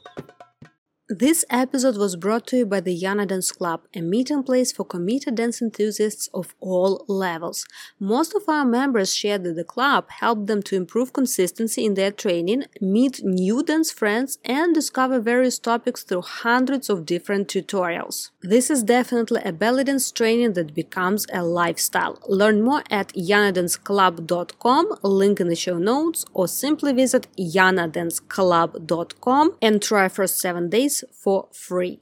This 1.13 1.43
episode 1.49 1.97
was 1.97 2.15
brought 2.15 2.47
to 2.47 2.59
you 2.59 2.65
by 2.65 2.79
the 2.79 2.97
Yana 2.97 3.27
Dance 3.27 3.51
Club, 3.51 3.81
a 3.93 3.99
meeting 3.99 4.43
place 4.43 4.71
for 4.71 4.85
committed 4.85 5.35
dance 5.35 5.61
enthusiasts 5.61 6.29
of 6.33 6.55
all 6.61 7.03
levels. 7.09 7.65
Most 7.99 8.33
of 8.33 8.43
our 8.47 8.63
members 8.63 9.13
shared 9.13 9.43
that 9.43 9.57
the 9.57 9.65
club 9.65 10.09
helped 10.09 10.47
them 10.47 10.63
to 10.63 10.77
improve 10.77 11.11
consistency 11.11 11.83
in 11.83 11.95
their 11.95 12.11
training, 12.11 12.63
meet 12.79 13.25
new 13.25 13.61
dance 13.61 13.91
friends, 13.91 14.37
and 14.45 14.73
discover 14.73 15.19
various 15.19 15.59
topics 15.59 16.01
through 16.03 16.21
hundreds 16.21 16.89
of 16.89 17.05
different 17.05 17.49
tutorials. 17.49 18.29
This 18.43 18.71
is 18.71 18.81
definitely 18.81 19.39
a 19.45 19.51
belly 19.51 19.83
dance 19.83 20.11
training 20.11 20.53
that 20.53 20.73
becomes 20.73 21.27
a 21.31 21.43
lifestyle. 21.43 22.17
Learn 22.27 22.63
more 22.63 22.81
at 22.89 23.09
yanadanceclub.com, 23.09 24.97
link 25.03 25.39
in 25.39 25.47
the 25.47 25.55
show 25.55 25.77
notes, 25.77 26.25
or 26.33 26.47
simply 26.47 26.91
visit 26.91 27.27
yanadanceclub.com 27.37 29.57
and 29.61 29.79
try 29.79 30.07
for 30.07 30.25
seven 30.25 30.69
days 30.69 31.03
for 31.11 31.49
free. 31.51 31.99